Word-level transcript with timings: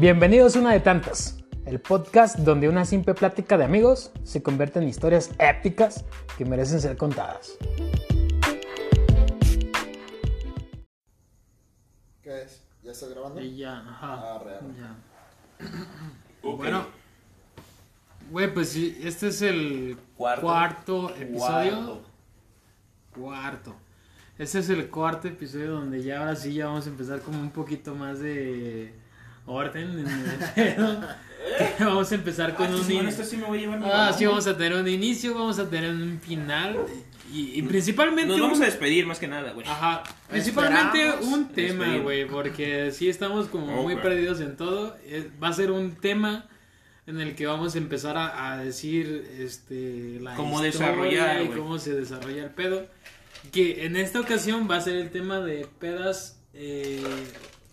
Bienvenidos 0.00 0.54
a 0.54 0.60
una 0.60 0.72
de 0.74 0.78
tantas, 0.78 1.38
el 1.66 1.80
podcast 1.80 2.38
donde 2.38 2.68
una 2.68 2.84
simple 2.84 3.14
plática 3.14 3.58
de 3.58 3.64
amigos 3.64 4.12
se 4.22 4.40
convierte 4.44 4.78
en 4.78 4.86
historias 4.86 5.32
épicas 5.40 6.04
que 6.36 6.44
merecen 6.44 6.80
ser 6.80 6.96
contadas. 6.96 7.58
¿Qué 12.22 12.42
es? 12.42 12.62
¿Ya 12.84 12.92
está 12.92 13.08
grabando? 13.08 13.40
Y 13.40 13.56
ya, 13.56 13.78
ajá. 13.80 14.36
Ah, 14.36 14.40
real. 14.44 14.60
ya. 14.78 16.48
Bueno, 16.48 16.86
güey, 18.30 18.54
pues 18.54 18.68
sí, 18.68 18.96
este 19.02 19.26
es 19.26 19.42
el 19.42 19.98
Cuarto. 20.16 20.42
cuarto 20.42 21.16
episodio. 21.16 21.74
Cuarto. 21.74 22.02
Cuarto. 23.14 23.74
Este 24.38 24.60
es 24.60 24.70
el 24.70 24.88
cuarto 24.90 25.26
episodio 25.26 25.72
donde 25.72 26.04
ya 26.04 26.20
ahora 26.20 26.36
sí 26.36 26.54
ya 26.54 26.66
vamos 26.66 26.86
a 26.86 26.90
empezar 26.90 27.18
como 27.20 27.40
un 27.40 27.50
poquito 27.50 27.96
más 27.96 28.20
de 28.20 28.94
orden 29.48 29.98
en 30.00 30.08
el 30.08 30.38
pedo. 30.54 31.00
vamos 31.80 32.12
a 32.12 32.14
empezar 32.14 32.54
con 32.54 32.66
Ah, 32.66 32.70
un 32.76 32.78
sí, 32.84 32.92
bueno, 32.94 33.02
in- 33.02 33.08
esto 33.08 33.24
sí 33.24 33.36
me 33.36 33.44
voy 33.44 33.58
a 33.58 33.60
llevar 33.62 33.78
mi 33.80 33.86
Ah, 33.90 34.12
sí, 34.16 34.26
vamos 34.26 34.46
a 34.46 34.56
tener 34.56 34.78
un 34.78 34.88
inicio, 34.88 35.34
vamos 35.34 35.58
a 35.58 35.68
tener 35.68 35.90
un 35.90 36.20
final 36.20 36.76
y, 37.32 37.58
y 37.58 37.62
principalmente 37.62 38.28
Nos 38.28 38.40
vamos 38.40 38.58
un- 38.58 38.64
a 38.64 38.66
despedir 38.66 39.06
más 39.06 39.18
que 39.18 39.28
nada, 39.28 39.52
güey. 39.52 39.66
Ajá, 39.66 40.02
principalmente 40.30 40.98
Esperamos 41.08 41.26
un 41.26 41.48
tema, 41.48 41.96
güey, 41.98 42.26
porque 42.26 42.90
sí 42.92 43.08
estamos 43.08 43.46
como 43.48 43.82
muy 43.82 43.94
Ok. 43.94 44.02
perdidos 44.02 44.40
en 44.40 44.56
todo. 44.56 44.96
Eh, 45.04 45.30
Va 45.42 45.48
a 45.48 45.52
ser 45.52 45.70
un 45.70 45.92
tema 45.96 46.46
en 47.06 47.20
el 47.20 47.34
que 47.34 47.46
vamos 47.46 47.74
a 47.74 47.78
empezar 47.78 48.16
a, 48.18 48.52
a 48.52 48.58
decir 48.58 49.26
este 49.38 50.18
la 50.20 50.34
Cómo 50.34 50.60
desarrollar, 50.60 51.42
y 51.42 51.48
cómo 51.48 51.78
se 51.78 51.94
desarrolla 51.94 52.44
el 52.44 52.50
pedo. 52.50 52.86
Que 53.52 53.86
en 53.86 53.96
esta 53.96 54.20
ocasión 54.20 54.68
va 54.70 54.76
a 54.76 54.80
ser 54.82 54.96
el 54.96 55.10
tema 55.10 55.40
de 55.40 55.66
pedas 55.78 56.38
eh, 56.52 57.02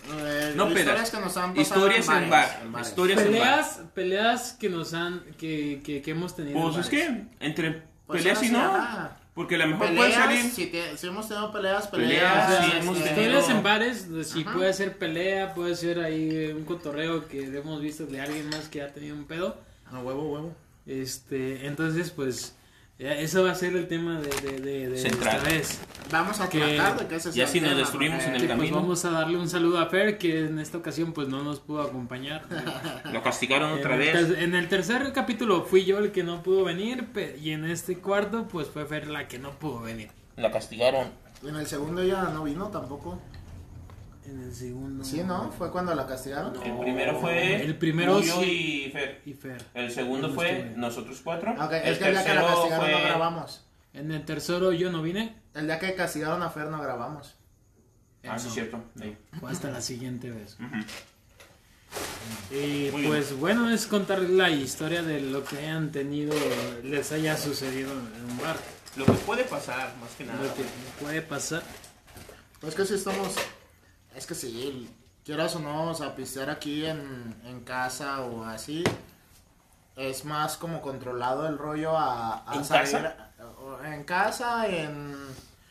Eh, 0.07 0.53
No 0.55 0.67
historias 0.67 0.95
pedas. 0.95 1.11
que 1.11 1.17
nos 1.19 1.37
han 1.37 1.53
pasado 1.53 1.61
Historias 1.87 2.07
en 2.07 2.13
bares, 2.13 2.29
bar. 2.29 2.59
bares. 2.71 2.87
Historias 2.89 3.19
en 3.21 3.25
bar. 3.25 3.33
peleas, 3.41 3.81
peleas 3.93 4.53
que 4.59 4.69
nos 4.69 4.93
han 4.93 5.21
que, 5.37 5.81
que, 5.83 6.01
que 6.01 6.11
hemos 6.11 6.35
tenido. 6.35 6.57
en 6.57 6.63
Pues 6.63 6.77
es 6.77 6.89
que 6.89 7.23
entre 7.39 7.83
Pues 8.07 8.21
peleas 8.21 8.43
y 8.43 8.49
no. 8.51 8.59
ajá. 8.75 9.17
Porque 9.33 9.55
a 9.55 9.57
lo 9.57 9.67
mejor 9.67 9.93
puede 9.95 10.13
salir. 10.13 10.49
si, 10.49 10.67
te- 10.67 10.97
si 10.97 11.07
hemos 11.07 11.27
tenido 11.27 11.51
peleas, 11.51 11.87
peleas. 11.87 12.09
Peleas, 12.09 12.47
sí, 12.59 12.65
este, 12.67 12.77
hemos 12.79 12.97
tenido- 12.97 13.09
Historias 13.21 13.49
en 13.49 13.63
bares, 13.63 14.07
si 14.23 14.41
Ajá. 14.43 14.53
puede 14.53 14.73
ser 14.73 14.97
pelea, 14.97 15.53
puede 15.53 15.75
ser 15.75 15.99
ahí 15.99 16.53
un 16.55 16.63
cotorreo 16.63 17.27
que 17.27 17.43
hemos 17.45 17.81
visto 17.81 18.05
de 18.05 18.21
alguien 18.21 18.47
más 18.49 18.69
que 18.69 18.81
ha 18.81 18.93
tenido 18.93 19.13
un 19.15 19.25
pedo. 19.25 19.57
A 19.91 19.99
huevo, 19.99 20.31
huevo. 20.31 20.55
Este, 20.85 21.65
entonces, 21.67 22.11
pues, 22.11 22.55
eso 22.97 23.43
va 23.43 23.51
a 23.51 23.55
ser 23.55 23.75
el 23.75 23.87
tema 23.87 24.19
de, 24.21 24.29
de, 24.29 24.59
de, 24.61 24.89
de 24.89 24.97
Central. 24.97 25.35
esta 25.37 25.49
vez. 25.49 25.79
Vamos 26.11 26.39
a 26.39 26.47
Que- 26.47 26.59
tratar 26.75 26.99
de 26.99 27.07
que 27.07 27.15
ese 27.15 27.31
sea 27.31 27.37
Ya 27.39 27.43
el 27.43 27.49
si 27.49 27.59
nos 27.59 27.69
tema, 27.71 27.81
destruimos 27.81 28.23
en 28.23 28.35
el 28.35 28.41
Que, 28.41 28.47
pues, 28.47 28.57
camino. 28.57 28.75
vamos 28.77 29.03
a 29.05 29.09
darle 29.11 29.37
un 29.37 29.49
saludo 29.49 29.79
a 29.79 29.87
Fer, 29.87 30.17
que 30.17 30.45
en 30.45 30.59
esta 30.59 30.77
ocasión, 30.77 31.11
pues, 31.11 31.27
no 31.27 31.43
nos 31.43 31.59
pudo 31.59 31.81
acompañar. 31.81 32.45
Lo 33.11 33.21
castigaron 33.21 33.73
otra 33.73 33.93
en, 33.95 33.99
vez. 33.99 34.37
en 34.39 34.55
el 34.55 34.69
tercer 34.69 35.11
capítulo 35.13 35.63
fui 35.65 35.83
yo 35.83 35.97
el 35.99 36.11
que 36.11 36.23
no 36.23 36.41
pudo 36.43 36.63
venir, 36.63 37.07
y 37.41 37.51
en 37.51 37.65
este 37.65 37.97
cuarto, 37.97 38.47
pues, 38.47 38.67
fue 38.67 38.85
Fer 38.85 39.07
la 39.07 39.27
que 39.27 39.39
no 39.39 39.51
pudo 39.59 39.81
venir. 39.81 40.09
La 40.37 40.51
castigaron. 40.51 41.09
En 41.45 41.55
el 41.57 41.65
segundo 41.67 42.03
ya 42.03 42.23
no 42.29 42.43
vino 42.43 42.67
tampoco. 42.69 43.19
En 44.27 44.41
el 44.41 44.53
segundo... 44.55 45.03
Sí, 45.03 45.23
¿no? 45.23 45.51
Fue 45.51 45.71
cuando 45.71 45.93
la 45.93 46.07
castigaron. 46.07 46.55
El 46.63 46.77
primero 46.79 47.19
fue. 47.19 47.61
El 47.63 47.77
primero 47.77 48.21
sí. 48.21 48.85
y 48.87 48.91
Fer. 48.91 49.21
Y 49.25 49.33
Fer. 49.33 49.63
El 49.73 49.91
segundo 49.91 50.33
fue 50.33 50.49
estuve. 50.59 50.77
nosotros 50.77 51.21
cuatro. 51.23 51.51
Ok, 51.53 51.71
el 51.73 51.93
es 51.93 51.97
que 51.99 52.05
el 52.05 52.11
día 52.13 52.25
que 52.25 52.33
la 52.33 52.41
castigaron 52.45 52.91
no 52.91 52.99
grabamos. 53.01 53.65
En 53.93 54.11
el 54.11 54.25
tercero 54.25 54.71
yo 54.73 54.91
no 54.91 55.01
vine. 55.01 55.35
El 55.53 55.67
día 55.67 55.77
que 55.79 55.93
castigaron 55.95 56.41
a 56.41 56.49
Fer 56.49 56.67
no 56.67 56.81
grabamos. 56.81 57.35
Ah, 58.27 58.39
sí, 58.39 58.47
No. 58.47 58.53
cierto. 58.53 58.83
Sí. 58.99 59.15
Fue 59.39 59.51
hasta 59.51 59.69
la 59.69 59.79
siguiente 59.81 60.31
vez. 60.31 60.57
Y 62.51 62.89
Muy 62.91 63.01
bien. 63.01 63.07
pues 63.07 63.37
bueno, 63.37 63.69
es 63.69 63.85
contar 63.85 64.19
la 64.21 64.49
historia 64.49 65.01
de 65.03 65.21
lo 65.21 65.43
que 65.45 65.59
hayan 65.59 65.91
tenido, 65.91 66.33
les 66.83 67.11
haya 67.11 67.37
sucedido 67.37 67.91
en 67.91 68.31
un 68.31 68.37
bar. 68.39 68.57
Lo 68.97 69.05
que 69.05 69.11
puede 69.13 69.43
pasar, 69.43 69.93
más 70.01 70.09
que 70.17 70.25
nada. 70.25 70.41
Lo 70.43 70.53
que 70.55 70.63
puede 70.99 71.21
pasar. 71.21 71.61
Pues 72.59 72.73
que 72.75 72.85
si 72.85 72.95
estamos. 72.95 73.35
Es 74.15 74.25
que 74.25 74.35
si 74.35 74.89
quieras 75.25 75.55
o 75.55 75.59
no, 75.59 75.89
o 75.91 75.93
sea, 75.93 76.15
pistear 76.15 76.49
aquí 76.49 76.85
en, 76.85 77.35
en 77.45 77.61
casa 77.61 78.21
o 78.21 78.43
así. 78.45 78.83
Es 79.95 80.25
más 80.25 80.57
como 80.57 80.81
controlado 80.81 81.47
el 81.47 81.57
rollo 81.57 81.97
a, 81.97 82.43
a 82.49 82.55
¿En 82.55 82.65
salir- 82.65 82.91
casa? 82.91 83.31
En 83.85 84.03
casa, 84.03 84.67
en. 84.67 85.15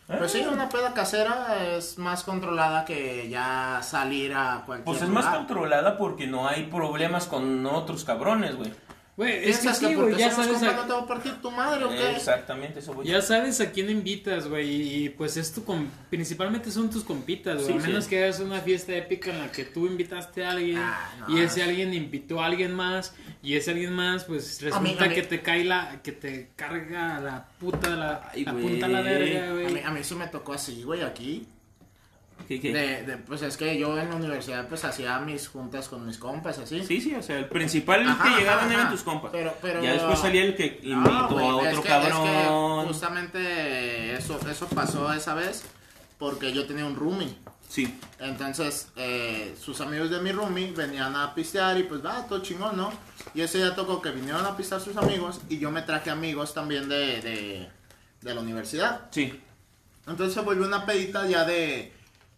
Pues 0.07 0.33
sí, 0.33 0.43
Ah. 0.47 0.51
una 0.53 0.69
peda 0.69 0.93
casera 0.93 1.57
es 1.77 1.97
más 1.99 2.25
controlada 2.25 2.85
que 2.85 3.29
ya 3.31 3.81
salir 3.83 4.35
a 4.35 4.63
cualquier 4.67 4.85
Pues 4.85 5.01
es 5.03 5.09
más 5.09 5.25
controlada 5.35 5.97
porque 5.97 6.27
no 6.27 6.47
hay 6.47 6.67
problemas 6.67 7.27
con 7.27 7.65
otros 7.65 8.05
cabrones, 8.05 8.55
güey. 8.57 8.73
Güey, 9.17 9.31
es 9.31 9.59
que 9.59 9.63
¿Piensas 9.63 9.79
que 9.79 9.87
sí, 9.87 9.95
güey, 9.95 10.17
ya 10.17 10.31
somos 10.33 10.59
sabes, 10.59 10.63
a, 10.75 10.77
no 10.77 10.83
te 10.87 10.93
va 10.93 10.99
a 11.03 11.07
partir 11.07 11.33
tu 11.41 11.51
madre 11.53 11.85
o 11.85 11.89
qué? 11.89 12.11
Exactamente, 12.17 12.81
eso 12.81 12.95
voy 12.95 13.07
ya 13.07 13.23
sabes 13.23 13.61
a 13.61 13.71
quién 13.71 13.89
invitas, 13.89 14.49
güey, 14.49 14.69
y, 14.69 15.05
y, 15.05 15.09
pues 15.11 15.37
es 15.37 15.53
tu, 15.53 15.65
com- 15.65 15.87
principalmente 16.11 16.73
son 16.73 16.91
tus 16.91 17.05
compitas, 17.05 17.63
güey, 17.63 17.67
Sí, 17.79 17.85
a 17.85 17.87
menos 17.87 18.05
sí. 18.05 18.11
que 18.11 18.25
hagas 18.25 18.41
una 18.41 18.61
fiesta 18.61 18.93
épica 18.97 19.31
en 19.31 19.39
la 19.39 19.53
que 19.53 19.65
tú 19.67 19.87
invitaste 19.87 20.45
a 20.45 20.51
alguien 20.51 20.79
Ah, 20.79 21.15
no. 21.29 21.39
y 21.39 21.43
ese 21.43 21.63
alguien 21.63 21.95
invitó 21.95 22.41
a 22.43 22.47
alguien 22.47 22.75
más 22.75 23.15
y 23.41 23.55
ese 23.55 23.71
alguien 23.71 23.93
más 23.93 24.25
pues 24.25 24.59
A 24.61 24.65
mí- 24.81 24.91
resulta 24.91 25.05
a 25.05 25.09
mí- 25.09 25.15
que 25.15 25.23
te 25.23 25.41
cae 25.43 25.63
la, 25.65 26.01
que 26.03 26.11
te 26.11 26.51
carga 26.57 27.21
la 27.21 27.47
puta, 27.61 27.91
la, 27.91 28.31
Ay, 28.33 28.45
la 28.45 28.53
punta 28.53 28.87
a 28.87 28.89
la 28.89 29.01
verga, 29.03 29.49
A 29.49 29.53
güey. 29.53 29.75
mí, 29.75 29.81
a 29.85 29.91
mí 29.93 30.01
sí 30.03 30.17
me 30.17 30.27
tocó 30.27 30.55
así, 30.55 30.83
güey, 30.83 31.03
aquí. 31.03 31.47
¿Qué, 32.49 32.61
qué? 32.61 32.73
De, 32.73 33.03
de- 33.05 33.17
pues 33.19 33.41
es 33.43 33.57
que 33.57 33.79
yo 33.79 33.99
en 33.99 34.11
la 34.11 34.17
universidad 34.17 34.69
pues 34.69 34.85
hacía 34.85 35.19
mis 35.21 35.49
juntas 35.49 35.89
con 35.89 36.07
mis 36.07 36.19
compas, 36.19 36.59
así. 36.59 36.85
Sí, 36.85 37.01
sí, 37.01 37.15
o 37.15 37.23
sea, 37.23 37.39
el 37.39 37.49
principal 37.49 38.07
Ajá, 38.07 38.23
que 38.25 38.41
llegaban 38.41 38.71
eran 38.71 38.91
tus 38.91 39.03
compas. 39.03 39.31
Pero- 39.33 39.55
pero- 39.63 39.83
Ya 39.83 39.93
después 39.95 40.19
salía 40.19 40.43
el 40.45 40.55
que 40.55 40.81
No, 40.85 40.91
invitó 40.99 41.39
a 41.61 41.63
es 41.63 41.69
otro 41.79 41.83
que- 41.83 41.89
cabrón. 41.89 42.27
Es 42.81 42.83
que 42.83 42.89
justamente 42.89 44.15
eso, 44.17 44.39
eso 44.51 44.67
pasó 44.69 45.13
esa 45.13 45.35
vez 45.35 45.65
porque 46.19 46.53
yo 46.53 46.67
tenía 46.67 46.85
un 46.87 46.97
roomie. 46.97 47.35
Sí, 47.69 47.99
Entonces, 48.21 48.89
eh, 48.97 49.57
sus 49.61 49.81
amigos 49.81 50.11
de 50.11 50.21
mi 50.21 50.31
roomie 50.33 50.71
venían 50.73 51.17
a 51.17 51.35
pistear 51.35 51.77
y 51.79 51.85
pues 51.85 52.05
va, 52.05 52.27
todo 52.27 52.41
chingón, 52.41 52.77
¿no? 52.77 52.93
Y 53.35 53.41
ese 53.41 53.59
día 53.59 53.75
tocó 53.75 54.01
que 54.03 54.11
vinieron 54.11 54.45
a 54.47 54.57
pistear 54.57 54.81
sus 54.81 54.97
amigos 54.97 55.41
y 55.49 55.59
yo 55.59 55.71
me 55.71 55.83
traje 55.83 56.11
amigos 56.11 56.55
también 56.55 56.89
de, 56.89 57.21
de, 57.23 57.69
de 58.21 58.35
la 58.35 58.41
universidad. 58.41 59.09
sí. 59.11 59.41
Entonces 60.07 60.35
se 60.35 60.41
volvió 60.43 60.67
una 60.67 60.85
pedita 60.85 61.27
ya 61.27 61.47
de, 61.47 61.91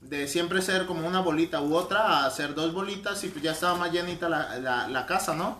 de 0.08 0.28
siempre 0.28 0.62
ser 0.62 0.86
como 0.86 1.06
una 1.06 1.20
bolita 1.20 1.60
u 1.60 1.74
otra, 1.74 2.00
a 2.00 2.26
hacer 2.26 2.54
dos 2.54 2.72
bolitas 2.72 3.22
y 3.24 3.28
pues 3.28 3.42
ya 3.42 3.52
estaba 3.52 3.76
más 3.76 3.92
llenita 3.92 4.28
la, 4.28 4.88
la, 4.88 5.06
casa, 5.06 5.34
¿no? 5.34 5.58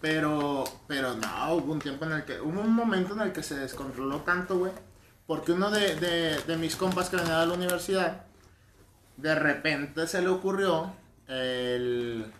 Pero, 0.00 0.64
pero 0.86 1.14
no, 1.14 1.54
hubo 1.54 1.72
un 1.72 1.78
tiempo 1.78 2.04
en 2.04 2.12
el 2.12 2.24
que, 2.24 2.40
hubo 2.40 2.60
un 2.60 2.72
momento 2.72 3.14
en 3.14 3.20
el 3.20 3.32
que 3.32 3.42
se 3.42 3.56
descontroló 3.56 4.18
tanto, 4.20 4.58
güey. 4.58 4.72
Porque 5.26 5.52
uno 5.52 5.70
de, 5.70 5.94
de, 6.46 6.56
mis 6.56 6.74
compas 6.76 7.08
que 7.08 7.16
venía 7.16 7.38
de 7.38 7.46
la 7.46 7.54
universidad, 7.54 8.22
de 9.16 9.34
repente 9.34 10.06
se 10.06 10.22
le 10.22 10.28
ocurrió 10.28 10.92
el... 11.28 12.32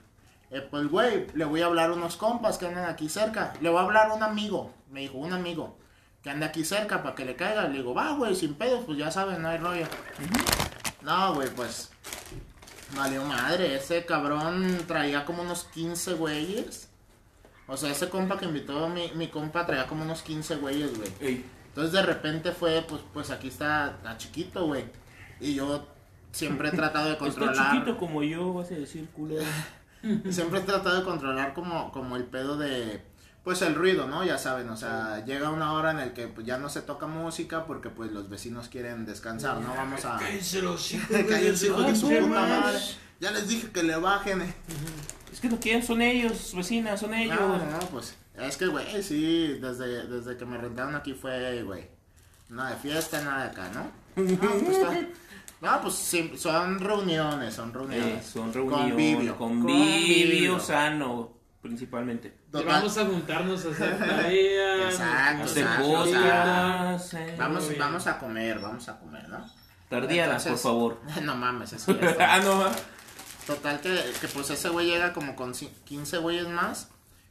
eh, 0.50 0.66
pues, 0.68 0.88
güey, 0.88 1.26
le 1.34 1.44
voy 1.44 1.62
a 1.62 1.66
hablar 1.66 1.90
a 1.90 1.94
unos 1.94 2.16
compas 2.16 2.58
que 2.58 2.66
andan 2.66 2.88
aquí 2.88 3.08
cerca. 3.08 3.52
Le 3.60 3.68
voy 3.68 3.78
a 3.78 3.82
hablar 3.82 4.10
a 4.10 4.14
un 4.14 4.22
amigo, 4.22 4.74
me 4.90 5.00
dijo, 5.00 5.18
un 5.18 5.32
amigo 5.32 5.78
que 6.22 6.30
anda 6.30 6.46
aquí 6.46 6.64
cerca 6.64 7.02
para 7.02 7.14
que 7.14 7.24
le 7.24 7.36
caiga. 7.36 7.68
Le 7.68 7.78
digo, 7.78 7.94
va, 7.94 8.12
güey, 8.14 8.34
sin 8.34 8.54
pedos, 8.54 8.84
pues 8.84 8.98
ya 8.98 9.10
saben, 9.10 9.42
no 9.42 9.48
hay 9.48 9.58
rollo. 9.58 9.86
No, 11.02 11.34
güey, 11.34 11.48
pues. 11.50 11.90
Valió 12.96 13.24
madre, 13.24 13.76
ese 13.76 14.04
cabrón 14.04 14.78
traía 14.86 15.24
como 15.24 15.42
unos 15.42 15.64
15 15.64 16.14
güeyes. 16.14 16.88
O 17.68 17.76
sea, 17.76 17.90
ese 17.90 18.08
compa 18.08 18.36
que 18.36 18.46
invitó 18.46 18.84
a 18.84 18.88
mi, 18.88 19.12
mi 19.14 19.28
compa 19.28 19.64
traía 19.64 19.86
como 19.86 20.02
unos 20.02 20.22
15 20.22 20.56
güeyes, 20.56 20.96
güey. 20.96 21.10
Ey, 21.20 21.44
Entonces 21.68 21.92
de 21.92 22.02
repente 22.02 22.50
fue, 22.52 22.82
pues, 22.88 23.00
pues 23.12 23.30
aquí 23.30 23.46
está, 23.48 23.94
está 23.96 24.16
chiquito, 24.18 24.66
güey. 24.66 24.84
Y 25.40 25.54
yo 25.54 25.86
siempre 26.32 26.68
he 26.68 26.72
tratado 26.72 27.06
de 27.06 27.12
Está 27.12 27.24
controlar. 27.24 27.70
chiquito 27.72 27.96
como 27.96 28.22
yo, 28.24 28.52
vas 28.54 28.72
a 28.72 28.74
decir, 28.74 29.08
culero. 29.10 29.44
Siempre 30.30 30.60
he 30.60 30.62
tratado 30.62 30.96
de 30.96 31.04
controlar 31.04 31.52
como, 31.54 31.92
como 31.92 32.16
el 32.16 32.24
pedo 32.24 32.56
de, 32.56 33.02
pues 33.44 33.62
el 33.62 33.74
ruido, 33.74 34.06
¿no? 34.06 34.24
Ya 34.24 34.36
saben, 34.38 34.68
o 34.68 34.76
sea, 34.76 35.24
llega 35.24 35.50
una 35.50 35.72
hora 35.72 35.90
en 35.92 35.98
el 36.00 36.12
que 36.12 36.28
pues, 36.28 36.46
ya 36.46 36.58
no 36.58 36.68
se 36.68 36.82
toca 36.82 37.06
música 37.06 37.64
porque 37.66 37.88
pues 37.88 38.12
los 38.12 38.28
vecinos 38.28 38.68
quieren 38.68 39.04
descansar, 39.06 39.60
¿no? 39.60 39.74
Vamos 39.74 40.04
a... 40.04 40.18
Cállense 40.18 40.62
los 40.62 40.92
hijos, 40.92 41.08
de 41.08 41.56
su 41.96 42.08
puta 42.08 42.20
madre. 42.26 42.78
Ya 43.18 43.30
les 43.30 43.48
dije 43.48 43.70
que 43.70 43.82
le 43.82 43.96
bajen. 43.96 44.42
eh. 44.42 44.54
Es 45.32 45.40
que 45.40 45.48
no 45.48 45.58
quieren, 45.60 45.82
son 45.82 46.02
ellos, 46.02 46.52
vecinas, 46.54 47.00
son 47.00 47.14
ellos. 47.14 47.38
No, 47.38 47.56
no, 47.58 47.78
pues, 47.90 48.14
es 48.38 48.56
que, 48.56 48.66
güey, 48.66 49.02
sí, 49.02 49.58
desde, 49.60 50.06
desde 50.06 50.36
que 50.36 50.44
me 50.44 50.58
rentaron 50.58 50.94
aquí 50.96 51.14
fue, 51.14 51.62
güey, 51.62 51.86
nada 52.48 52.70
de 52.70 52.76
fiesta, 52.76 53.22
nada 53.22 53.44
de 53.44 53.50
acá, 53.50 53.70
¿no? 53.74 53.84
No, 54.22 54.38
pues, 54.38 54.76
está- 54.76 55.00
no, 55.60 55.82
pues 55.82 55.94
sí, 55.94 56.32
son 56.36 56.78
reuniones, 56.80 57.54
son 57.54 57.68
Eh, 57.70 57.72
reuniones. 57.74 58.26
son 58.26 58.52
reuniones. 58.52 58.90
Convivio. 58.90 59.36
Convivio 59.38 60.58
sano, 60.58 61.32
principalmente. 61.62 62.36
Total. 62.50 62.66
vamos 62.66 62.96
a 62.98 63.04
juntarnos 63.06 63.64
a 63.66 63.68
hacer 63.70 63.98
tareas. 63.98 64.92
Exacto, 64.94 65.42
Hacer 65.44 65.62
exacto, 65.64 65.84
podcast. 65.88 67.14
eh. 67.14 67.34
Vamos, 67.38 67.78
vamos 67.78 68.06
a 68.06 68.18
comer, 68.18 68.58
vamos 68.58 68.88
a 68.88 68.98
comer, 68.98 69.28
¿no? 69.28 69.44
Tardíadas, 69.88 70.46
por 70.46 70.58
favor. 70.58 71.00
no 71.22 71.34
mames, 71.36 71.72
eso 71.72 71.98
ya 72.00 72.10
está. 72.10 72.34
ah, 72.34 72.40
no. 72.40 72.64
total 73.46 73.80
que, 73.80 73.98
que 74.20 74.28
pues 74.28 74.50
ese 74.50 74.68
güey 74.68 74.86
llega 74.86 75.12
como 75.12 75.34
con 75.36 75.52
ci- 75.54 75.72
15 75.84 76.18
güeyes 76.18 76.48
más. 76.48 76.88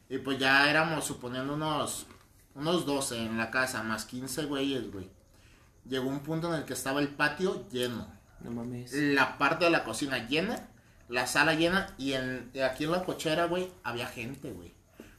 Y 0.09 0.17
pues 0.17 0.39
ya 0.39 0.69
éramos 0.69 1.05
suponiendo 1.05 1.53
unos, 1.53 2.07
unos 2.55 2.85
12 2.85 3.17
en 3.25 3.37
la 3.37 3.51
casa, 3.51 3.83
más 3.83 4.05
15 4.05 4.45
güeyes, 4.45 4.91
güey. 4.91 5.09
Llegó 5.85 6.09
un 6.09 6.19
punto 6.21 6.51
en 6.53 6.59
el 6.59 6.65
que 6.65 6.73
estaba 6.73 6.99
el 6.99 7.09
patio 7.09 7.67
lleno. 7.69 8.07
No 8.41 8.51
mames. 8.51 8.91
La 8.93 9.37
parte 9.37 9.65
de 9.65 9.71
la 9.71 9.83
cocina 9.83 10.27
llena, 10.27 10.67
la 11.09 11.27
sala 11.27 11.53
llena 11.55 11.93
y 11.97 12.13
en, 12.13 12.51
aquí 12.65 12.85
en 12.85 12.91
la 12.91 13.03
cochera, 13.03 13.45
güey, 13.45 13.69
había 13.83 14.07
gente, 14.07 14.51
güey. 14.51 14.73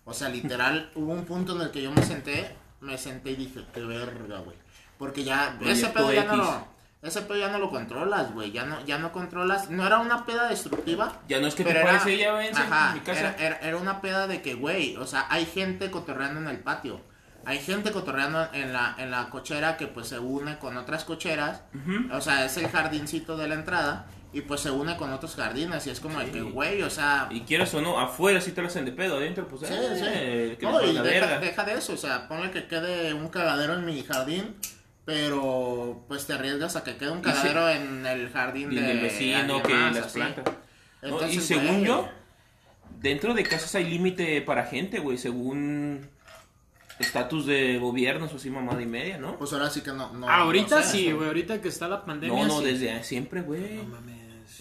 O 0.05 0.15
sea, 0.15 0.29
literal, 0.29 0.91
hubo 0.95 1.13
un 1.13 1.25
punto 1.25 1.55
en 1.57 1.63
el 1.63 1.71
que 1.71 1.83
yo 1.83 1.93
me 1.93 2.03
senté, 2.03 2.57
me 2.81 2.97
senté 2.97 3.33
y 3.33 3.37
dije, 3.37 3.65
qué 3.75 3.81
verga, 3.85 4.39
güey. 4.39 4.57
Porque 4.99 5.25
ya, 5.25 5.59
ese 5.67 5.89
pedo 5.89 6.13
ya 6.13 6.25
no 6.25 6.37
lo, 6.37 6.67
ese 7.03 7.23
pedo 7.23 7.39
ya 7.39 7.49
no 7.49 7.59
lo 7.59 7.71
controlas, 7.71 8.33
güey. 8.35 8.53
Ya 8.53 8.65
no, 8.65 8.85
ya 8.85 8.99
no 8.99 9.13
controlas. 9.13 9.71
No 9.71 9.87
era 9.87 9.99
una 9.99 10.27
peda 10.27 10.49
destructiva. 10.49 11.21
Ya 11.29 11.41
no 11.41 11.47
es 11.47 11.55
que 11.55 11.65
te 11.65 11.71
pero 11.71 11.81
era- 11.81 11.91
parece, 11.99 12.19
ya 12.19 12.33
váyanse 12.33 12.61
Ajá, 12.63 12.91
a 12.91 12.95
mi 12.95 13.01
casa. 13.01 13.21
Era, 13.21 13.37
era- 13.39 13.57
era 13.61 13.77
una 13.79 14.01
peda 14.03 14.27
de 14.27 14.43
que, 14.43 14.55
güey, 14.55 14.97
o 14.97 15.07
sea, 15.07 15.27
hay 15.31 15.47
gente 15.47 15.91
cotorreando 15.91 16.41
en 16.41 16.49
el 16.49 16.59
patio. 16.61 17.01
Hay 17.47 17.59
gente 17.59 17.91
cotorreando 17.93 18.47
en 18.53 18.75
la, 18.75 18.95
en 18.99 19.11
la 19.11 19.31
cochera 19.31 19.79
que 19.79 19.87
pues 19.87 20.09
se 20.09 20.19
une 20.19 20.59
con 20.59 20.77
otras 20.77 21.05
cocheras. 21.05 21.63
O 22.13 22.21
sea, 22.21 22.45
es 22.45 22.59
el 22.59 22.69
jardincito 22.69 23.39
de 23.39 23.49
la 23.49 23.55
entrada. 23.55 24.07
Y 24.33 24.43
pues 24.43 24.61
se 24.61 24.71
une 24.71 24.97
con 24.97 25.13
otros 25.13 25.35
jardines. 25.35 25.87
Y 25.87 25.91
es 25.91 26.01
como 26.01 26.21
de 26.21 26.31
que, 26.31 26.41
güey, 26.41 26.83
o 26.83 26.91
sea. 26.91 27.29
Y 27.31 27.41
quieras 27.41 27.75
o 27.75 27.81
no, 27.81 27.99
afuera 27.99 28.41
sí 28.41 28.53
te 28.53 28.63
lo 28.63 28.69
hacen 28.69 28.85
de 28.85 28.93
pedo, 28.93 29.17
adentro 29.17 29.49
pues 29.49 29.63
Sí, 29.63 29.75
eh, 29.77 30.51
sí. 30.53 30.57
que 30.57 30.67
No, 30.67 30.85
y 30.85 30.97
deja, 30.97 31.65
de 31.65 31.75
eso. 31.75 31.95
O 31.95 31.97
sea, 31.97 32.29
ponle 32.29 32.51
que 32.51 32.67
quede 32.69 33.13
un 33.13 33.29
cagadero 33.29 33.75
en 33.75 33.85
mi 33.85 34.03
jardín. 34.03 34.55
Pero 35.05 36.05
pues 36.07 36.27
te 36.27 36.35
arriesgas 36.35 36.77
a 36.77 36.85
que 36.85 36.97
quede 36.97 37.11
un 37.11 37.23
cagadero 37.23 37.69
en 37.69 38.07
el 38.07 38.31
jardín 38.31 38.71
Y 38.71 38.77
de 38.77 38.83
del 38.83 39.01
vecino, 39.01 39.61
que 39.63 39.75
más, 39.75 39.95
las 39.95 40.07
así. 40.07 40.19
plantas. 40.19 40.45
No, 41.03 41.27
y 41.27 41.41
según 41.41 41.79
güey, 41.79 41.85
yo, 41.87 42.09
dentro 43.01 43.35
de 43.35 43.43
casas 43.43 43.75
hay 43.75 43.85
límite 43.85 44.41
para 44.43 44.67
gente, 44.67 45.01
güey, 45.01 45.19
según 45.19 46.09
estatus 47.01 47.47
de 47.47 47.79
gobiernos 47.79 48.33
o 48.33 48.37
así 48.37 48.51
mamada 48.51 48.83
y 48.83 48.87
media, 48.87 49.19
¿no? 49.19 49.39
Pues 49.39 49.53
ahora 49.53 49.71
sí 49.71 49.81
que 49.81 49.91
no. 49.91 50.13
no 50.13 50.29
ahorita 50.29 50.77
no 50.77 50.83
sé, 50.83 50.91
sí, 50.91 51.13
güey. 51.13 51.27
Ahorita 51.29 51.61
que 51.61 51.69
está 51.69 51.89
la 51.89 52.05
pandemia. 52.05 52.43
No, 52.43 52.49
no, 52.49 52.59
sí. 52.61 52.67
desde 52.67 53.03
siempre, 53.03 53.41
güey. 53.41 53.77
No 53.77 53.85
mames. 53.85 54.10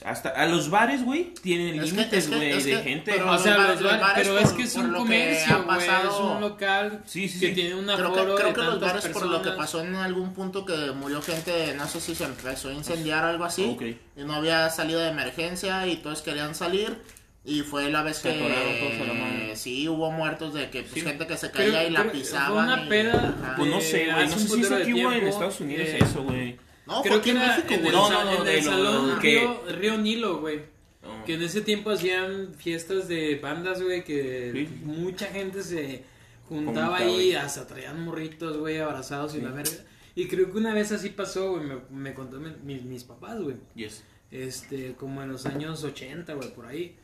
Hasta 0.05 0.29
a 0.29 0.45
los 0.45 0.69
bares, 0.69 1.03
güey, 1.03 1.33
tienen 1.41 1.79
Es 1.79 1.91
límites, 1.91 2.25
es 2.25 2.29
que- 2.29 2.35
güey, 2.37 2.51
es 2.51 2.65
de 2.65 2.77
gente. 2.77 3.11
pero- 3.13 3.31
O 3.31 3.37
sea, 3.37 3.57
los 3.57 3.65
bares- 3.67 3.81
los 3.81 3.99
bares- 3.99 4.13
pero 4.27 4.37
es 4.39 4.47
por- 4.47 4.57
que 4.57 4.63
es 4.63 4.75
un 4.75 4.93
comercio, 4.93 5.63
güey. 5.63 5.77
Es 5.79 5.85
pasado- 5.85 6.31
un 6.35 6.41
local 6.41 7.03
Sí, 7.05 7.27
sí, 7.27 7.39
que 7.39 7.47
sí. 7.47 7.53
tiene 7.53 7.75
una 7.75 7.95
Creo 7.95 8.13
que, 8.13 8.21
creo 8.21 8.35
de 8.37 8.53
que 8.53 8.61
los 8.61 8.79
bares 8.79 9.05
por 9.07 9.25
lo 9.25 9.37
que 9.41 9.49
personas. 9.49 9.57
pasó 9.57 9.81
en 9.81 9.95
algún 9.95 10.33
punto 10.33 10.65
que 10.65 10.91
murió 10.91 11.21
gente, 11.21 11.73
no 11.75 11.87
sé 11.87 11.99
si 11.99 12.15
se 12.15 12.23
empezó 12.25 12.69
a 12.69 12.73
incendiar 12.73 13.25
o 13.25 13.27
algo 13.27 13.43
así, 13.45 13.65
Ok. 13.75 13.81
y 14.15 14.23
no 14.23 14.33
había 14.35 14.69
salido 14.69 14.99
de 14.99 15.09
emergencia 15.09 15.85
y 15.87 15.97
todos 15.97 16.21
querían 16.21 16.55
salir 16.55 16.95
y 17.43 17.61
fue 17.61 17.89
la 17.89 18.03
vez 18.03 18.17
Se 18.17 18.29
que 18.29 19.53
sí 19.55 19.87
hubo 19.89 20.11
muertos 20.11 20.53
de 20.53 20.69
que 20.69 20.81
pues, 20.81 20.93
Sí. 20.93 21.01
gente 21.01 21.25
que 21.27 21.37
se 21.37 21.51
caía 21.51 21.83
y 21.85 21.89
la 21.91 22.11
pisaban. 22.11 22.53
fue 22.53 22.63
una 22.75 22.83
y- 22.85 22.89
peda. 22.89 23.53
Pues 23.57 23.69
no 23.69 23.81
sé, 23.81 24.05
güey, 24.11 24.27
no 24.27 24.37
sé 24.37 24.47
si 24.47 24.61
es 24.61 24.71
aquí 24.71 25.03
o 25.03 25.11
en 25.11 25.27
Estados 25.27 25.59
Unidos 25.59 25.87
eh, 25.89 25.99
eso, 26.01 26.23
güey. 26.23 26.57
No, 26.89 27.01
Creo 27.03 27.21
que 27.21 27.29
en 27.31 27.37
era 27.37 27.55
México, 27.57 27.73
en 27.75 27.85
el. 27.85 27.91
No, 27.91 28.09
no, 28.09 28.23
no, 28.25 28.41
en 28.41 28.47
el 28.47 28.63
salón 28.63 29.21
Río, 29.21 29.61
Río 29.77 29.97
Nilo, 29.97 30.39
güey. 30.39 30.61
No. 31.03 31.23
Que 31.25 31.35
en 31.35 31.43
ese 31.43 31.61
tiempo 31.61 31.91
hacían 31.91 32.53
fiestas 32.55 33.07
de 33.07 33.35
bandas, 33.35 33.81
güey, 33.81 34.03
que 34.03 34.51
Sí, 34.53 34.81
mucha 34.83 35.27
gente 35.27 35.63
se 35.63 36.03
juntaba 36.47 36.97
ahí, 36.97 37.33
hasta 37.33 37.65
traían 37.67 38.03
morritos, 38.03 38.57
güey, 38.57 38.79
abrazados 38.79 39.35
y 39.35 39.41
la 39.41 39.51
verga. 39.51 39.71
Y 40.15 40.27
creo 40.27 40.51
que 40.51 40.57
una 40.57 40.73
vez 40.73 40.91
así 40.91 41.09
pasó, 41.09 41.51
güey, 41.51 41.63
me, 41.65 41.75
me 41.91 42.13
contó 42.13 42.39
mi- 42.39 42.55
mis, 42.63 42.83
mis 42.83 43.03
papás, 43.05 43.39
güey. 43.39 43.55
Yes. 43.75 44.03
Este, 44.31 44.93
como 44.95 45.21
en 45.23 45.31
los 45.31 45.45
años 45.45 45.83
80, 45.83 46.33
güey, 46.33 46.53
por 46.53 46.65
ahí. 46.65 46.95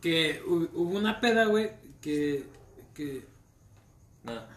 Que 0.00 0.42
hu- 0.42 0.68
hubo 0.74 0.98
una 0.98 1.20
peda, 1.20 1.44
güey, 1.46 1.70
que, 2.00 2.44
que 2.94 3.24
Nada. 4.24 4.48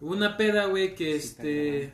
Hubo 0.00 0.12
una 0.12 0.36
peda, 0.36 0.66
güey, 0.66 0.94
que 0.94 1.20
Sí, 1.20 1.26
este. 1.28 1.92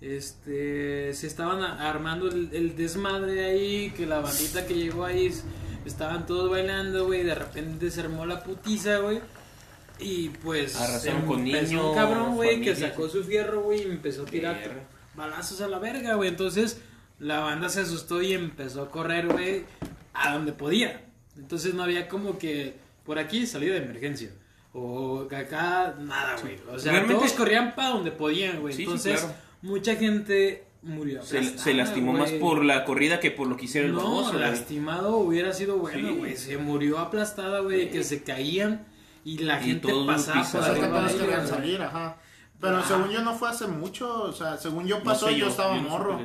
Este. 0.00 1.12
Se 1.14 1.26
estaban 1.26 1.62
armando 1.62 2.28
el, 2.28 2.50
el 2.52 2.76
desmadre 2.76 3.44
ahí. 3.44 3.90
Que 3.96 4.06
la 4.06 4.20
bandita 4.20 4.66
que 4.66 4.74
llegó 4.74 5.04
ahí. 5.04 5.32
Estaban 5.84 6.26
todos 6.26 6.50
bailando, 6.50 7.06
güey. 7.06 7.22
De 7.22 7.34
repente 7.34 7.90
se 7.90 8.00
armó 8.00 8.26
la 8.26 8.42
putiza, 8.42 8.98
güey. 8.98 9.20
Y 9.98 10.30
pues. 10.30 10.76
Arrasaron 10.76 11.26
con 11.26 11.46
empezó 11.46 11.66
niños, 11.66 11.84
Un 11.84 11.94
cabrón, 11.94 12.34
güey, 12.36 12.60
que 12.60 12.74
sacó 12.74 13.08
su 13.08 13.22
fierro, 13.24 13.62
güey. 13.62 13.80
Y 13.82 13.90
empezó 13.90 14.22
a 14.22 14.26
tirar 14.26 14.58
balazos 15.14 15.60
a 15.60 15.68
la 15.68 15.78
verga, 15.78 16.14
güey. 16.14 16.28
Entonces. 16.28 16.80
La 17.18 17.40
banda 17.40 17.68
se 17.68 17.80
asustó 17.82 18.22
y 18.22 18.32
empezó 18.32 18.80
a 18.82 18.90
correr, 18.90 19.26
güey. 19.26 19.64
A 20.14 20.32
donde 20.32 20.52
podía. 20.52 21.02
Entonces 21.36 21.74
no 21.74 21.82
había 21.82 22.08
como 22.08 22.38
que. 22.38 22.76
Por 23.04 23.18
aquí 23.18 23.46
salida 23.46 23.74
de 23.74 23.82
emergencia. 23.82 24.30
O 24.72 25.22
acá 25.30 25.96
nada, 25.98 26.36
güey. 26.40 26.56
O 26.72 26.78
sea, 26.78 26.92
Realmente- 26.92 27.18
todos 27.18 27.32
corrían 27.34 27.74
para 27.74 27.90
donde 27.90 28.10
podían, 28.12 28.60
güey. 28.60 28.72
Sí, 28.72 28.78
sí, 28.78 28.82
Entonces, 28.84 29.20
claro. 29.20 29.34
Mucha 29.62 29.96
gente 29.96 30.64
murió. 30.82 31.22
Se, 31.22 31.38
aplastada, 31.38 31.62
se 31.64 31.74
lastimó 31.74 32.12
más 32.12 32.30
por 32.32 32.64
la 32.64 32.84
corrida 32.84 33.20
que 33.20 33.30
por 33.30 33.46
lo 33.48 33.56
que 33.56 33.66
hiciera 33.66 33.86
el 33.86 33.92
No, 33.94 34.02
baboso, 34.02 34.30
güey. 34.32 34.40
lastimado 34.42 35.16
hubiera 35.18 35.52
sido 35.52 35.76
bueno, 35.76 36.08
Sí. 36.08 36.14
güey. 36.16 36.36
Se 36.36 36.56
murió 36.58 36.98
aplastada, 36.98 37.60
güey, 37.60 37.82
Sí. 37.84 37.88
que 37.90 38.04
se 38.04 38.22
caían 38.22 38.86
y 39.24 39.38
la 39.38 39.60
Y 39.60 39.64
gente 39.64 39.92
pasaba 40.06 40.42
por 40.50 40.60
que 40.64 40.70
arriba 40.70 40.88
todos 40.88 41.18
de 41.18 41.24
ellos, 41.26 41.48
salir, 41.48 41.82
ajá. 41.82 42.16
Pero 42.60 42.76
Ajá. 42.78 42.88
según 42.88 43.10
yo 43.10 43.22
no 43.22 43.34
fue 43.34 43.48
hace 43.50 43.66
mucho, 43.66 44.22
o 44.22 44.32
sea, 44.32 44.56
según 44.58 44.86
yo 44.86 44.98
No 44.98 45.04
pasó 45.04 45.28
sé 45.28 45.36
yo, 45.38 45.48
estaba 45.48 45.74
no 45.76 45.80
supe 45.82 45.90
morro. 45.90 46.18
de. 46.18 46.24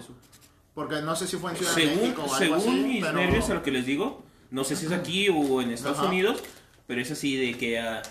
Porque 0.74 1.02
no 1.02 1.16
sé 1.16 1.28
si 1.28 1.38
fue 1.38 1.52
en 1.52 1.58
Ciudad 1.58 1.74
de 1.76 1.82
Según, 1.82 2.02
México 2.02 2.22
o 2.24 2.34
algo 2.34 2.38
según 2.60 2.60
así, 2.76 2.84
mis 2.88 3.06
pero... 3.06 3.18
nervios, 3.18 3.50
a 3.50 3.54
lo 3.54 3.64
que 3.64 3.72
les 3.72 3.86
digo, 3.86 4.24
no 4.52 4.64
sé 4.66 4.76
si 4.76 4.86
es 4.88 4.92
aquí 4.92 5.30
o 5.30 5.62
en 5.62 5.72
Estados 5.72 6.00
Ajá. 6.00 6.08
Unidos, 6.10 6.44
pero 6.88 7.02
es 7.02 7.10
así 7.12 7.36
de 7.38 7.58
que 7.58 7.80
ah, 7.80 8.02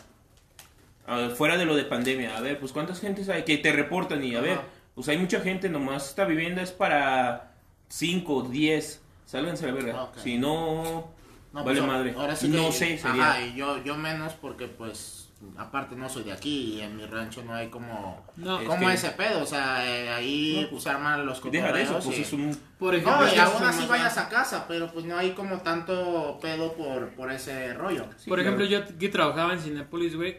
ah, 1.06 1.28
fuera 1.36 1.56
de 1.58 1.66
lo 1.66 1.76
de 1.76 1.84
pandemia, 1.84 2.36
a 2.36 2.40
ver, 2.40 2.58
pues 2.58 2.72
cuántas 2.72 3.00
gentes 3.00 3.28
hay 3.28 3.44
que 3.44 3.58
te 3.58 3.72
reportan 3.72 4.24
y 4.24 4.34
a 4.34 4.38
Ajá. 4.38 4.46
ver, 4.46 4.60
pues 4.94 5.08
hay 5.08 5.18
mucha 5.18 5.40
gente, 5.40 5.68
nomás 5.68 6.08
esta 6.10 6.24
vivienda 6.24 6.62
es 6.62 6.70
para 6.72 7.52
5, 7.88 8.42
10, 8.50 9.02
sálganse 9.26 9.64
a 9.64 9.68
la 9.68 9.74
verga. 9.74 10.02
Ok. 10.04 10.18
Si 10.18 10.38
no, 10.38 11.12
No, 11.52 11.64
vale 11.64 11.78
pues, 11.80 11.86
madre. 11.92 12.14
Ahora 12.16 12.34
sí 12.36 12.48
no 12.48 12.66
que- 12.66 12.72
sé, 12.72 12.98
sería. 12.98 13.30
Ajá, 13.30 13.40
y 13.42 13.54
yo, 13.54 13.82
yo 13.84 13.96
menos 13.96 14.32
porque 14.34 14.66
pues 14.68 15.20
aparte 15.58 15.94
no 15.94 16.08
soy 16.08 16.22
de 16.24 16.32
aquí 16.32 16.74
y 16.76 16.80
en 16.80 16.96
mi 16.96 17.04
rancho 17.04 17.42
no 17.44 17.52
hay 17.54 17.68
como 17.68 18.24
No, 18.36 18.60
Es 18.60 18.66
como 18.66 18.86
que- 18.88 18.94
ese 18.94 19.10
pedo, 19.10 19.42
o 19.42 19.46
sea, 19.46 19.84
eh, 19.86 20.08
ahí 20.08 20.60
No, 20.62 20.70
pues, 20.70 20.86
arman 20.86 21.26
los 21.26 21.42
deja 21.50 21.70
de 21.70 21.82
eso, 21.82 22.00
pues 22.02 22.18
y- 22.18 22.22
es 22.22 22.32
un... 22.32 22.56
Por 22.78 22.94
ejemplo, 22.94 23.20
No, 23.26 23.28
y 23.30 23.34
ya 23.36 23.44
aún 23.44 23.62
así 23.62 23.80
más 23.80 23.88
vayas 23.88 24.16
a 24.16 24.28
casa, 24.30 24.64
pero 24.66 24.90
pues 24.90 25.04
no 25.04 25.18
hay 25.18 25.32
como 25.32 25.58
tanto 25.60 26.38
pedo 26.40 26.72
por, 26.72 27.10
por 27.10 27.30
ese 27.30 27.74
rollo. 27.74 28.06
sí, 28.16 28.28
Por 28.30 28.38
claro. 28.38 28.42
ejemplo, 28.42 28.64
yo 28.64 28.98
que 28.98 29.08
trabajaba 29.10 29.52
en 29.52 29.60
Cinépolis, 29.60 30.16
güey, 30.16 30.38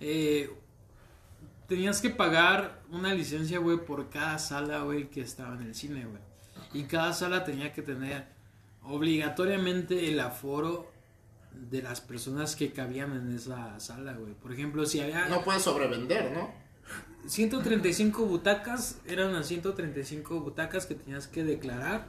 eh, 0.00 0.50
tenías 1.68 2.00
que 2.00 2.10
pagar 2.10 2.80
una 2.90 3.14
licencia, 3.14 3.58
güey, 3.58 3.76
por 3.76 4.08
cada 4.08 4.38
sala, 4.38 4.80
güey, 4.80 5.08
que 5.10 5.20
estaba 5.20 5.54
en 5.54 5.62
el 5.62 5.74
cine, 5.74 6.06
güey. 6.06 6.22
Y 6.72 6.84
cada 6.84 7.12
sala 7.12 7.44
tenía 7.44 7.72
que 7.72 7.82
tener 7.82 8.26
obligatoriamente 8.82 10.08
el 10.08 10.18
aforo 10.18 10.90
de 11.52 11.82
las 11.82 12.00
personas 12.00 12.56
que 12.56 12.72
cabían 12.72 13.12
en 13.12 13.34
esa 13.34 13.78
sala, 13.80 14.14
güey. 14.14 14.32
Por 14.32 14.52
ejemplo, 14.52 14.86
si 14.86 15.00
había 15.00 15.28
No 15.28 15.44
puedes 15.44 15.62
sobrevender, 15.62 16.32
¿no? 16.32 16.50
135 17.26 18.24
butacas, 18.24 19.00
eran 19.06 19.34
las 19.34 19.46
135 19.46 20.40
butacas 20.40 20.86
que 20.86 20.94
tenías 20.94 21.26
que 21.26 21.44
declarar 21.44 22.06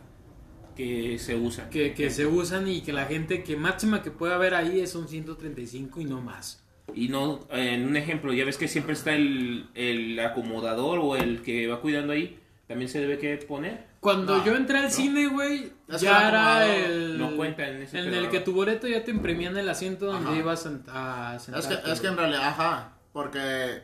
que 0.77 1.19
se 1.19 1.35
usa. 1.35 1.69
que, 1.69 1.93
que 1.93 2.09
se 2.09 2.25
usan 2.25 2.69
y 2.69 2.81
que 2.81 2.93
la 2.93 3.05
gente 3.05 3.43
que 3.43 3.57
máxima 3.57 4.01
que 4.01 4.11
pueda 4.11 4.35
haber 4.35 4.55
ahí 4.55 4.85
son 4.87 5.09
135 5.09 5.99
y 5.99 6.05
no 6.05 6.21
más. 6.21 6.63
Y 6.95 7.07
no, 7.09 7.47
en 7.51 7.87
un 7.87 7.95
ejemplo, 7.97 8.33
ya 8.33 8.45
ves 8.45 8.57
que 8.57 8.67
siempre 8.67 8.93
está 8.93 9.13
el, 9.13 9.67
el 9.75 10.19
acomodador 10.19 10.99
o 10.99 11.15
el 11.15 11.41
que 11.41 11.67
va 11.67 11.81
cuidando 11.81 12.13
ahí, 12.13 12.39
también 12.67 12.89
se 12.89 12.99
debe 12.99 13.17
que 13.17 13.35
poner. 13.37 13.87
Cuando 13.99 14.37
No, 14.37 14.45
yo 14.45 14.55
entré 14.55 14.77
al 14.77 14.85
no. 14.85 14.89
cine, 14.91 15.27
güey, 15.27 15.71
ya 15.99 16.21
el 16.21 16.27
era 16.29 16.75
el... 16.75 17.17
no 17.17 17.35
cuenta 17.35 17.67
en 17.67 17.81
ese 17.81 17.99
el 17.99 18.09
pedo. 18.11 18.29
que 18.29 18.39
tu 18.39 18.53
boleto 18.53 18.87
ya 18.87 19.03
te 19.03 19.11
imprimían 19.11 19.57
el 19.57 19.67
asiento 19.67 20.05
donde 20.05 20.29
Ajá. 20.29 20.37
ibas 20.39 20.65
a, 20.87 21.33
a 21.33 21.35
Es 21.35 21.47
que, 21.67 21.91
es 21.91 21.99
que 21.99 22.07
en 22.07 22.15
realidad, 22.15 22.47
ajá, 22.47 22.93
porque 23.11 23.81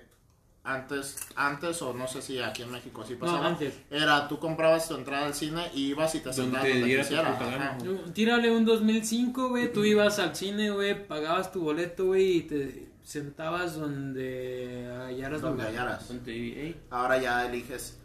antes, 0.63 1.17
antes 1.35 1.81
o 1.81 1.93
no 1.93 2.07
sé 2.07 2.21
si 2.21 2.39
aquí 2.39 2.63
en 2.63 2.71
México 2.71 3.01
así 3.03 3.15
pasaba, 3.15 3.45
antes. 3.47 3.77
era 3.91 4.27
tú 4.27 4.39
comprabas 4.39 4.87
tu 4.87 4.95
entrada 4.95 5.25
al 5.27 5.33
cine 5.33 5.63
y 5.75 5.87
ibas 5.89 6.15
y 6.15 6.19
te 6.19 6.29
Donde 6.31 6.41
sentabas 6.43 6.63
te 6.67 6.79
donde 6.79 6.95
tu 6.95 7.01
quisieras. 7.01 8.13
Tírale 8.13 8.51
un 8.51 8.65
2005, 8.65 9.49
güey, 9.49 9.71
tú 9.73 9.83
ibas 9.83 10.17
al 10.19 10.35
cine, 10.35 10.71
güey, 10.71 11.07
pagabas 11.07 11.51
tu 11.51 11.61
boleto, 11.61 12.05
güey, 12.05 12.37
y 12.37 12.41
te 12.43 12.87
sentabas 13.05 13.75
donde 13.75 14.87
hallaras 15.05 15.39
Donde 15.41 15.63
lugar. 15.63 15.85
hallaras. 15.85 16.11
Ahora 16.89 17.17
ya 17.19 17.45
eliges 17.45 17.99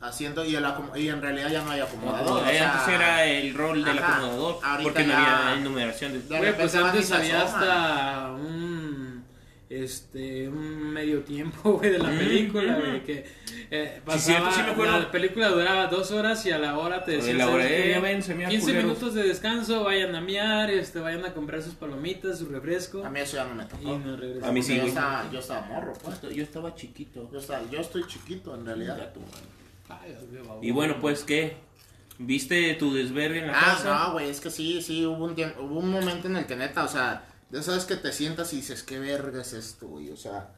asiento 0.00 0.44
y, 0.44 0.54
el 0.54 0.64
acom- 0.64 0.96
y 0.96 1.08
en 1.08 1.20
realidad 1.20 1.50
ya 1.50 1.62
no 1.62 1.70
hay 1.72 1.80
acomodador. 1.80 2.44
Ahí 2.44 2.54
o 2.54 2.58
sea, 2.58 2.72
antes 2.80 2.94
era 2.94 3.24
el 3.24 3.54
rol 3.54 3.84
del 3.84 3.98
ajá, 3.98 4.16
acomodador, 4.18 4.58
porque 4.82 5.04
no 5.04 5.14
había 5.16 5.54
enumeración 5.58 6.12
de... 6.12 6.52
Pues 6.52 6.74
antes 6.76 7.10
había 7.12 7.42
hasta 7.42 8.30
un 8.32 8.95
este 9.68 10.48
un 10.48 10.92
medio 10.92 11.22
tiempo 11.22 11.72
güey 11.78 11.90
de 11.90 11.98
la 11.98 12.10
Mm, 12.10 12.18
película 12.18 12.76
mm. 12.76 12.80
güey 12.80 13.04
que 13.04 13.24
eh, 13.70 14.00
Sí, 14.12 14.18
cierto, 14.20 14.44
pasaba 14.44 14.52
sí 14.52 14.62
me 14.62 14.70
acuerdo. 14.70 14.98
la 15.00 15.10
película 15.10 15.48
duraba 15.48 15.86
dos 15.88 16.12
horas 16.12 16.46
y 16.46 16.52
a 16.52 16.58
la 16.58 16.78
hora 16.78 17.04
te 17.04 17.12
decían 17.12 17.38
la 17.38 17.48
hora, 17.48 17.64
"¿Sabes 17.64 17.78
eh, 17.78 17.82
qué? 17.84 17.90
ya 17.90 18.00
ven, 18.00 18.22
se 18.22 18.34
me 18.36 18.44
15 18.46 18.60
culeros". 18.66 18.84
minutos 18.84 19.14
de 19.14 19.22
descanso 19.24 19.82
vayan 19.82 20.14
a 20.14 20.20
miar 20.20 20.70
este 20.70 21.00
vayan 21.00 21.24
a 21.24 21.34
comprar 21.34 21.62
sus 21.62 21.74
palomitas 21.74 22.38
su 22.38 22.46
refresco 22.46 23.04
A 23.04 23.10
mí 23.10 23.18
eso 23.20 23.36
ya 23.38 23.44
no 23.44 23.54
me 23.56 23.64
y 23.64 23.66
tocó. 23.66 23.98
regresamos 24.16 24.48
A 24.48 24.52
mí 24.52 24.62
sí, 24.62 24.76
yo 24.76 24.82
estaba, 24.84 25.30
yo 25.32 25.38
estaba 25.40 25.60
morro, 25.66 25.92
pues. 26.02 26.20
Yo 26.34 26.42
estaba 26.44 26.74
chiquito. 26.76 27.28
Yo, 27.32 27.38
estaba- 27.40 27.62
yo 27.70 27.80
estoy 27.80 28.06
chiquito 28.06 28.54
en 28.54 28.64
realidad. 28.66 29.10
Ay, 29.88 30.14
Dios 30.30 30.44
mío, 30.44 30.58
Y 30.62 30.70
bueno, 30.70 30.96
pues, 31.00 31.22
¿qué? 31.24 31.56
¿Viste 32.18 32.72
tu 32.74 32.94
desvergue 32.94 33.40
en 33.40 33.48
la 33.48 33.58
Ah, 33.58 33.64
casa? 33.76 33.98
no, 34.06 34.12
güey, 34.14 34.30
es 34.30 34.40
que 34.40 34.50
sí, 34.50 34.80
sí, 34.80 35.04
hubo 35.04 35.24
un 35.24 35.34
tiempo, 35.34 35.60
hubo 35.62 35.80
un 35.80 35.90
momento 35.90 36.28
en 36.28 36.36
el 36.36 36.46
que 36.46 36.56
neta, 36.56 36.84
o 36.84 36.88
sea, 36.88 37.24
de 37.50 37.60
esas 37.60 37.84
que 37.84 37.96
te 37.96 38.12
sientas 38.12 38.52
y 38.52 38.56
dices, 38.56 38.82
¿qué 38.82 38.98
verga 38.98 39.42
es 39.42 39.52
esto, 39.52 39.86
güey? 39.86 40.10
O 40.10 40.16
sea, 40.16 40.50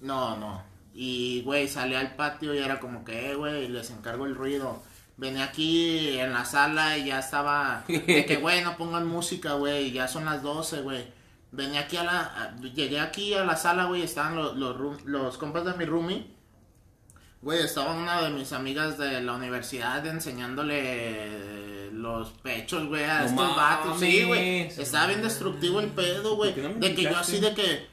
no, 0.00 0.36
no. 0.36 0.62
Y, 0.94 1.42
güey, 1.42 1.68
salí 1.68 1.94
al 1.94 2.16
patio 2.16 2.54
y 2.54 2.58
era 2.58 2.80
como 2.80 3.04
que, 3.04 3.30
eh, 3.32 3.34
güey, 3.34 3.68
les 3.68 3.90
encargo 3.90 4.24
el 4.26 4.34
ruido. 4.34 4.82
Venía 5.18 5.44
aquí 5.44 6.18
en 6.18 6.32
la 6.32 6.44
sala 6.44 6.98
y 6.98 7.06
ya 7.06 7.18
estaba, 7.18 7.84
de 7.88 8.24
que, 8.26 8.36
güey, 8.36 8.62
no 8.62 8.76
pongan 8.76 9.06
música, 9.06 9.54
güey, 9.54 9.92
ya 9.92 10.08
son 10.08 10.24
las 10.24 10.42
12, 10.42 10.82
güey. 10.82 11.06
Venía 11.52 11.80
aquí 11.80 11.96
a 11.96 12.04
la, 12.04 12.56
llegué 12.60 13.00
aquí 13.00 13.34
a 13.34 13.44
la 13.44 13.56
sala, 13.56 13.86
güey, 13.86 14.02
estaban 14.02 14.36
los, 14.36 14.56
los, 14.56 15.04
los 15.04 15.38
compas 15.38 15.64
de 15.64 15.74
mi 15.74 15.84
roomie. 15.84 16.34
Güey, 17.42 17.62
estaba 17.62 17.94
una 17.94 18.22
de 18.22 18.30
mis 18.30 18.52
amigas 18.52 18.98
de 18.98 19.20
la 19.20 19.34
universidad 19.34 20.04
enseñándole 20.06 21.75
los 21.96 22.28
pechos, 22.42 22.86
güey, 22.86 23.04
a 23.04 23.20
No 23.20 23.26
estos 23.26 23.56
vatos. 23.56 24.00
Sí, 24.00 24.24
güey. 24.24 24.60
mames. 24.60 24.78
Estaba 24.78 25.06
bien 25.06 25.22
destructivo 25.22 25.80
el 25.80 25.88
pedo, 25.88 26.36
güey. 26.36 26.52
¿Por 26.52 26.62
qué 26.62 26.68
no 26.68 26.74
me 26.74 26.88
de 26.88 26.94
que 26.94 27.02
yo 27.02 27.16
así 27.16 27.40
de 27.40 27.54
que, 27.54 27.86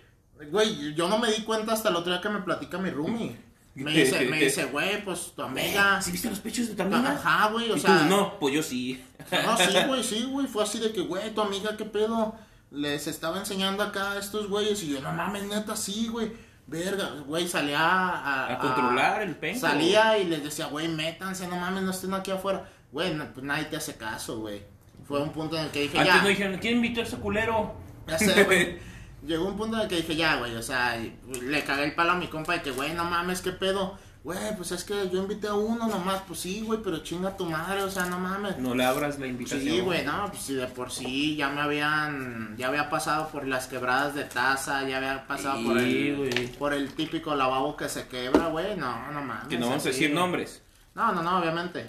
güey, 0.52 0.94
yo 0.94 1.08
no 1.08 1.18
me 1.18 1.32
di 1.32 1.44
cuenta 1.44 1.74
hasta 1.74 1.90
el 1.90 1.96
otro 1.96 2.12
día 2.12 2.22
que 2.22 2.30
me 2.30 2.42
platica 2.42 2.78
mi 2.78 2.90
roomie. 2.90 3.36
Me 3.76 3.92
dice, 3.96 4.26
me 4.26 4.40
dice, 4.40 4.66
güey, 4.66 5.04
pues 5.04 5.32
tu 5.36 5.42
amiga. 5.42 6.02
¿Sí 6.02 6.12
viste 6.12 6.30
los 6.30 6.40
pechos 6.40 6.68
de 6.68 6.76
tu 6.76 6.82
amiga? 6.82 7.12
Ajá, 7.12 7.50
güey, 7.50 7.72
o 7.72 7.78
¿Y 7.78 7.80
sea. 7.80 8.00
tú? 8.00 8.06
No, 8.06 8.38
pues 8.40 8.54
yo 8.54 8.62
sí. 8.62 9.04
No, 9.32 9.58
sí, 9.58 9.78
güey, 9.88 10.04
sí, 10.04 10.24
güey. 10.24 10.48
Fue 10.48 10.64
así 10.64 10.80
de 10.80 10.92
que, 10.92 11.02
güey, 11.02 11.34
tu 11.34 11.42
amiga, 11.42 11.78
¿qué 11.78 11.86
pedo? 11.86 12.36
Les 12.72 13.08
estaba 13.08 13.38
enseñando 13.38 13.84
acá 13.84 14.14
a 14.14 14.20
estos 14.20 14.50
güeyes. 14.50 14.84
Y 14.84 14.90
yo, 14.90 15.02
no 15.02 15.14
mames, 15.14 15.44
neta, 15.44 15.76
sí, 15.76 16.08
güey. 16.10 16.32
Verga, 16.66 17.10
güey, 17.26 17.48
salía 17.48 17.80
a... 17.80 18.54
A 18.54 18.58
controlar 18.58 19.22
el 19.22 19.36
penco. 19.36 19.60
Salía 19.60 20.18
y 20.18 20.26
les 20.26 20.44
decía, 20.44 20.68
güey, 20.68 20.88
métanse, 20.88 21.46
no 21.48 21.58
mames, 21.58 21.84
no 21.84 21.92
estén 21.92 22.14
aquí 22.14 22.32
afuera. 22.32 22.70
Güey, 22.94 23.16
no, 23.16 23.26
pues 23.34 23.44
nadie 23.44 23.66
te 23.66 23.76
hace 23.76 23.96
caso, 23.96 24.40
güey. 24.40 24.62
Fue 25.08 25.22
un 25.22 25.32
punto 25.32 25.58
en 25.58 25.66
el 25.66 25.72
que 25.72 25.82
dije, 25.82 25.98
Antes 25.98 26.14
ya. 26.14 26.22
no 26.22 26.28
dijeron, 26.30 26.58
¿quién 26.60 26.76
invitó 26.76 27.02
a 27.02 27.04
ese 27.04 27.18
culero? 27.18 27.74
Ya 28.08 28.20
sé, 28.20 28.44
güey. 28.44 28.78
Llegó 29.26 29.46
un 29.46 29.58
punto 29.58 29.78
en 29.78 29.84
el 29.84 29.88
que 29.88 29.96
dije, 29.98 30.16
ya, 30.16 30.36
güey, 30.36 30.56
o 30.56 30.62
sea, 30.62 30.98
y 31.00 31.18
le 31.42 31.64
cagué 31.64 31.86
el 31.86 31.96
palo 31.96 32.12
a 32.12 32.16
mi 32.16 32.28
compa 32.28 32.54
de 32.54 32.62
que, 32.62 32.72
güey, 32.72 32.94
no 32.94 33.06
mames, 33.06 33.42
¿qué 33.42 33.52
pedo? 33.52 33.98
Güey, 34.24 34.56
pues 34.56 34.72
es 34.72 34.84
que 34.84 35.10
yo 35.10 35.22
invité 35.22 35.48
a 35.48 35.54
uno 35.54 35.88
nomás, 35.88 36.22
pues 36.28 36.40
sí, 36.40 36.62
güey, 36.62 36.82
pero 36.84 37.00
chinga 37.00 37.36
tu 37.36 37.46
madre, 37.46 37.82
o 37.84 37.90
sea, 37.90 38.06
no 38.06 38.20
mames. 38.20 38.58
No 38.58 38.76
le 38.76 38.86
abras 38.86 39.18
la 39.20 39.28
invitación. 39.28 39.62
Sí, 39.62 39.80
güey, 39.80 40.06
no, 40.06 40.28
pues 40.30 40.44
sí, 40.44 40.54
de 40.54 40.68
por 40.68 40.92
sí 40.92 41.36
ya 41.36 41.50
me 41.50 41.62
habían, 41.62 42.56
ya 42.58 42.68
había 42.68 42.90
pasado 42.90 43.30
por 43.30 43.48
las 43.48 43.68
quebradas 43.68 44.14
de 44.14 44.26
taza, 44.26 44.88
ya 44.88 44.98
había 44.98 45.26
pasado 45.26 45.64
por 45.64 45.78
el, 45.78 46.56
por 46.60 46.74
el 46.74 46.94
típico 46.94 47.34
lavabo 47.34 47.76
que 47.76 47.90
se 47.90 48.08
quebra, 48.08 48.48
güey, 48.48 48.78
no, 48.78 49.12
no 49.12 49.24
mames. 49.24 49.48
Que 49.48 49.58
no 49.58 49.68
vamos 49.68 49.86
a 49.86 49.90
decir 49.90 50.14
nombres. 50.14 50.62
No, 50.96 51.12
no, 51.12 51.24
no, 51.24 51.40
obviamente. 51.40 51.88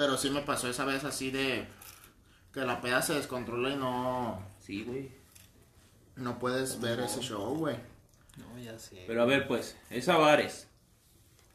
Pero 0.00 0.16
sí 0.16 0.30
me 0.30 0.40
pasó 0.40 0.66
esa 0.70 0.86
vez 0.86 1.04
así 1.04 1.30
de 1.30 1.66
que 2.54 2.60
la 2.62 2.80
peda 2.80 3.02
se 3.02 3.12
descontrola 3.12 3.68
y 3.68 3.76
no, 3.76 4.42
Sí, 4.58 4.82
güey. 4.82 5.10
no 6.16 6.38
puedes 6.38 6.80
ver 6.80 7.00
ese 7.00 7.20
show, 7.20 7.54
güey. 7.54 7.76
no 8.38 8.58
ya 8.58 8.78
sé 8.78 9.04
Pero 9.06 9.20
a 9.20 9.26
ver, 9.26 9.46
pues, 9.46 9.76
esa 9.90 10.16
Vares. 10.16 10.66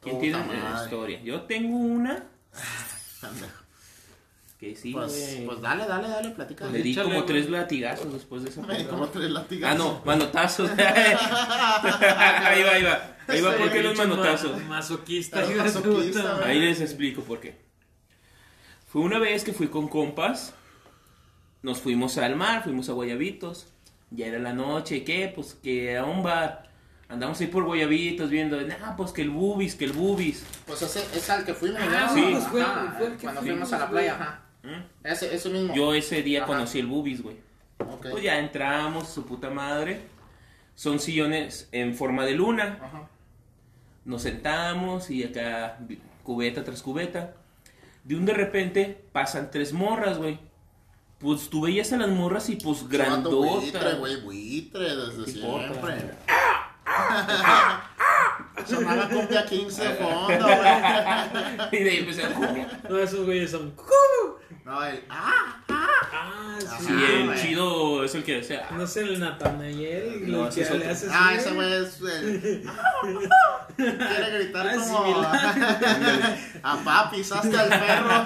¿Quién 0.00 0.14
Puta 0.14 0.22
tiene 0.22 0.38
madre. 0.60 0.74
la 0.74 0.84
historia? 0.84 1.20
Yo 1.22 1.40
tengo 1.42 1.76
una 1.76 2.22
que 4.60 4.76
sí, 4.76 4.92
Pues, 4.92 5.10
güey. 5.34 5.46
pues 5.46 5.60
dale, 5.60 5.84
dale, 5.88 6.06
dale, 6.08 6.30
platica. 6.30 6.66
Le 6.68 6.82
di 6.82 6.92
Échale, 6.92 7.06
como 7.08 7.16
güey. 7.16 7.26
tres 7.26 7.50
latigazos 7.50 8.12
después 8.12 8.44
de 8.44 8.50
esa 8.50 8.62
Me 8.62 8.78
di 8.78 8.84
como 8.84 9.08
tres 9.08 9.28
latigazos. 9.30 9.74
Ah, 9.74 9.78
no, 9.78 10.02
manotazos. 10.04 10.70
ahí 10.78 12.62
va, 12.62 12.70
ahí 12.70 12.82
va. 12.84 13.16
Ahí 13.26 13.40
va, 13.40 13.56
¿por 13.56 13.72
qué 13.72 13.82
los 13.82 13.96
manotazos? 13.96 14.56
ma- 14.62 14.76
Masoquista, 14.76 15.44
masoquista. 15.44 16.44
Ahí 16.46 16.60
les 16.60 16.80
explico 16.80 17.22
por 17.22 17.40
qué. 17.40 17.65
Fue 18.86 19.02
una 19.02 19.18
vez 19.18 19.44
que 19.44 19.52
fui 19.52 19.68
con 19.68 19.88
compas. 19.88 20.54
Nos 21.62 21.80
fuimos 21.80 22.16
al 22.18 22.36
mar, 22.36 22.62
fuimos 22.62 22.88
a 22.88 22.92
Guayabitos. 22.92 23.68
Ya 24.10 24.26
era 24.26 24.38
la 24.38 24.52
noche, 24.52 25.04
¿qué? 25.04 25.30
Pues 25.34 25.54
que 25.54 25.96
a 25.98 26.04
un 26.04 26.22
bar. 26.22 26.70
Andamos 27.08 27.40
ahí 27.40 27.46
por 27.48 27.64
Guayabitos 27.64 28.30
viendo, 28.30 28.60
nah, 28.62 28.96
pues 28.96 29.12
que 29.12 29.22
el 29.22 29.30
boobies, 29.30 29.74
que 29.76 29.84
el 29.84 29.92
boobies. 29.92 30.44
Pues 30.66 30.82
ese 30.82 31.00
es 31.16 31.30
al 31.30 31.44
que 31.44 31.54
fuimos, 31.54 31.80
Ah, 31.82 32.06
¿no? 32.08 32.14
sí, 32.14 32.28
pues 32.32 32.44
fue- 32.48 32.60
el 33.06 33.12
que 33.16 33.22
cuando 33.22 33.40
fuimos, 33.42 33.68
fuimos 33.68 33.72
a 33.72 33.78
la 33.78 33.86
güey. 33.86 33.92
playa, 34.04 34.14
ajá. 34.14 34.42
¿Mm? 34.62 35.06
Ese, 35.06 35.34
ese 35.34 35.48
mismo. 35.50 35.74
Yo 35.74 35.94
ese 35.94 36.22
día 36.22 36.38
Ajá. 36.40 36.46
conocí 36.48 36.78
el 36.80 36.86
boobies, 36.86 37.22
güey. 37.22 37.36
Ok. 37.78 38.06
Pues 38.10 38.22
ya 38.24 38.38
entramos, 38.38 39.08
su 39.08 39.24
puta 39.24 39.50
madre. 39.50 40.00
Son 40.74 40.98
sillones 40.98 41.68
en 41.72 41.94
forma 41.94 42.24
de 42.24 42.32
luna. 42.32 42.78
Ajá. 42.82 43.08
Nos 44.04 44.22
sentamos 44.22 45.10
y 45.10 45.22
acá 45.24 45.78
cubeta 46.24 46.64
tras 46.64 46.82
cubeta. 46.82 47.34
De 48.06 48.14
un 48.14 48.24
de 48.24 48.32
repente 48.34 49.04
pasan 49.12 49.50
tres 49.50 49.72
morras, 49.72 50.18
güey. 50.18 50.38
Pues 51.18 51.48
tú 51.50 51.62
veías 51.62 51.92
a 51.92 51.96
las 51.96 52.08
morras 52.08 52.48
y 52.50 52.56
pues 52.56 52.82
Buitre, 52.82 52.98
grandota. 52.98 53.94
güey, 53.96 54.20
buitre, 54.20 54.94
desde 54.96 55.26
siempre. 55.32 56.12
Sonaba 58.66 59.08
cumbia 59.08 59.44
15 59.44 59.82
de 59.88 59.94
fondo, 59.94 60.44
güey. 60.46 61.80
y 61.80 61.84
de 61.84 61.90
ahí 61.90 61.98
empecé 61.98 62.24
a 62.24 62.32
comer. 62.32 62.66
No, 62.88 62.98
esos 62.98 63.24
güeyes 63.24 63.50
son. 63.50 63.74
No, 64.64 64.84
el. 64.84 65.04
¡Ah! 65.08 65.62
Ah, 65.68 66.58
sí. 66.78 66.86
Sí, 66.86 66.92
el 66.92 67.26
güey. 67.26 67.40
chido 67.40 68.04
es 68.04 68.14
el 68.14 68.24
que 68.24 68.36
decía. 68.36 68.68
No 68.72 68.86
sé, 68.86 69.00
el 69.02 69.20
Natanael. 69.20 70.30
No, 70.30 70.48
que 70.50 70.62
es 70.62 70.70
le 70.70 70.88
hace 70.88 71.06
Ah, 71.10 71.34
ese 71.34 71.52
güey 71.52 71.72
es 71.72 72.00
el. 72.00 72.64
Quiere 73.76 74.38
gritar 74.38 74.66
Ah, 74.68 74.76
como. 74.78 75.20
a 76.62 76.76
papi, 76.84 77.20
hasta 77.20 77.64
el 77.64 77.68
perro. 77.68 78.24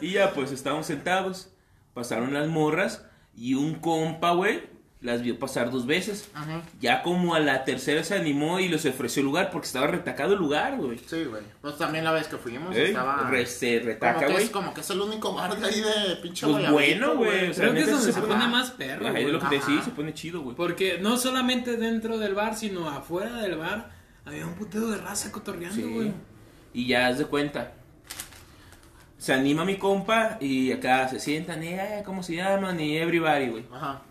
Y 0.00 0.12
ya 0.12 0.32
pues 0.32 0.52
estábamos 0.52 0.86
sentados. 0.86 1.50
Pasaron 1.94 2.34
las 2.34 2.48
morras. 2.48 3.04
Y 3.36 3.54
un 3.54 3.74
compa, 3.74 4.30
güey, 4.32 4.62
las 5.00 5.20
vio 5.22 5.38
pasar 5.40 5.70
dos 5.72 5.86
veces. 5.86 6.30
Ajá. 6.34 6.62
Ya 6.80 7.02
como 7.02 7.34
a 7.34 7.40
la 7.40 7.64
tercera 7.64 8.04
se 8.04 8.14
animó 8.14 8.60
y 8.60 8.68
les 8.68 8.86
ofreció 8.86 9.20
el 9.20 9.26
lugar 9.26 9.50
porque 9.50 9.66
estaba 9.66 9.88
retacado 9.88 10.34
el 10.34 10.38
lugar, 10.38 10.76
güey. 10.76 10.98
Sí, 10.98 11.24
güey. 11.24 11.42
Pues 11.60 11.76
también 11.76 12.04
la 12.04 12.12
vez 12.12 12.28
que 12.28 12.36
fuimos 12.36 12.74
¿Eh? 12.76 12.86
estaba. 12.88 13.28
Re- 13.28 13.46
se 13.46 13.80
retaca, 13.80 14.28
güey. 14.28 14.44
es, 14.44 14.50
como 14.50 14.72
que 14.72 14.82
es 14.82 14.90
el 14.90 15.00
único 15.00 15.34
bar 15.34 15.56
de 15.58 15.66
ahí 15.66 15.80
de 15.80 16.16
pinche 16.22 16.46
Pues 16.46 16.70
bueno, 16.70 17.16
güey. 17.16 17.50
O 17.50 17.54
sea, 17.54 17.64
Creo 17.64 17.74
que 17.74 17.80
es 17.80 17.86
neta, 17.86 17.98
donde 17.98 18.12
se 18.12 18.20
pone- 18.20 18.34
pone 18.34 18.46
más 18.48 18.70
perro, 18.70 19.08
Ajá, 19.08 19.18
es 19.18 19.28
lo 19.28 19.40
que 19.40 19.46
te 19.46 19.54
decía, 19.56 19.82
se 19.82 19.90
pone 19.90 20.14
chido, 20.14 20.42
güey. 20.42 20.54
Porque 20.56 20.98
no 21.00 21.16
solamente 21.16 21.76
dentro 21.76 22.18
del 22.18 22.34
bar, 22.34 22.54
sino 22.56 22.88
afuera 22.88 23.34
del 23.42 23.56
bar, 23.56 23.90
había 24.24 24.46
un 24.46 24.54
putero 24.54 24.88
de 24.88 24.98
raza 24.98 25.30
cotorreando, 25.32 25.76
Sí. 25.76 25.82
güey. 25.92 26.12
Y 26.72 26.86
ya 26.86 27.06
haz 27.08 27.18
de 27.18 27.26
cuenta. 27.26 27.72
Se 29.18 29.32
anima 29.32 29.64
mi 29.64 29.76
compa 29.78 30.36
y 30.40 30.72
acá 30.72 31.08
se 31.08 31.18
sientan, 31.20 31.62
y, 31.62 31.68
eh, 31.68 32.02
¿cómo 32.04 32.22
se 32.22 32.36
llaman? 32.36 32.78
Y 32.80 32.96
everybody, 32.98 33.48
güey. 33.48 33.64
Ajá. 33.72 34.02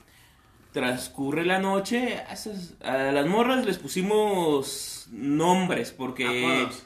Transcurre 0.72 1.46
la 1.46 1.60
noche, 1.60 2.18
a, 2.28 2.34
esas- 2.34 2.74
a 2.84 2.98
las 3.12 3.28
morras 3.28 3.64
les 3.66 3.78
pusimos 3.78 5.08
nombres 5.12 5.92
porque... 5.92 6.26
Apodos. 6.66 6.84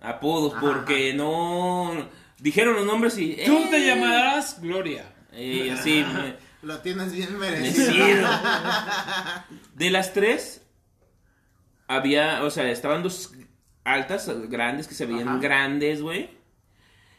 Apodos, 0.00 0.52
Ajá, 0.52 0.60
porque 0.60 1.14
no... 1.14 2.06
Dijeron 2.38 2.76
los 2.76 2.86
nombres 2.86 3.18
y... 3.18 3.36
Tú 3.44 3.56
eh, 3.58 3.68
te 3.70 3.84
llamarás 3.84 4.60
Gloria. 4.60 5.12
Y 5.36 5.68
así, 5.70 6.04
Lo 6.62 6.78
tienes 6.78 7.12
bien 7.12 7.36
merecido. 7.38 7.90
merecido. 7.92 8.28
De 9.74 9.90
las 9.90 10.12
tres, 10.12 10.62
había, 11.88 12.42
o 12.44 12.50
sea, 12.50 12.70
estaban 12.70 13.02
dos 13.02 13.32
altas, 13.84 14.30
grandes, 14.48 14.86
que 14.86 14.94
se 14.94 15.06
veían 15.06 15.28
Ajá. 15.28 15.38
grandes, 15.38 16.02
güey. 16.02 16.36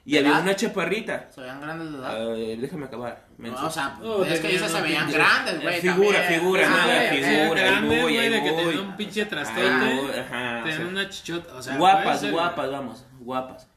Y 0.05 0.13
¿De 0.13 0.19
había 0.19 0.31
edad? 0.31 0.41
una 0.43 0.55
chaparrita. 0.55 1.27
Se 1.31 1.41
veían 1.41 1.59
grandes 1.61 1.91
de 1.91 1.97
edad. 1.99 2.27
ver, 2.29 2.57
déjame 2.59 2.85
acabar. 2.85 3.27
No, 3.37 3.65
o 3.65 3.69
sea, 3.69 3.99
Oh, 4.01 4.23
es 4.23 4.33
que 4.39 4.47
tenían 4.47 4.53
dices 4.63 4.71
se 4.71 4.81
veían 4.81 5.07
pinche- 5.07 5.13
grandes, 5.13 5.61
güey. 5.61 5.81
Figura, 5.81 6.19
también. 6.19 6.39
figura, 6.39 6.63
Ah, 6.65 6.69
nada, 6.69 6.85
güey, 7.09 7.23
figura. 7.23 7.61
ahí 7.61 7.69
grande, 7.69 8.01
güey, 8.01 8.29
de 8.29 8.43
que 8.43 8.51
tenían 8.51 8.79
un 8.79 8.97
pinche 8.97 9.25
trastote. 9.25 9.67
ajá, 9.67 10.59
o 10.59 10.63
Tenían 10.63 10.77
sea, 10.77 10.87
una 10.87 11.09
chichota, 11.09 11.53
o 11.55 11.61
sea, 11.61 11.77
guapas, 11.77 12.31
guapas, 12.31 12.71
vamos, 12.71 13.05
guapas. 13.19 13.67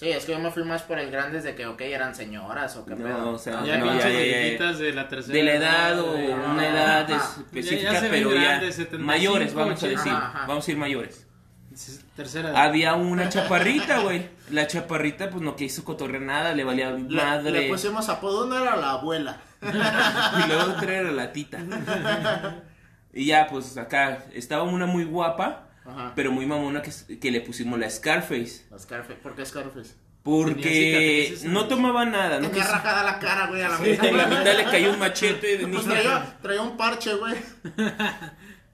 Sí, 0.00 0.08
es 0.08 0.24
que 0.24 0.32
yo 0.32 0.38
me 0.38 0.50
fui 0.50 0.64
más 0.64 0.80
por 0.80 0.98
el 0.98 1.10
grandes 1.10 1.44
de 1.44 1.54
que, 1.54 1.66
ok, 1.66 1.78
eran 1.82 2.14
señoras 2.14 2.74
o 2.76 2.86
qué 2.86 2.94
No, 2.94 3.04
pedo. 3.04 3.30
o 3.32 3.38
sea, 3.38 3.62
Ya 3.66 3.76
no, 3.76 3.84
ya, 3.98 4.08
ya, 4.08 4.56
ya. 4.58 4.72
de 4.72 4.92
la 4.94 5.06
tercera 5.08 5.34
De 5.34 5.42
la 5.42 5.54
edad 5.56 6.00
o 6.00 6.14
una 6.14 6.68
edad 6.68 7.12
Ajá. 7.12 7.34
específica, 7.42 7.92
Ya- 7.92 8.00
ya 8.00 8.08
pero 8.08 8.32
ya 8.34 8.40
grandes, 8.40 8.76
75, 8.76 9.04
mayores, 9.06 9.52
vamos 9.52 9.72
a 9.82 9.86
80. 9.86 9.98
decir. 10.00 10.12
Ajá, 10.12 10.26
ajá. 10.28 10.46
Vamos 10.46 10.66
a 10.66 10.70
ir 10.70 10.76
mayores. 10.78 11.26
Tercera. 12.16 12.62
Había 12.62 12.94
una 12.94 13.28
chaparrita, 13.28 13.98
güey. 14.00 14.26
La 14.50 14.66
chaparrita, 14.66 15.28
pues 15.28 15.42
no 15.42 15.54
quiso 15.54 15.84
cotorrear 15.84 16.22
nada, 16.22 16.54
le 16.54 16.64
valía 16.64 16.92
Le, 16.92 17.22
madre. 17.22 17.50
le 17.50 17.68
pusimos 17.68 18.08
apodo, 18.08 18.46
una 18.46 18.62
era 18.62 18.76
la 18.76 18.92
abuela. 18.92 19.36
y 19.62 20.48
luego 20.48 20.72
otra 20.78 20.94
era 20.94 21.10
la 21.12 21.30
tita. 21.30 21.58
Y 23.12 23.26
ya, 23.26 23.48
pues 23.48 23.76
acá 23.76 24.24
estaba 24.32 24.62
una 24.62 24.86
muy 24.86 25.04
guapa, 25.04 25.66
Ajá. 25.90 26.12
pero 26.14 26.32
muy 26.32 26.46
mamona 26.46 26.82
que, 26.82 26.90
que 27.18 27.30
le 27.30 27.40
pusimos 27.40 27.78
la 27.78 27.88
Scarface. 27.90 28.66
La 28.70 28.78
Scarface. 28.78 29.14
¿Por 29.20 29.34
qué 29.34 29.44
Scarface? 29.46 29.94
Porque 30.22 31.34
no 31.44 31.66
tomaba 31.66 32.04
nada, 32.04 32.40
¿no? 32.40 32.48
Tenía 32.48 32.66
rajada 32.66 33.02
la 33.04 33.18
cara, 33.18 33.46
güey, 33.46 33.62
a 33.62 33.68
la 33.70 33.78
Sí, 33.78 33.90
mitad. 33.90 34.06
en 34.06 34.16
la 34.18 34.26
mitad 34.26 34.56
le 34.56 34.64
cayó 34.64 34.92
un 34.92 34.98
machete 34.98 35.56
de 35.58 35.66
Pues 35.66 35.84
traía, 35.84 36.38
traía 36.42 36.62
un 36.62 36.76
parche, 36.76 37.14
güey. 37.14 37.34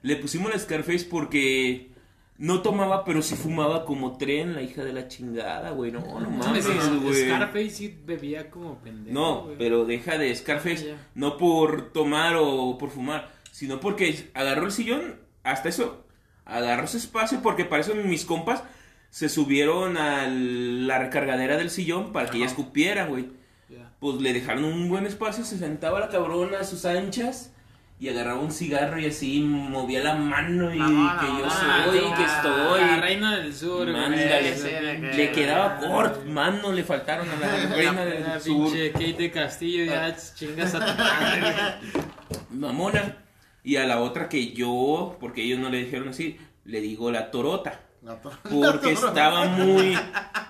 Le 0.01 0.15
pusimos 0.17 0.51
la 0.51 0.59
Scarface 0.59 1.05
porque 1.09 1.91
no 2.37 2.61
tomaba, 2.61 3.03
pero 3.03 3.21
sí 3.21 3.35
fumaba 3.35 3.83
como 3.85 4.17
tren, 4.17 4.53
la 4.53 4.61
hija 4.61 4.83
de 4.83 4.93
la 4.93 5.07
chingada, 5.07 5.71
güey. 5.71 5.91
No, 5.91 6.01
no 6.19 6.29
mames, 6.29 6.65
güey. 7.01 7.25
Scarface 7.25 7.69
sí 7.71 7.97
bebía 8.05 8.49
como 8.51 8.79
pendejo. 8.79 9.13
No, 9.17 9.41
güey. 9.43 9.57
pero 9.57 9.85
deja 9.85 10.17
de 10.17 10.35
Scarface, 10.35 10.93
Ah, 10.93 11.07
no 11.15 11.37
por 11.37 11.91
tomar 11.93 12.35
o 12.37 12.77
por 12.77 12.89
fumar, 12.91 13.31
sino 13.51 13.79
porque 13.79 14.29
agarró 14.33 14.65
el 14.65 14.71
sillón, 14.71 15.15
hasta 15.43 15.69
eso, 15.69 16.05
agarró 16.47 16.85
ese 16.85 16.97
espacio, 16.97 17.41
porque 17.41 17.65
para 17.65 17.81
eso 17.81 17.93
mis 17.95 18.25
compas 18.25 18.63
se 19.09 19.29
subieron 19.29 19.97
a 19.97 20.27
la 20.27 20.99
recargadera 20.99 21.57
del 21.57 21.69
sillón 21.69 22.11
para 22.13 22.29
que 22.29 22.37
ella 22.37 22.45
Ajá. 22.47 22.55
escupiera, 22.55 23.05
güey. 23.05 23.27
Ya. 23.69 23.89
Pues 23.99 24.21
le 24.21 24.33
dejaron 24.33 24.63
un 24.65 24.89
buen 24.89 25.05
espacio, 25.05 25.43
se 25.43 25.57
sentaba 25.57 25.99
la 25.99 26.09
cabrona 26.09 26.59
a 26.59 26.63
sus 26.63 26.85
anchas 26.85 27.51
y 27.99 28.09
agarraba 28.09 28.39
un 28.39 28.51
cigarro 28.51 28.99
y 28.99 29.07
así 29.07 29.39
movía 29.41 30.03
la 30.03 30.13
mano 30.13 30.71
y 30.73 30.77
Mamona, 30.77 31.19
que 31.19 31.25
yo 31.25 31.33
mamona, 31.47 31.85
soy, 31.85 31.99
que 32.15 32.23
estoy. 32.23 32.81
La 32.81 32.97
reina 33.01 33.37
del 33.37 33.55
sur, 33.55 33.89
güey. 33.89 33.93
Mándale, 34.01 34.55
Sí, 34.55 34.63
de 34.69 34.99
que- 35.01 35.13
Le 35.17 35.31
quedaba 35.31 35.77
corto, 35.79 36.23
mano, 36.29 36.71
le 36.71 36.83
faltaron 36.83 37.27
a 37.27 37.35
la 37.37 37.47
reina 37.75 37.93
La 37.93 38.05
del 38.05 38.41
sur. 38.41 38.65
pinche 38.71 38.91
Kate 38.91 39.13
de 39.13 39.31
Castillo, 39.31 39.85
ya 39.85 40.15
chingas 40.35 40.75
a 40.75 40.79
tu 40.85 41.01
madre, 41.01 41.41
güey. 41.41 42.05
mamona. 42.51 43.15
Y 43.67 43.75
a 43.75 43.85
la 43.85 43.99
otra 43.99 44.29
que 44.29 44.53
yo, 44.53 45.17
porque 45.19 45.43
ellos 45.43 45.59
no 45.59 45.69
le 45.69 45.79
dijeron 45.83 46.07
así, 46.09 46.37
le 46.63 46.79
digo 46.79 47.11
la 47.11 47.31
torota. 47.31 47.81
La 48.01 48.15
to- 48.21 48.31
Porque 48.49 48.93
estaba 48.93 49.43
muy. 49.45 49.97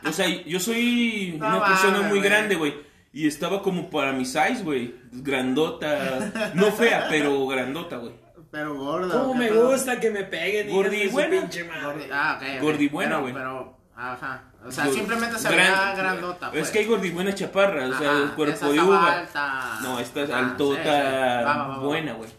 O 0.08 0.12
sea, 0.12 0.28
yo 0.28 0.60
soy 0.60 1.36
No 1.40 1.48
una 1.48 1.66
persona 1.66 2.02
muy 2.04 2.20
grande, 2.22 2.56
güey. 2.56 2.76
Y 3.14 3.26
estaba 3.26 3.64
como 3.64 3.90
para 3.90 4.12
mi 4.14 4.24
size, 4.26 4.62
güey. 4.64 4.94
Grandota. 5.12 6.52
No 6.54 6.72
fea, 6.72 7.08
pero 7.10 7.48
grandota, 7.48 7.98
güey. 7.98 8.14
Pero 8.52 8.76
gorda. 8.76 9.20
¿Cómo 9.20 9.34
¿qué 9.34 9.40
me 9.40 9.52
gusta 9.52 10.00
que 10.00 10.12
me 10.12 10.24
peguen? 10.24 10.70
Gordi 10.70 11.08
buena. 11.08 11.42
pinche 11.42 11.64
madre. 11.64 11.82
Gordi- 11.84 12.10
Ah, 12.12 12.38
ok. 12.40 12.48
ok. 12.58 12.62
Gordibuena, 12.62 13.10
Pero- 13.10 13.22
güey. 13.22 13.34
Pero, 13.34 13.78
ajá. 13.96 14.44
O 14.66 14.72
sea, 14.72 14.86
simplemente 14.88 15.40
se 15.40 15.50
gran- 15.50 15.58
veía 15.72 15.96
grandota. 15.96 16.52
Pues. 16.52 16.64
Es 16.64 16.70
que 16.72 16.80
hay 16.80 16.86
gordibuena 16.86 17.34
chaparra, 17.34 17.88
o 17.88 17.94
sea, 17.98 18.12
Ajá, 18.12 18.24
el 18.24 18.30
cuerpo 18.32 18.72
de 18.72 18.80
uva. 18.82 19.20
alta. 19.22 19.80
No, 19.82 20.00
esta 20.00 20.22
es 20.22 20.30
Ajá, 20.30 20.40
altota 20.40 20.76
sí, 20.84 20.84
sí. 20.84 20.90
Va, 20.92 21.42
va, 21.44 21.56
va, 21.58 21.78
va. 21.78 21.84
buena, 21.84 22.14
güey. 22.14 22.30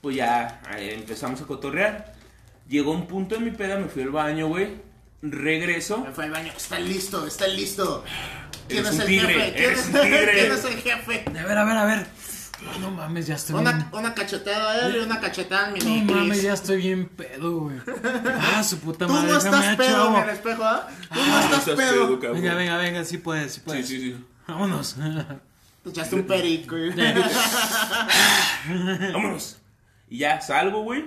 Pues 0.00 0.16
ya 0.16 0.60
eh, 0.76 0.94
empezamos 0.94 1.40
a 1.40 1.44
cotorrear. 1.46 2.14
Llegó 2.68 2.92
un 2.92 3.06
punto 3.06 3.36
en 3.36 3.44
mi 3.44 3.50
peda, 3.50 3.78
me 3.78 3.88
fui 3.88 4.02
al 4.02 4.10
baño, 4.10 4.48
güey. 4.48 4.76
Regreso. 5.22 5.98
Me 5.98 6.12
fue 6.12 6.24
al 6.24 6.30
baño. 6.30 6.52
Está 6.56 6.78
listo, 6.78 7.26
está 7.26 7.46
listo. 7.48 8.04
¿Quién 8.68 8.86
es 8.86 8.92
un 8.94 9.00
el 9.00 9.06
tigre, 9.06 9.34
jefe? 9.34 9.52
¿Quién 9.56 9.72
es, 9.72 9.86
un 9.86 9.92
tigre. 9.92 10.32
¿Quién 10.34 10.52
es 10.52 10.64
el 10.64 10.76
jefe? 10.80 11.24
A 11.26 11.30
ver, 11.46 11.58
a 11.58 11.64
ver, 11.64 11.76
a 11.76 11.84
ver. 11.84 12.06
Ay, 12.60 12.80
no 12.80 12.90
mames, 12.90 13.26
ya 13.28 13.36
estoy 13.36 13.54
Una, 13.54 13.70
bien. 13.72 13.86
una 13.92 14.14
cachetada 14.14 14.72
a 14.72 14.86
él 14.88 14.96
y 14.96 14.98
una 14.98 15.20
cachetada 15.20 15.68
a 15.68 15.70
mi 15.70 15.78
No 15.78 16.12
mames, 16.14 16.42
ya 16.42 16.54
estoy 16.54 16.78
bien 16.78 17.06
pedo, 17.08 17.60
güey. 17.60 17.76
Ah, 18.54 18.64
su 18.64 18.78
puta 18.80 19.06
Tú 19.06 19.12
madre, 19.12 19.28
no 19.28 19.34
déjame 19.34 19.56
estás 19.58 19.76
pedo 19.76 20.16
en 20.16 20.22
el 20.24 20.30
espejo, 20.30 20.64
¿ah? 20.64 20.88
Tú 21.08 21.14
no 21.20 21.36
Ah, 21.36 21.40
estás 21.44 21.58
estás 21.68 21.76
pedo. 21.76 22.18
Venga, 22.18 22.54
venga, 22.54 22.76
venga, 22.76 23.04
sí 23.04 23.18
puedes, 23.18 23.52
sí 23.52 23.60
Sí, 23.60 23.62
puedes. 23.64 23.86
sí, 23.88 24.00
sí. 24.00 24.24
Vámonos. 24.48 24.96
Te 25.84 25.90
echaste 25.90 26.16
un 26.16 26.26
perico. 26.26 26.74
güey. 26.76 26.90
Vámonos. 29.12 29.58
Y 30.08 30.18
ya 30.18 30.40
salgo, 30.40 30.82
güey. 30.82 31.04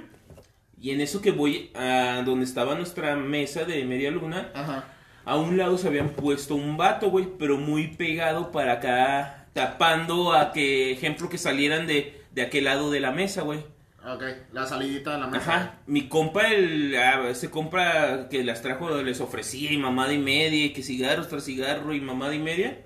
Y 0.80 0.92
en 0.92 1.02
eso 1.02 1.22
que 1.22 1.32
voy 1.32 1.72
a 1.76 2.24
donde 2.26 2.46
estaba 2.46 2.76
nuestra 2.76 3.16
mesa 3.16 3.66
de 3.66 3.86
media 3.86 4.10
luna, 4.10 4.50
Ajá. 4.54 4.86
a 5.26 5.38
un 5.38 5.58
lado 5.58 5.78
se 5.78 5.88
habían 5.88 6.10
puesto 6.10 6.56
un 6.56 6.76
vato, 6.76 7.12
güey, 7.12 7.28
pero 7.38 7.58
muy 7.58 7.88
pegado 7.90 8.52
para 8.52 8.74
acá, 8.74 9.48
tapando 9.54 10.34
a 10.34 10.52
que, 10.52 10.92
ejemplo, 10.92 11.30
que 11.30 11.38
salieran 11.38 11.86
de, 11.86 12.24
de 12.32 12.42
aquel 12.42 12.64
lado 12.64 12.90
de 12.90 13.00
la 13.00 13.12
mesa, 13.12 13.44
güey. 13.44 13.60
Ok, 14.04 14.24
la 14.52 14.66
salidita 14.66 15.14
de 15.14 15.20
la 15.20 15.28
mesa. 15.28 15.56
Ajá, 15.56 15.80
mi 15.86 16.08
compa, 16.08 16.48
el, 16.48 16.96
ah, 16.98 17.30
ese 17.30 17.52
compa 17.52 18.28
que 18.30 18.44
las 18.44 18.64
trajo, 18.64 18.90
les 19.04 19.22
ofrecía 19.22 19.72
y 19.72 19.78
mamada 19.78 20.12
y 20.14 20.18
media, 20.18 20.66
y 20.66 20.74
que 20.74 20.82
cigarros 20.82 21.28
tras 21.28 21.46
cigarro 21.46 21.94
y 21.94 22.02
mamada 22.02 22.34
y 22.34 22.40
media. 22.40 22.80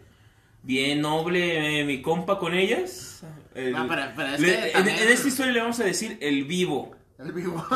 Bien 0.64 1.00
noble 1.00 1.80
eh, 1.80 1.86
mi 1.86 2.02
compa 2.02 2.38
con 2.38 2.54
ellas. 2.54 3.24
El- 3.56 3.72
No, 3.72 3.88
pero- 3.88 4.12
pero 4.16 4.28
es 4.36 4.40
le- 4.42 4.48
que 4.48 4.68
en, 4.68 4.74
también- 4.74 4.98
en 5.00 5.08
esta 5.10 5.28
historia 5.28 5.52
le 5.54 5.62
vamos 5.62 5.80
a 5.80 5.84
decir 5.86 6.18
el 6.22 6.44
vivo. 6.44 6.96
El 7.18 7.32
vivo. 7.32 7.66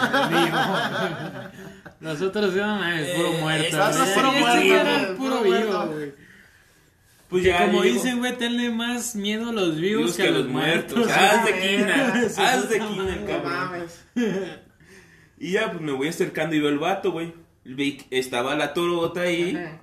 Nosotros 2.00 2.54
no 2.54 2.66
mames, 2.78 3.10
puro 3.16 3.34
Eh, 3.34 3.38
muerto. 3.42 3.78
nosotros 3.78 4.10
puro 4.10 4.32
muerto, 4.34 5.16
puro 5.18 5.18
puro 5.18 5.42
vivo, 5.44 5.56
muerto. 5.58 5.92
güey. 5.94 6.14
Pues 7.30 7.44
ya 7.44 7.66
Como 7.66 7.84
dicen, 7.84 8.20
güey, 8.20 8.38
tenle 8.38 8.70
más 8.72 9.16
miedo 9.16 9.50
a 9.50 9.54
los 9.54 9.76
vivos 9.80 10.16
que 10.16 10.24
a 10.28 10.32
los 10.32 10.48
muertos. 10.48 11.08
Haz 11.12 11.46
de 11.46 11.60
quina, 11.60 12.24
haz 12.38 12.70
de 12.70 12.80
quina, 12.80 13.18
cabrón. 13.28 13.44
mames. 13.44 14.06
Y 15.42 15.52
ya, 15.54 15.72
pues 15.72 15.82
me 15.82 15.94
voy 15.94 16.10
acercando 16.10 16.54
y 16.54 16.60
veo 16.60 16.68
el 16.70 16.80
vato, 16.80 17.14
güey. 17.14 17.34
Vi 17.64 17.96
que 17.98 18.20
estaba 18.20 18.56
la 18.56 18.74
torota 18.74 19.22
ahí. 19.22 19.56
Ajá. 19.56 19.80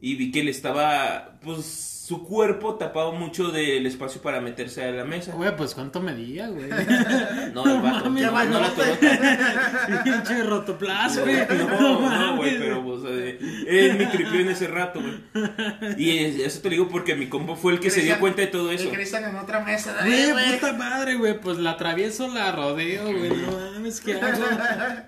Y 0.00 0.16
vi 0.16 0.30
que 0.30 0.44
le 0.44 0.50
estaba, 0.50 1.38
pues, 1.42 1.95
su 2.06 2.22
cuerpo 2.22 2.76
tapaba 2.76 3.10
mucho 3.10 3.50
del 3.50 3.84
espacio 3.84 4.22
para 4.22 4.40
meterse 4.40 4.84
a 4.84 4.92
la 4.92 5.04
mesa. 5.04 5.32
Güey, 5.32 5.56
pues 5.56 5.74
cuánto 5.74 6.00
medía, 6.00 6.46
güey. 6.46 6.70
No, 7.52 7.64
el 7.66 7.80
vato, 7.82 8.10
no, 8.10 8.20
no 8.20 8.30
la 8.30 8.44
no. 8.44 10.04
Pinche 10.04 10.42
rotoplas, 10.44 11.18
güey. 11.18 11.36
No, 11.48 12.08
no, 12.08 12.36
güey, 12.36 12.58
pero, 12.60 12.84
pues, 12.84 13.00
eh, 13.06 13.38
él 13.66 13.98
me 13.98 14.06
tripió 14.06 14.38
en 14.38 14.50
ese 14.50 14.68
rato, 14.68 15.00
güey. 15.00 15.94
Y 15.98 16.16
es- 16.18 16.38
eso 16.38 16.60
te 16.60 16.68
lo 16.68 16.72
digo 16.74 16.88
porque 16.88 17.16
mi 17.16 17.26
compa 17.28 17.56
fue 17.56 17.72
el 17.72 17.80
que 17.80 17.90
se 17.90 18.02
dio 18.02 18.20
cuenta 18.20 18.42
de 18.42 18.46
todo 18.48 18.70
eso. 18.70 18.84
Y 18.84 18.90
Cristian 18.92 19.24
en 19.24 19.34
otra 19.34 19.64
mesa. 19.64 19.92
Dale, 19.94 20.30
güey. 20.32 20.52
puta 20.60 20.74
madre, 20.74 21.16
güey. 21.16 21.40
Pues 21.40 21.58
la 21.58 21.72
atravieso, 21.72 22.28
la 22.32 22.52
rodeo, 22.52 23.02
güey. 23.04 23.30
No 23.30 23.50
mames, 23.72 24.00
¿qué 24.00 24.12
hago? 24.14 24.44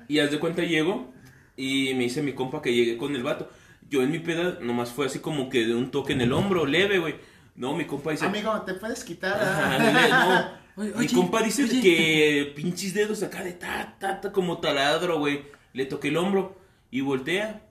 Y 0.08 0.18
haz 0.18 0.32
de 0.32 0.40
cuenta 0.40 0.62
llego 0.62 1.12
y 1.56 1.94
me 1.94 2.04
dice 2.04 2.22
mi 2.22 2.32
compa 2.32 2.60
que 2.60 2.74
llegué 2.74 2.96
con 2.96 3.14
el 3.14 3.22
vato. 3.22 3.48
Yo 3.88 4.02
en 4.02 4.10
mi 4.10 4.18
peda 4.18 4.58
nomás 4.60 4.90
fue 4.90 5.06
así 5.06 5.20
como 5.20 5.48
que 5.48 5.64
de 5.64 5.74
un 5.74 5.90
toque 5.90 6.12
en 6.12 6.20
el 6.20 6.32
hombro, 6.32 6.66
leve, 6.66 6.98
güey. 6.98 7.16
No, 7.54 7.74
mi 7.74 7.86
compa 7.86 8.12
dice... 8.12 8.26
Amigo, 8.26 8.60
¿te 8.62 8.74
puedes 8.74 9.02
quitar? 9.02 9.40
Ajá, 9.40 9.76
ah? 9.80 10.52
no. 10.54 10.58
Oye, 10.78 10.92
Mi 10.92 10.98
oye, 11.06 11.14
compa 11.14 11.42
dice 11.42 11.64
oye. 11.64 11.80
que 11.80 12.52
pinches 12.54 12.94
dedos 12.94 13.24
acá 13.24 13.42
de 13.42 13.52
ta, 13.52 13.96
ta, 13.98 14.20
ta, 14.20 14.30
como 14.30 14.58
taladro, 14.58 15.18
güey. 15.18 15.42
Le 15.72 15.86
toqué 15.86 16.06
el 16.08 16.16
hombro 16.16 16.56
y 16.92 17.00
voltea. 17.00 17.62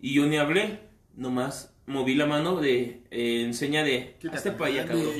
Y 0.00 0.14
yo 0.14 0.26
ni 0.26 0.36
hablé. 0.36 0.80
Nomás 1.14 1.72
moví 1.86 2.16
la 2.16 2.26
mano 2.26 2.56
de 2.56 3.04
eh, 3.12 3.42
en 3.44 3.54
seña 3.54 3.84
de. 3.84 4.16
Hazte 4.32 4.50
para 4.50 4.70
allá, 4.70 4.86
cabrón. 4.86 5.12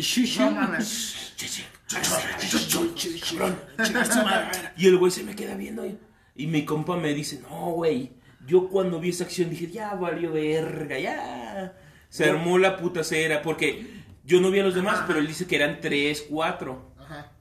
Y 4.77 4.87
el 4.87 4.97
güey 4.97 5.13
se 5.13 5.23
me 5.23 5.37
queda 5.37 5.55
viendo. 5.55 5.87
Y, 5.87 5.97
y 6.35 6.49
mi 6.49 6.65
compa 6.65 6.97
me 6.97 7.15
dice: 7.15 7.41
No, 7.41 7.71
güey. 7.71 8.11
Yo 8.47 8.69
cuando 8.69 9.01
vi 9.01 9.11
esa 9.11 9.25
acción 9.25 9.51
dije: 9.51 9.69
Ya 9.69 9.95
valió 9.95 10.33
verga, 10.33 10.99
ya. 10.99 11.75
Se 12.09 12.25
armó 12.31 12.59
la 12.59 12.77
puta 12.77 13.03
cera. 13.05 13.43
Porque 13.43 13.87
yo 14.25 14.41
no 14.41 14.51
vi 14.51 14.61
a 14.61 14.65
los 14.65 14.75
demás, 14.75 15.03
pero 15.07 15.19
él 15.19 15.27
dice 15.27 15.47
que 15.47 15.57
eran 15.57 15.81
tres, 15.81 16.25
cuatro. 16.31 16.93
Ajá. 16.99 17.33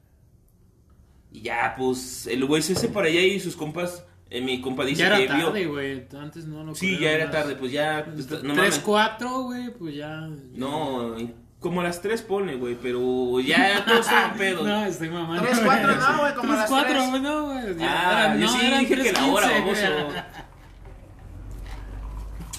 Y 1.31 1.41
ya, 1.41 1.75
pues, 1.77 2.27
el 2.27 2.45
güey 2.45 2.61
se 2.61 2.73
hace 2.73 2.87
para 2.87 3.07
allá 3.07 3.19
y 3.21 3.39
sus 3.39 3.55
compas, 3.55 4.05
eh, 4.29 4.41
mi 4.41 4.61
compa 4.61 4.85
dice 4.85 5.01
Ya 5.01 5.07
era 5.07 5.17
que 5.17 5.27
tarde, 5.27 5.59
vio. 5.61 5.71
güey. 5.73 6.07
Antes 6.17 6.45
no 6.45 6.63
lo 6.63 6.73
Sí, 6.75 6.97
ya 6.97 7.11
era 7.11 7.25
más. 7.25 7.33
tarde, 7.33 7.55
pues 7.55 7.71
ya, 7.71 8.05
pues, 8.05 8.29
no 8.29 8.37
Tres, 8.39 8.55
mames. 8.55 8.79
cuatro, 8.79 9.41
güey, 9.43 9.69
pues 9.71 9.95
ya. 9.95 10.29
No, 10.53 11.15
como 11.59 11.81
a 11.81 11.83
las 11.83 12.01
tres 12.01 12.21
pone, 12.21 12.55
güey, 12.55 12.75
pero 12.81 13.39
ya 13.41 13.83
todos 13.85 14.01
estaban 14.01 14.33
pedos. 14.37 14.65
No, 14.65 14.85
estoy 14.85 15.09
mamando. 15.09 15.43
Tres, 15.43 15.59
cuatro, 15.63 15.95
no, 15.95 16.19
güey, 16.19 16.33
como 16.35 16.53
a 16.53 16.55
Tres, 16.55 16.57
las 16.59 16.69
cuatro, 16.69 16.93
tres. 16.93 17.09
güey, 17.09 17.21
no, 17.21 17.45
güey. 17.47 17.77
ya 17.77 17.85
Ah, 18.09 18.25
eran- 18.25 18.39
yo 18.39 18.45
no, 18.45 18.51
sí 18.53 18.65
dije 18.79 19.01
que 19.03 19.11
la 19.11 19.25
hora, 19.25 19.47
3:15, 19.47 19.63
güey. 19.63 19.83
baboso. 20.03 20.15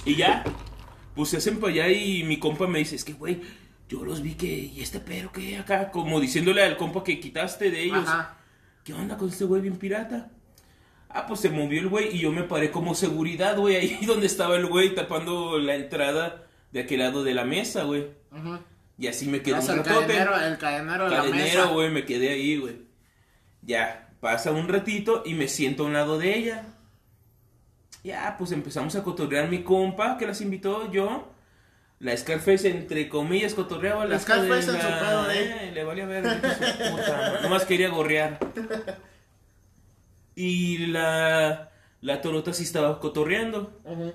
Y 0.06 0.14
ya, 0.16 0.44
pues 1.14 1.28
se 1.30 1.36
hacen 1.36 1.58
para 1.60 1.72
allá 1.72 1.88
y 1.90 2.22
mi 2.24 2.38
compa 2.38 2.66
me 2.66 2.78
dice, 2.78 2.96
es 2.96 3.04
que, 3.04 3.12
güey, 3.12 3.40
yo 3.88 4.04
los 4.04 4.22
vi 4.22 4.34
que, 4.34 4.46
¿y 4.46 4.80
este 4.80 5.00
pero 5.00 5.30
qué 5.32 5.58
acá? 5.58 5.90
Como 5.90 6.20
diciéndole 6.20 6.62
al 6.62 6.76
compa 6.76 7.04
que 7.04 7.20
quitaste 7.20 7.70
de 7.70 7.82
ellos. 7.84 8.06
Ajá. 8.08 8.36
¿Qué 8.84 8.94
onda 8.94 9.16
con 9.16 9.28
este 9.28 9.44
güey 9.44 9.60
bien 9.62 9.76
pirata? 9.76 10.30
Ah, 11.08 11.26
pues 11.26 11.40
se 11.40 11.50
movió 11.50 11.80
el 11.80 11.88
güey 11.88 12.14
y 12.16 12.20
yo 12.20 12.30
me 12.32 12.42
paré 12.44 12.70
como 12.70 12.94
seguridad, 12.94 13.56
güey, 13.56 13.76
ahí 13.76 13.98
donde 14.06 14.26
estaba 14.26 14.56
el 14.56 14.66
güey 14.66 14.94
tapando 14.94 15.58
la 15.58 15.74
entrada 15.74 16.46
de 16.72 16.80
aquel 16.80 17.00
lado 17.00 17.24
de 17.24 17.34
la 17.34 17.44
mesa, 17.44 17.84
güey. 17.84 18.06
Ujú. 18.32 18.58
Y 18.98 19.08
así 19.08 19.26
me 19.26 19.42
quedé 19.42 19.54
un 19.54 19.60
el 19.60 19.76
ratote. 19.78 19.90
cadenero, 20.06 20.36
el 20.40 20.58
cadenero 20.58 21.04
de 21.04 21.10
la 21.10 21.16
Cadenero, 21.16 21.42
mesa. 21.62 21.72
güey, 21.72 21.90
me 21.90 22.04
quedé 22.04 22.30
ahí, 22.30 22.56
güey. 22.56 22.76
Ya, 23.62 24.10
pasa 24.20 24.52
un 24.52 24.68
ratito 24.68 25.22
y 25.26 25.34
me 25.34 25.48
siento 25.48 25.82
a 25.82 25.86
un 25.86 25.92
lado 25.92 26.18
de 26.18 26.36
ella. 26.38 26.75
Ya, 28.06 28.36
pues 28.38 28.52
empezamos 28.52 28.94
a 28.94 29.02
cotorrear 29.02 29.48
mi 29.48 29.64
compa 29.64 30.16
que 30.16 30.26
las 30.28 30.40
invitó 30.40 30.92
yo. 30.92 31.32
La 31.98 32.16
Scarface, 32.16 32.68
entre 32.70 33.08
comillas, 33.08 33.54
cotorreaba 33.54 34.04
La 34.04 34.10
la 34.14 34.18
Scarface 34.20 34.70
en 34.70 34.80
su 34.80 34.86
pedo, 34.88 35.30
¿eh? 35.30 35.72
Le 35.74 35.82
valía 35.82 36.06
ver. 36.06 36.22
puta, 36.22 37.40
Nomás 37.42 37.64
quería 37.64 37.88
gorrear. 37.88 38.38
Y 40.36 40.86
la, 40.86 41.70
la 42.00 42.20
Torota 42.20 42.52
sí 42.52 42.62
estaba 42.62 43.00
cotorreando. 43.00 43.80
Ujú. 43.84 44.12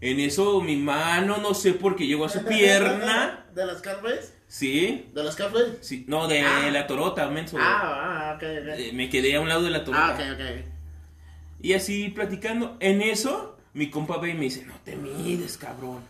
En 0.00 0.18
eso 0.18 0.60
mi 0.60 0.76
mano, 0.76 1.36
no 1.38 1.54
sé 1.54 1.74
por 1.74 1.94
qué 1.94 2.06
llegó 2.08 2.24
a 2.24 2.28
su 2.28 2.44
pierna. 2.44 3.46
¿De 3.54 3.66
las 3.66 3.78
Scarface? 3.78 4.34
Sí. 4.48 5.10
¿De 5.14 5.22
las 5.22 5.34
Scarface? 5.34 5.78
sí. 5.80 6.04
No, 6.08 6.26
de 6.26 6.40
Ah. 6.40 6.70
la 6.72 6.86
Torota, 6.88 7.28
menso. 7.28 7.56
Ah, 7.60 8.32
ah, 8.32 8.34
ok, 8.36 8.42
ok. 8.42 8.68
Eh, 8.78 8.90
Me 8.94 9.08
quedé 9.08 9.36
a 9.36 9.40
un 9.40 9.48
lado 9.48 9.62
de 9.62 9.70
la 9.70 9.84
Torota. 9.84 10.08
Ah, 10.08 10.32
ok, 10.32 10.40
ok. 10.40 10.73
Y 11.64 11.72
así 11.72 12.10
platicando. 12.10 12.76
En 12.78 13.00
eso, 13.00 13.56
mi 13.72 13.88
compa 13.88 14.18
ve 14.18 14.28
y 14.30 14.34
me 14.34 14.42
dice, 14.42 14.66
no 14.66 14.74
te 14.84 14.96
mides, 14.96 15.56
cabrón. 15.56 16.00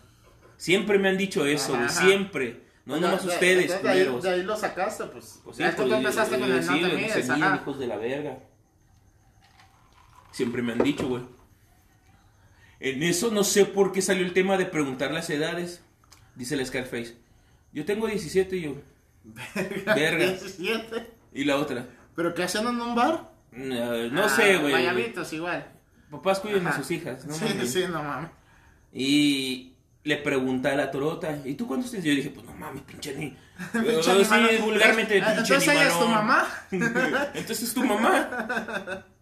Siempre 0.56 0.98
me 0.98 1.08
han 1.08 1.16
dicho 1.16 1.46
eso, 1.46 1.76
Ajá, 1.76 1.88
siempre. 1.90 2.64
No 2.84 2.94
Oiga, 2.94 3.06
nomás 3.06 3.24
de- 3.24 3.32
ustedes, 3.32 3.82
de 3.82 3.88
ahí, 3.88 4.18
de 4.20 4.30
ahí 4.30 4.42
lo 4.42 4.56
sacaste, 4.56 5.04
pues. 5.04 5.40
Pues 5.44 5.58
ya 5.58 5.68
es 5.68 5.76
que 5.76 5.82
pues, 5.82 5.88
tú 5.90 5.94
empezaste 5.94 6.40
con 6.40 6.50
el 6.50 6.56
no 6.56 6.62
sí, 6.62 6.80
te 6.80 6.88
no 6.88 6.94
mides, 6.96 7.30
ajá. 7.30 7.60
hijos 7.62 7.78
de 7.78 7.86
la 7.86 7.96
verga. 7.96 8.38
Siempre 10.32 10.60
me 10.60 10.72
han 10.72 10.82
dicho, 10.82 11.06
güey. 11.06 11.22
En 12.80 13.04
eso 13.04 13.30
no 13.30 13.44
sé 13.44 13.64
por 13.64 13.92
qué 13.92 14.02
salió 14.02 14.26
el 14.26 14.32
tema 14.32 14.56
de 14.56 14.66
preguntar 14.66 15.12
las 15.12 15.30
edades. 15.30 15.84
Dice 16.34 16.56
el 16.56 16.66
Scarface. 16.66 17.14
Yo 17.72 17.84
tengo 17.84 18.08
17 18.08 18.56
y 18.56 18.62
yo. 18.62 18.74
Verga. 19.86 20.26
17. 20.26 21.06
Y 21.32 21.44
la 21.44 21.58
otra. 21.58 21.86
¿Pero 22.16 22.34
qué 22.34 22.42
hacían 22.42 22.66
en 22.66 22.80
un 22.80 22.96
bar? 22.96 23.33
No, 23.54 24.08
no 24.10 24.24
Ah, 24.24 24.28
sé, 24.28 24.56
güey. 24.56 24.70
Guayabitos 24.70 25.32
igual. 25.32 25.66
Papás 26.10 26.40
cuiden 26.40 26.66
a 26.66 26.70
Ajá. 26.70 26.78
sus 26.78 26.90
hijas. 26.90 27.24
No 27.24 27.34
sí, 27.34 27.44
mames. 27.44 27.72
sí, 27.72 27.84
no 27.90 28.02
mames. 28.02 28.30
Y 28.92 29.72
le 30.04 30.16
pregunta 30.18 30.70
a 30.72 30.76
la 30.76 30.90
torota, 30.90 31.38
¿y 31.44 31.54
tú 31.54 31.66
cuántos 31.66 31.90
tienes? 31.90 32.04
Yo 32.06 32.14
dije, 32.14 32.30
pues 32.30 32.44
no 32.46 32.52
mames, 32.54 32.82
pinche 32.82 33.14
ni. 33.16 33.36
Sí, 33.72 34.60
vulgarmente, 34.60 35.20
Ah, 35.22 35.34
pinche 35.36 35.54
Entonces 35.54 35.68
ella 35.68 35.88
es 35.88 35.98
tu 35.98 36.06
mamá. 36.08 36.48
Entonces 37.34 37.62
es 37.62 37.74
tu 37.74 37.84
mamá. 37.84 39.04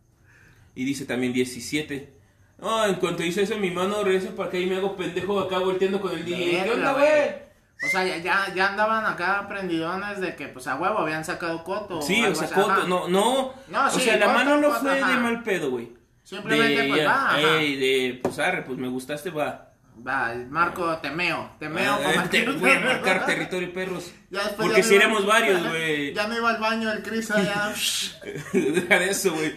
Y 0.75 0.85
dice 0.87 1.05
también 1.05 1.35
17. 1.35 2.14
Oh, 2.61 2.87
en 2.87 2.95
cuanto 2.95 3.23
dice 3.23 3.42
eso, 3.42 3.59
mi 3.59 3.71
mano 3.71 4.03
regresa 4.03 4.31
para 4.35 4.49
acá 4.49 4.57
y 4.59 4.64
me 4.64 4.77
hago 4.77 4.97
pendejo 4.97 5.38
acá 5.38 5.59
volteando 5.59 6.01
con 6.01 6.12
el 6.12 6.25
DJ. 6.25 6.64
¿Qué 6.64 6.71
onda, 6.71 6.92
güey. 6.95 7.52
O 7.85 7.88
sea, 7.88 8.05
ya, 8.05 8.18
ya, 8.18 8.53
ya 8.55 8.68
andaban 8.68 9.05
acá 9.07 9.47
prendidones 9.49 10.21
de 10.21 10.37
que, 10.37 10.47
pues, 10.49 10.66
a 10.68 10.77
huevo 10.77 10.99
habían 10.99 11.25
sacado 11.25 11.64
coto. 11.64 12.01
Sí, 12.01 12.25
o 12.25 12.35
sea, 12.35 12.47
así, 12.47 12.55
Coto, 12.55 12.71
ajá. 12.71 12.85
no, 12.87 13.09
no. 13.09 13.53
No, 13.68 13.87
o 13.87 13.90
sea, 13.90 14.16
la 14.18 14.29
mano 14.29 14.57
no 14.59 14.68
Coto, 14.68 14.81
fue 14.81 14.95
de 14.95 15.01
mal 15.16 15.42
pedo, 15.42 15.71
güey. 15.71 15.92
Simplemente, 16.23 16.83
de, 16.83 16.88
pues, 16.88 17.07
va, 17.07 17.29
ajá. 17.31 17.40
ey, 17.61 17.77
de, 17.77 18.21
pues 18.23 18.38
arre, 18.38 18.62
pues 18.62 18.79
me 18.79 18.87
gustaste, 18.88 19.31
va. 19.31 19.68
Va, 20.07 20.33
Marco, 20.49 20.97
temeo. 20.99 21.51
Temeo 21.59 21.92
Ah, 21.95 22.12
como 22.14 22.29
te 22.31 22.38
aquí. 22.42 22.53
voy 22.53 22.71
a 22.71 22.81
marcar 22.85 23.27
territorio, 23.27 23.73
perros. 23.75 24.12
Ya 24.31 24.45
después 24.45 24.68
Porque 24.68 24.83
ya 24.83 24.88
si 24.88 24.95
éramos 24.95 25.27
varios, 25.27 25.62
güey. 25.68 26.14
Ya 26.14 26.29
no 26.29 26.37
iba 26.37 26.51
al 26.51 26.61
baño 26.61 26.90
el 26.92 27.03
Cris 27.03 27.31
allá. 27.33 27.75
Deja 28.53 28.99
de 28.99 29.11
eso, 29.11 29.35
güey. 29.35 29.53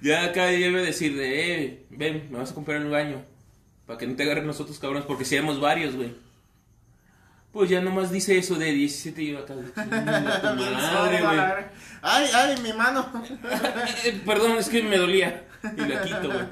Ya 0.00 0.24
acá 0.24 0.46
debe 0.46 0.82
decir 0.82 1.16
de, 1.16 1.64
eh, 1.64 1.86
ven, 1.90 2.28
me 2.30 2.38
vas 2.38 2.50
a 2.52 2.54
comprar 2.54 2.76
el 2.82 2.90
baño. 2.90 3.22
Para 3.86 3.98
que 3.98 4.06
no 4.06 4.14
te 4.14 4.22
agarren 4.24 4.46
nosotros, 4.46 4.78
cabrones, 4.78 5.04
porque 5.06 5.24
si 5.24 5.34
éramos 5.36 5.58
varios, 5.60 5.96
güey. 5.96 6.14
Pues 7.52 7.68
ya 7.68 7.80
nomás 7.82 8.10
dice 8.10 8.38
eso 8.38 8.54
de 8.54 8.72
17 8.72 9.22
y 9.22 9.32
yo 9.32 9.38
acá. 9.40 9.54
de, 9.54 9.64
"Chinga 9.72 10.40
tu 10.40 10.46
madre, 10.56 11.20
güey. 11.20 11.38
Ay, 12.00 12.26
ay, 12.34 12.56
mi 12.62 12.72
mano. 12.72 13.12
Eh, 14.04 14.22
Perdón, 14.24 14.56
es 14.56 14.68
que 14.70 14.82
me 14.82 14.96
dolía. 14.96 15.44
Y 15.76 15.80
la 15.82 16.02
quito, 16.02 16.28
güey. 16.28 16.46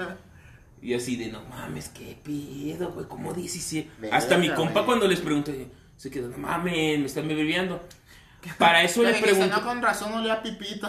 Y 0.83 0.95
así 0.95 1.17
de, 1.17 1.29
no 1.29 1.43
mames, 1.45 1.89
qué 1.91 2.19
pedo, 2.23 2.93
güey, 2.93 3.07
como 3.07 3.33
17. 3.35 3.91
Verga, 3.99 4.17
Hasta 4.17 4.37
mi 4.39 4.49
compa 4.51 4.73
güey. 4.81 4.85
cuando 4.87 5.09
les 5.09 5.21
pregunté, 5.21 5.69
se 5.97 6.11
quedó, 6.11 6.29
no 6.29 6.39
mames, 6.39 6.99
me 6.99 7.07
están 7.07 7.29
bebiendo. 7.29 7.83
Para 8.59 8.83
eso 8.83 9.03
Le 9.03 9.15
pregunto. 9.15 9.55
no, 9.57 9.63
con 9.65 9.83
razón 9.83 10.13
olía 10.15 10.43
pipito. 10.43 10.89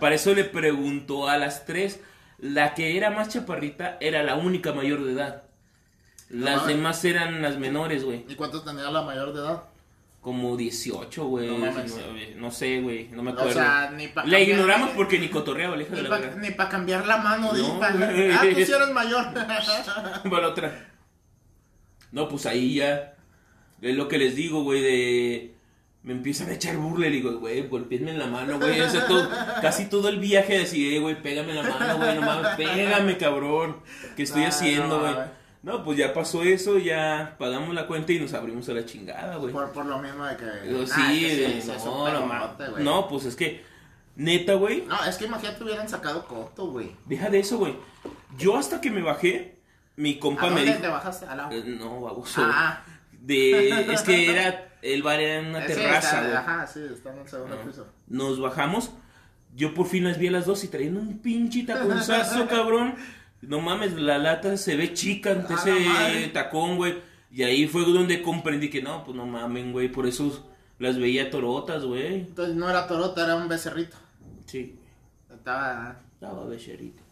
Para 0.00 0.14
eso 0.14 0.34
le 0.34 0.44
preguntó 0.44 1.28
a 1.28 1.36
las 1.38 1.64
tres. 1.64 2.00
La 2.38 2.74
que 2.74 2.96
era 2.96 3.10
más 3.10 3.28
chaparrita 3.28 3.98
era 4.00 4.22
la 4.24 4.34
única 4.36 4.72
mayor 4.72 5.04
de 5.04 5.12
edad. 5.12 5.42
Las 6.32 6.66
demás 6.66 7.04
eran 7.04 7.40
las 7.42 7.58
menores, 7.58 8.04
güey. 8.04 8.24
¿Y 8.28 8.34
cuántos 8.34 8.64
tenía 8.64 8.90
la 8.90 9.02
mayor 9.02 9.32
de 9.32 9.40
edad? 9.40 9.62
Como 10.20 10.56
18, 10.56 11.24
güey. 11.26 11.48
No 11.48 11.58
mames. 11.58 11.94
19, 11.96 12.34
No 12.36 12.50
sé, 12.50 12.80
güey. 12.80 13.08
No 13.08 13.22
me 13.22 13.32
O 13.32 13.34
acuerdo. 13.34 13.52
sea, 13.54 13.90
ni 13.94 14.08
pa' 14.08 14.24
la 14.24 14.38
ignoramos 14.40 14.90
porque 14.96 15.18
ni 15.18 15.28
cotorreaba, 15.28 15.76
hija 15.80 15.90
de 15.90 15.96
Ni 15.96 16.02
la 16.04 16.08
para 16.08 16.30
verga. 16.30 16.68
cambiar 16.68 17.06
la 17.06 17.16
mano, 17.18 17.52
No, 17.52 17.78
pa-. 17.80 17.88
Ah, 17.88 18.40
tú 18.48 18.64
sí 18.64 18.72
eres 18.72 18.90
mayor. 18.94 19.26
Va 20.32 20.40
la 20.40 20.48
otra. 20.48 20.88
No, 22.12 22.28
pues 22.28 22.46
ahí 22.46 22.74
ya. 22.74 23.14
Es 23.80 23.96
lo 23.96 24.06
que 24.08 24.18
les 24.18 24.36
digo, 24.36 24.62
güey, 24.62 24.80
de. 24.80 25.54
Me 26.04 26.12
empiezan 26.12 26.48
a 26.50 26.54
echar 26.54 26.76
burla 26.78 27.06
y 27.06 27.10
le 27.10 27.16
digo, 27.16 27.38
güey, 27.38 27.68
golpeenme 27.68 28.10
en 28.10 28.18
la 28.18 28.26
mano, 28.26 28.58
güey. 28.58 28.80
O 28.80 28.88
sea, 28.90 29.06
todo- 29.06 29.28
casi 29.60 29.86
todo 29.86 30.08
el 30.08 30.18
viaje 30.18 30.60
eh, 30.60 30.98
güey, 30.98 31.20
pégame 31.22 31.50
en 31.50 31.56
la 31.56 31.62
mano, 31.62 31.96
güey, 31.98 32.14
no 32.16 32.22
mames, 32.22 32.56
pégame, 32.56 33.16
cabrón. 33.18 33.76
¿Qué 34.16 34.24
estoy 34.24 34.44
haciendo, 34.44 34.88
no, 34.88 35.00
güey? 35.00 35.14
güey. 35.14 35.41
No, 35.62 35.84
pues 35.84 35.96
ya 35.96 36.12
pasó 36.12 36.42
eso, 36.42 36.76
ya 36.78 37.36
pagamos 37.38 37.72
la 37.74 37.86
cuenta 37.86 38.12
y 38.12 38.18
nos 38.18 38.34
abrimos 38.34 38.68
a 38.68 38.72
la 38.72 38.84
chingada, 38.84 39.36
güey. 39.36 39.52
por, 39.52 39.70
por 39.72 39.86
lo 39.86 39.98
mismo 40.00 40.24
de 40.24 40.36
que. 40.36 40.44
Ah, 40.44 40.58
es 40.64 40.92
que 40.92 41.60
sí, 41.62 41.70
no, 41.84 42.10
no, 42.26 42.56
güey. 42.72 42.82
no, 42.84 43.08
pues 43.08 43.26
es 43.26 43.36
que, 43.36 43.64
neta, 44.16 44.54
güey, 44.54 44.84
No, 44.86 45.04
es 45.04 45.16
que 45.16 45.26
imagínate 45.26 45.62
hubieran 45.62 45.88
sacado 45.88 46.26
coto, 46.26 46.66
güey. 46.66 46.96
deja 47.06 47.30
de 47.30 47.38
eso, 47.38 47.58
güey. 47.58 47.76
Yo 48.36 48.56
hasta 48.56 48.80
que 48.80 48.90
me 48.90 49.02
bajé, 49.02 49.60
mi 49.96 50.14
¿A 50.14 50.20
compa 50.20 50.50
me 50.50 50.64
dijo. 50.64 50.78
te 50.80 50.88
bajaste? 50.88 51.26
Eh, 51.52 51.76
No, 51.78 52.00
baboso. 52.00 52.42
Ah, 52.44 52.82
De, 53.12 53.92
es 53.92 54.02
que 54.02 54.30
era, 54.32 54.72
el 54.82 55.02
bar 55.04 55.20
era 55.20 55.38
en 55.42 55.46
una 55.46 55.64
eh, 55.64 55.68
sí, 55.68 55.74
terraza, 55.74 56.08
está- 56.08 56.22
güey. 56.22 56.34
Ajá, 56.36 56.66
sí, 56.66 56.80
está 56.92 57.12
en 57.12 57.18
el 57.20 57.28
segundo 57.28 57.56
piso. 57.60 57.86
Nos 58.08 58.40
bajamos. 58.40 58.90
Yo 59.54 59.74
por 59.74 59.86
fin 59.86 60.02
las 60.04 60.18
vi 60.18 60.26
a 60.28 60.32
las 60.32 60.46
dos 60.46 60.64
y 60.64 60.68
traían 60.68 60.96
un 60.96 61.18
pinche 61.18 61.62
taconzazo, 61.62 62.46
cabrón. 62.48 62.96
No 63.42 63.60
mames, 63.60 63.92
la 63.94 64.18
lata 64.18 64.56
se 64.56 64.76
ve 64.76 64.94
chica 64.94 65.32
ante 65.32 65.54
ese 65.54 66.28
tacón, 66.32 66.76
güey. 66.76 66.94
Y 67.30 67.42
ahí 67.42 67.66
fue 67.66 67.84
donde 67.84 68.22
comprendí 68.22 68.70
que 68.70 68.82
no, 68.82 69.04
pues 69.04 69.16
no 69.16 69.26
mamen, 69.26 69.72
güey. 69.72 69.88
Por 69.88 70.06
eso 70.06 70.48
las 70.78 70.98
veía 70.98 71.30
torotas, 71.30 71.84
güey. 71.84 72.20
Entonces 72.20 72.54
no 72.54 72.68
era 72.70 72.86
torota, 72.86 73.24
era 73.24 73.36
un 73.36 73.48
becerrito. 73.48 73.96
Sí, 74.46 74.78
Estaba. 75.32 76.00
estaba 76.14 76.46
becherito. 76.46 77.02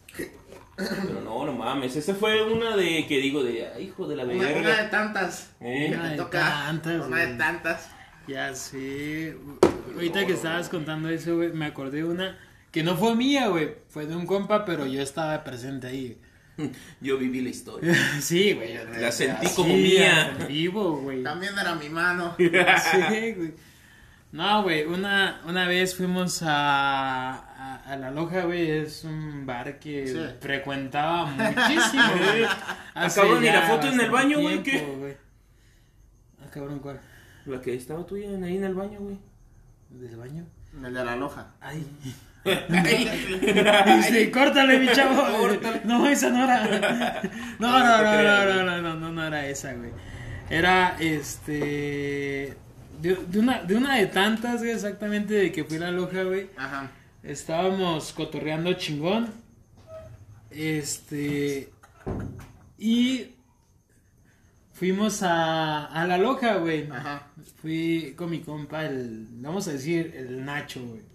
Pero 0.77 1.21
no, 1.23 1.45
no 1.45 1.53
mames. 1.53 1.95
Esa 1.95 2.15
fue 2.15 2.41
una 2.43 2.75
de 2.77 3.05
que 3.07 3.17
digo 3.19 3.43
de, 3.43 3.67
ay, 3.67 3.85
hijo 3.85 4.07
de 4.07 4.15
la 4.15 4.23
Una, 4.23 4.33
una 4.35 4.47
de 4.47 4.53
verga. 4.53 4.89
tantas. 4.89 5.51
Eh. 5.59 5.91
Una 5.93 6.09
de 6.11 6.17
toca. 6.17 6.39
tantas, 6.39 7.07
Una 7.07 7.17
de 7.25 7.35
tantas. 7.35 7.91
Ya 8.27 8.53
sé. 8.55 9.35
Ahorita 9.95 10.25
que 10.25 10.33
estabas 10.33 10.69
contando 10.69 11.09
eso, 11.09 11.35
güey, 11.35 11.51
me 11.51 11.65
acordé 11.65 11.97
de 11.97 12.03
una 12.05 12.37
que 12.71 12.83
no 12.83 12.95
fue 12.95 13.15
mía, 13.15 13.47
güey. 13.47 13.75
Fue 13.89 14.05
de 14.05 14.15
un 14.15 14.25
compa, 14.25 14.65
pero 14.65 14.85
yo 14.85 15.01
estaba 15.01 15.43
presente 15.43 15.87
ahí. 15.87 16.17
Yo 17.01 17.17
viví 17.17 17.41
la 17.41 17.49
historia. 17.49 17.93
Sí, 18.21 18.53
güey. 18.53 18.75
La 18.99 19.11
sentí 19.11 19.45
así, 19.47 19.55
como 19.55 19.73
mía. 19.75 20.35
en 20.39 20.47
Vivo, 20.47 20.97
güey. 21.01 21.23
También 21.23 21.57
era 21.57 21.75
mi 21.75 21.89
mano. 21.89 22.35
Sí, 22.37 23.33
güey. 23.33 23.53
No, 24.33 24.63
güey, 24.63 24.85
una, 24.85 25.41
una 25.45 25.67
vez 25.67 25.93
fuimos 25.95 26.41
a, 26.41 27.33
a, 27.33 27.75
a 27.85 27.97
La 27.97 28.11
Loja, 28.11 28.43
güey, 28.45 28.69
es 28.71 29.03
un 29.03 29.45
bar 29.45 29.77
que 29.77 30.07
Sí. 30.07 30.17
frecuentaba 30.39 31.25
muchísimo, 31.25 32.03
güey. 32.17 32.45
Hace 32.93 33.19
Acaban 33.19 33.41
de 33.41 33.47
ir 33.47 33.51
ya 33.53 33.65
a 33.65 33.69
foto 33.69 33.87
en 33.87 33.99
el 33.99 34.09
baño, 34.09 34.39
güey, 34.39 34.63
tiempo, 34.63 34.93
güey. 34.99 35.17
Ah, 36.41 36.77
¿cuál? 36.81 37.01
La 37.45 37.59
que 37.59 37.73
estaba 37.75 38.05
tuya 38.05 38.29
ahí 38.29 38.55
en 38.55 38.63
el 38.63 38.73
baño, 38.73 38.99
güey. 38.99 39.17
¿Del 39.89 40.15
baño? 40.15 40.45
El 40.81 40.93
de 40.93 41.03
la 41.03 41.15
loja. 41.17 41.51
Ay. 41.59 41.85
Dice, 42.43 44.31
córtale, 44.31 44.79
mi 44.79 44.87
chavo. 44.87 45.49
No, 45.83 46.07
esa 46.07 46.29
no 46.29 46.43
era. 46.43 47.21
No, 47.59 47.79
no, 47.79 47.97
no, 48.01 48.23
no, 48.23 48.63
no, 48.63 48.81
no, 48.81 48.95
no, 48.95 49.11
no 49.11 49.27
era 49.27 49.47
esa, 49.47 49.73
güey. 49.73 49.91
Era 50.49 50.97
este. 50.99 52.55
De, 52.99 53.39
una, 53.39 53.61
de 53.61 54.07
tantas, 54.07 54.61
exactamente, 54.63 55.33
de 55.33 55.51
que 55.51 55.63
fui 55.63 55.77
a 55.77 55.81
la 55.81 55.91
loja, 55.91 56.23
güey. 56.23 56.49
Ajá. 56.57 56.91
Estábamos 57.23 58.11
cotorreando 58.13 58.73
chingón. 58.73 59.29
Este. 60.49 61.71
Y. 62.77 63.27
Fuimos 64.73 65.21
a, 65.21 65.85
a 65.85 66.07
la 66.07 66.17
loja, 66.17 66.55
güey. 66.55 66.89
Ajá. 66.89 67.27
Fui 67.61 68.15
con 68.17 68.31
mi 68.31 68.39
compa, 68.39 68.83
el. 68.85 69.27
Vamos 69.33 69.67
a 69.67 69.73
decir, 69.73 70.13
el 70.15 70.43
Nacho, 70.43 70.83
güey. 70.83 71.10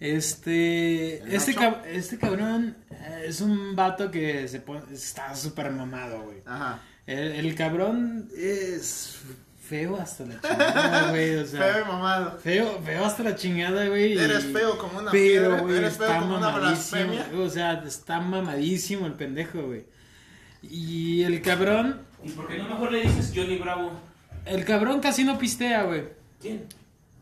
Este. 0.00 1.18
¿El 1.22 1.32
Este, 1.34 1.54
cab- 1.54 1.84
este 1.86 2.18
cabrón 2.18 2.76
eh, 2.90 3.24
es 3.26 3.40
un 3.40 3.76
vato 3.76 4.10
que 4.10 4.48
se 4.48 4.60
pone, 4.60 4.82
está 4.92 5.34
súper 5.36 5.70
mamado, 5.70 6.22
güey. 6.22 6.38
Ajá. 6.46 6.80
El, 7.06 7.18
el 7.46 7.54
cabrón 7.54 8.28
es 8.36 9.18
feo 9.68 9.96
hasta 9.96 10.24
la 10.24 10.40
chingada, 10.40 11.10
güey. 11.10 11.36
O 11.36 11.46
sea, 11.46 11.60
Feo 11.74 11.84
y 11.84 11.88
mamado. 11.88 12.38
Feo, 12.38 12.82
feo 12.82 13.04
hasta 13.04 13.22
la 13.22 13.36
chingada, 13.36 13.86
güey. 13.88 14.18
Eres 14.18 14.44
feo 14.46 14.78
como 14.78 14.98
una 14.98 15.10
Pero, 15.10 15.42
piedra, 15.50 15.60
güey, 15.60 15.76
eres 15.76 15.96
feo 15.96 16.06
está 16.08 16.20
como 16.20 16.36
una 16.38 16.50
mamadísimo. 16.50 17.12
blasfemia. 17.12 17.40
O 17.44 17.48
sea, 17.50 17.72
está 17.86 18.20
mamadísimo 18.20 19.06
el 19.06 19.12
pendejo, 19.14 19.62
güey. 19.62 19.84
Y 20.62 21.22
el 21.22 21.40
cabrón 21.40 22.00
¿Y 22.22 22.30
por 22.30 22.46
qué 22.48 22.58
no 22.58 22.68
mejor 22.68 22.92
le 22.92 23.02
dices 23.02 23.32
Johnny 23.34 23.56
Bravo? 23.58 23.92
El 24.44 24.64
cabrón 24.64 25.00
casi 25.00 25.24
no 25.24 25.38
pistea, 25.38 25.84
güey. 25.84 26.04
¿Quién? 26.40 26.64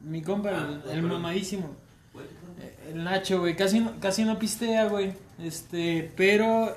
Mi 0.00 0.22
compa, 0.22 0.50
Ah, 0.52 0.80
el, 0.92 1.02
mamadísimo. 1.02 1.76
Eh, 2.61 2.90
El 2.92 3.05
Nacho, 3.05 3.40
güey, 3.40 3.57
casi 3.57 3.81
no, 3.81 3.99
casi 4.01 4.25
no 4.25 4.38
pistea, 4.38 4.87
güey. 4.87 5.12
Este, 5.42 6.11
pero 6.16 6.68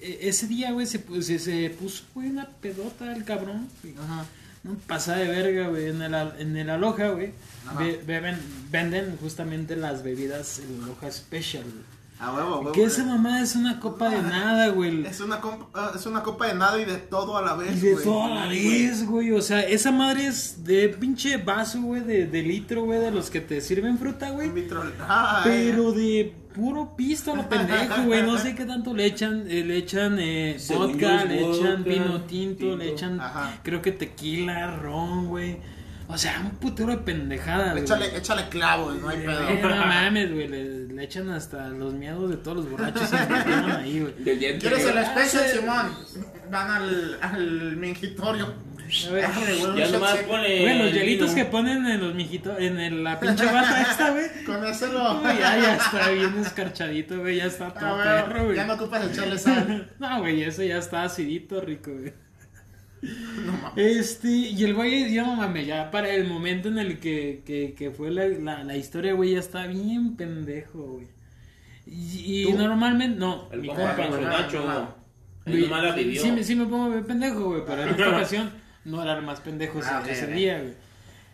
eh, 0.00 0.18
ese 0.22 0.46
día, 0.46 0.72
güey, 0.72 0.86
se, 0.86 1.00
se, 1.22 1.38
se 1.38 1.70
puso, 1.70 2.04
güey, 2.14 2.28
una 2.30 2.46
pedota 2.60 3.12
el 3.12 3.24
cabrón. 3.24 3.68
güey. 3.82 3.94
Ajá. 3.98 4.24
No 4.64 4.74
pasa 4.86 5.16
de 5.16 5.28
verga, 5.28 5.68
güey. 5.68 5.88
En 5.88 6.02
el, 6.02 6.14
en 6.40 6.56
el 6.56 6.68
Aloha, 6.70 7.10
güey, 7.10 7.32
be- 7.78 8.00
beben, 8.04 8.38
venden 8.70 9.16
justamente 9.20 9.76
las 9.76 10.02
bebidas 10.02 10.58
el 10.58 10.82
Aloha 10.82 11.10
Special, 11.12 11.62
güey. 11.64 11.97
A 12.20 12.32
huevo, 12.34 12.54
a 12.54 12.58
huevo. 12.58 12.72
Que 12.72 12.82
esa 12.84 13.04
mamá 13.04 13.40
es 13.42 13.54
una 13.54 13.78
copa 13.78 14.08
de 14.10 14.20
nada, 14.22 14.68
güey. 14.68 15.06
Es 15.06 15.20
una, 15.20 15.40
comp- 15.40 15.66
ah, 15.74 15.92
es 15.94 16.04
una 16.06 16.22
copa 16.24 16.48
de 16.48 16.54
nada 16.54 16.80
y 16.80 16.84
de 16.84 16.96
todo 16.96 17.36
a 17.36 17.42
la 17.42 17.54
vez. 17.54 17.76
Y 17.76 17.80
de 17.80 17.92
güey. 17.92 18.04
toda 18.04 18.28
la 18.34 18.46
vez, 18.48 19.06
güey. 19.06 19.30
O 19.32 19.40
sea, 19.40 19.60
esa 19.60 19.92
madre 19.92 20.26
es 20.26 20.64
de 20.64 20.88
pinche 20.88 21.36
vaso, 21.36 21.80
güey, 21.80 22.02
de, 22.02 22.26
de 22.26 22.42
litro, 22.42 22.84
güey, 22.84 22.98
de 22.98 23.10
los 23.12 23.30
que 23.30 23.40
te 23.40 23.60
sirven 23.60 23.98
fruta, 23.98 24.30
güey. 24.30 24.50
Ah, 25.00 25.42
Pero 25.44 25.92
de 25.92 26.34
puro 26.54 26.96
pisto, 26.96 27.36
lo 27.36 27.48
pendejo, 27.48 28.02
güey. 28.06 28.22
No 28.22 28.36
sé 28.36 28.54
qué 28.56 28.64
tanto 28.64 28.94
le 28.94 29.04
echan. 29.06 29.44
eh, 29.48 29.62
le 29.64 29.76
echan 29.76 30.18
eh, 30.18 30.56
vodka, 30.70 31.24
le 31.24 31.48
echan 31.48 31.84
vino 31.84 32.22
tinto, 32.22 32.58
tinto. 32.58 32.76
le 32.76 32.88
echan, 32.90 33.20
Ajá. 33.20 33.60
creo 33.62 33.80
que 33.80 33.92
tequila, 33.92 34.76
ron, 34.76 35.28
güey. 35.28 35.77
O 36.10 36.16
sea, 36.16 36.40
un 36.42 36.52
putero 36.52 36.88
de 36.90 36.96
pendejadas, 36.98 37.72
güey. 37.72 37.82
Échale, 37.84 38.16
échale 38.16 38.48
clavos, 38.48 38.98
no 39.00 39.10
hay 39.10 39.18
Eh, 39.18 39.24
pedo. 39.26 39.68
no 39.76 39.76
mames, 39.86 40.32
güey. 40.32 40.48
Le, 40.48 40.86
le 40.88 41.04
echan 41.04 41.28
hasta 41.30 41.68
los 41.68 41.92
miedos 41.92 42.30
de 42.30 42.36
todos 42.38 42.56
los 42.56 42.70
borrachos 42.70 43.10
que 43.10 43.16
ahí, 43.16 44.00
güey. 44.00 44.14
¿Quieres 44.24 44.84
el 44.84 44.96
anterior. 44.96 44.98
especial, 44.98 45.44
Simón? 45.48 45.92
Van 46.50 46.70
al, 46.70 47.18
al 47.20 47.76
mingitorio. 47.76 48.46
A 49.06 49.10
ver. 49.12 49.26
Güey, 49.60 49.76
Ya 49.76 49.88
nomás 49.90 50.16
pone. 50.20 50.60
Güey, 50.62 50.78
los 50.78 50.86
el 50.86 50.94
hielitos 50.94 51.32
que 51.32 51.44
ponen 51.44 51.84
en 51.86 52.00
los 52.00 52.14
mijitos, 52.14 52.58
en 52.58 52.80
el- 52.80 53.04
la 53.04 53.20
pinche 53.20 53.44
bata 53.44 53.82
esta, 53.82 54.10
güey. 54.12 54.24
Con 54.46 54.64
eso 54.64 54.86
lo. 54.90 55.20
Güey, 55.20 55.38
Ya, 55.38 55.58
ya 55.58 55.76
está 55.76 56.08
bien 56.08 56.38
escarchadito, 56.38 57.18
güey. 57.20 57.36
Ya 57.36 57.44
está 57.44 57.66
Ah, 57.66 57.74
todo 57.78 57.98
perro, 58.02 58.44
güey. 58.46 58.56
Ya 58.56 58.64
no 58.64 58.74
ocupas 58.74 59.04
echarle 59.12 59.36
sal. 59.38 59.92
No, 59.98 60.20
güey, 60.20 60.42
eso 60.42 60.62
ya 60.62 60.78
está 60.78 61.02
acidito, 61.02 61.60
rico, 61.60 61.90
güey. 61.92 62.14
No 63.46 63.52
mames. 63.52 63.76
Este, 63.96 64.28
y 64.30 64.64
el 64.64 64.74
güey, 64.74 65.12
ya 65.12 65.22
no 65.24 65.36
mames, 65.36 65.66
ya 65.66 65.90
para 65.90 66.10
el 66.10 66.26
momento 66.26 66.68
en 66.68 66.78
el 66.78 66.98
que, 66.98 67.42
que, 67.46 67.74
que 67.76 67.90
fue 67.90 68.10
la, 68.10 68.26
la, 68.28 68.64
la 68.64 68.76
historia, 68.76 69.12
güey, 69.14 69.32
ya 69.32 69.38
está 69.38 69.66
bien 69.66 70.16
pendejo, 70.16 70.78
güey. 70.78 71.06
Y, 71.86 72.52
normalmente, 72.52 73.16
no, 73.16 73.48
El 73.50 73.60
mi 73.62 73.68
compa 73.68 73.96
compa, 73.96 74.20
Nacho. 74.20 74.94
Él 75.46 75.66
Güey, 75.68 76.04
vivió. 76.04 76.22
Sí, 76.22 76.32
me- 76.32 76.44
sí 76.44 76.54
me 76.54 76.66
pongo 76.66 76.90
bien 76.90 77.04
pendejo, 77.04 77.44
güey, 77.50 77.62
pero 77.66 77.82
en 77.84 77.88
esta 77.90 78.08
ocasión 78.16 78.50
no 78.84 79.02
era 79.02 79.16
el 79.18 79.24
más 79.24 79.40
pendejo 79.40 79.78
ese, 79.80 79.88
Ah, 79.90 80.02
ese 80.06 80.26
día, 80.26 80.58
güey. 80.60 80.74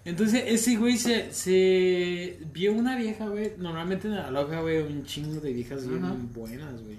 Entonces, 0.05 0.44
ese 0.46 0.77
güey 0.77 0.96
se, 0.98 1.33
se 1.33 2.38
vio 2.53 2.72
una 2.74 2.94
vieja, 2.96 3.27
güey. 3.27 3.53
Normalmente 3.59 4.07
en 4.07 4.16
la 4.16 4.31
loja, 4.31 4.61
güey, 4.61 4.79
un 4.83 5.05
chingo 5.05 5.40
de 5.40 5.53
viejas 5.53 5.88
bien 5.88 6.05
Ajá. 6.05 6.14
buenas, 6.35 6.81
güey. 6.83 6.98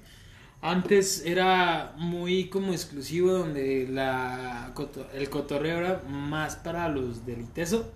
Antes 0.65 1.23
era 1.25 1.93
muy 1.97 2.49
como 2.49 2.73
exclusivo 2.73 3.31
donde 3.31 3.87
la 3.89 4.73
el 5.13 5.29
cotorreo 5.29 5.77
era 5.77 6.01
más 6.07 6.55
para 6.55 6.89
los 6.89 7.25
del 7.25 7.41
ITESO. 7.41 7.91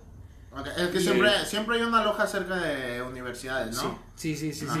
Ok, 0.52 0.66
Es 0.78 0.88
que 0.88 1.00
siempre, 1.00 1.28
el- 1.36 1.46
siempre 1.46 1.76
hay 1.76 1.82
una 1.82 2.04
loja 2.04 2.26
cerca 2.26 2.56
de 2.56 3.02
universidades, 3.02 3.76
¿no? 3.76 3.98
Sí, 4.14 4.36
sí, 4.36 4.52
sí, 4.52 4.66
sí. 4.72 4.80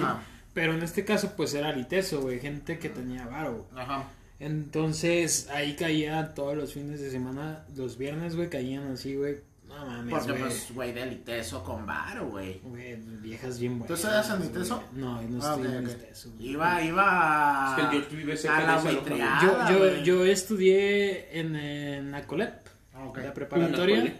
Pero 0.54 0.74
en 0.74 0.82
este 0.82 1.04
caso, 1.04 1.34
pues 1.36 1.54
era 1.54 1.70
el 1.70 1.80
ITESO, 1.80 2.20
güey. 2.22 2.40
Gente 2.40 2.78
que 2.78 2.88
tenía 2.88 3.26
varo. 3.26 3.66
Ajá. 3.76 4.04
Entonces 4.40 5.48
ahí 5.52 5.76
caía 5.76 6.34
todos 6.34 6.56
los 6.56 6.72
fines 6.74 7.00
de 7.00 7.10
semana, 7.10 7.64
los 7.76 7.98
viernes, 7.98 8.36
güey, 8.36 8.48
caían 8.50 8.90
así, 8.92 9.14
güey. 9.14 9.38
No 9.70 9.86
mames, 9.86 10.10
Porque, 10.10 10.30
güey. 10.32 10.42
pues, 10.42 10.74
güey, 10.74 10.92
del 10.92 11.12
ITESO 11.12 11.62
con 11.64 11.86
varo, 11.86 12.26
güey. 12.26 12.60
Güey, 12.62 12.96
viejas 13.22 13.58
bien 13.58 13.78
buenas. 13.78 13.88
¿Tú 14.00 14.06
estás 14.06 14.28
en 14.30 14.36
güey. 14.38 14.48
ITESO? 14.50 14.84
No, 14.94 15.22
no 15.22 15.44
Ah, 15.46 15.54
estoy 15.56 15.76
en. 15.76 15.84
ITESO. 15.90 16.28
Iba, 16.40 16.82
iba. 16.82 17.66
Es 17.70 17.74
que 17.76 17.82
el 17.82 17.90
George 18.02 18.16
vive 18.16 18.36
cerca 18.36 18.74
a 18.74 18.82
de 18.82 18.92
la 19.18 19.40
Yo, 19.42 19.78
yo, 19.78 20.02
yo 20.02 20.24
estudié 20.26 21.38
en, 21.40 21.54
en 21.56 22.10
la 22.10 22.26
COLEP, 22.26 22.66
Ok. 23.06 23.18
la 23.24 23.32
preparatoria, 23.32 24.14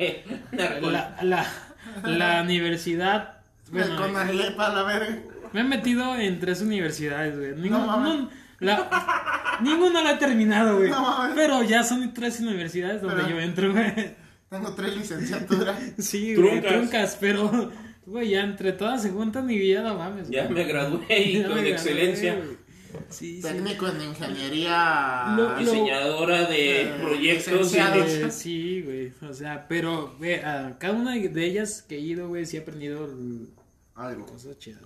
la, 0.53 1.17
la, 1.23 1.47
la 2.05 2.43
universidad. 2.43 3.35
Bueno, 3.71 3.97
con 3.97 4.13
la 4.15 4.25
lepa 4.25 4.67
a 4.69 4.75
la 4.75 4.83
verga. 4.85 5.19
me 5.53 5.61
he 5.61 5.65
metido 5.65 6.17
en 6.17 6.41
tres 6.41 6.61
universidades, 6.63 7.37
güey. 7.37 7.55
Ningún- 7.55 7.87
mames. 7.87 8.13
nun- 8.15 8.31
la- 8.61 9.59
ninguna 9.63 10.03
la 10.03 10.13
he 10.13 10.17
terminado, 10.17 10.77
güey. 10.79 10.91
No 10.91 11.01
mames. 11.03 11.35
Pero 11.35 11.63
ya 11.63 11.83
son 11.85 12.13
tres 12.15 12.41
universidades 12.41 13.03
donde 13.03 13.17
Pero- 13.23 13.29
yo 13.29 13.41
entro, 13.41 13.73
güey. 13.73 14.20
Tengo 14.51 14.75
tres 14.75 14.97
licenciaturas. 14.97 15.79
Sí, 15.99 16.35
güey, 16.35 16.61
Truncas. 16.61 16.73
truncas, 16.73 17.17
pero, 17.21 17.71
güey, 18.05 18.31
ya 18.31 18.43
entre 18.43 18.73
todas 18.73 19.01
se 19.03 19.11
juntan 19.11 19.47
mi 19.47 19.57
vida, 19.59 19.83
no 19.83 19.95
mames. 19.97 20.29
Ya 20.29 20.45
güey. 20.45 20.55
me 20.57 20.65
gradué 20.65 21.23
y 21.23 21.33
Ya 21.39 21.47
con 21.47 21.55
me 21.57 21.61
gradué, 21.63 21.71
excelencia. 21.73 22.35
güey. 22.37 22.61
Sí, 23.09 23.37
sí. 23.37 23.43
Técnico 23.43 23.87
en 23.89 24.03
ingeniería. 24.03 25.35
Lo- 25.37 25.51
lo- 25.51 25.59
Diseñadora 25.59 26.47
de 26.47 26.83
Eh, 26.83 26.93
proyectos. 27.01 27.53
licenciado. 27.53 27.99
y- 28.01 28.11
Eh, 28.25 28.31
sí, 28.33 28.83
güey, 28.83 29.13
o 29.31 29.33
sea, 29.33 29.67
pero, 29.69 30.17
güey, 30.19 30.35
a 30.35 30.77
cada 30.81 30.95
una 30.95 31.15
de 31.15 31.45
ellas 31.45 31.83
que 31.89 31.95
he 31.97 32.01
ido, 32.01 32.27
güey, 32.29 32.45
sí 32.47 32.57
he 32.57 32.61
aprendido 32.61 33.05
l- 33.05 33.47
Algo. 33.95 34.27
cosas 34.27 34.59
chidas. 34.59 34.83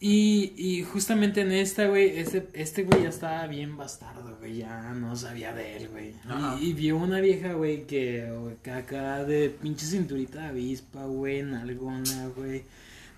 Y, 0.00 0.52
y 0.56 0.84
justamente 0.84 1.40
en 1.40 1.50
esta, 1.50 1.86
güey, 1.88 2.18
este, 2.20 2.48
este 2.52 2.84
güey 2.84 3.02
ya 3.02 3.08
estaba 3.08 3.46
bien 3.48 3.76
bastardo, 3.76 4.36
güey, 4.38 4.58
ya 4.58 4.92
no 4.94 5.16
sabía 5.16 5.52
de 5.52 5.76
él, 5.76 5.88
güey. 5.88 6.14
Y, 6.60 6.68
y 6.68 6.72
vio 6.72 6.96
una 6.98 7.20
vieja, 7.20 7.54
güey, 7.54 7.84
que, 7.84 8.28
acá 8.72 9.24
de 9.24 9.50
pinche 9.50 9.86
cinturita 9.86 10.40
de 10.42 10.46
avispa, 10.48 11.04
güey, 11.04 11.42
nalgona, 11.42 12.28
güey, 12.36 12.62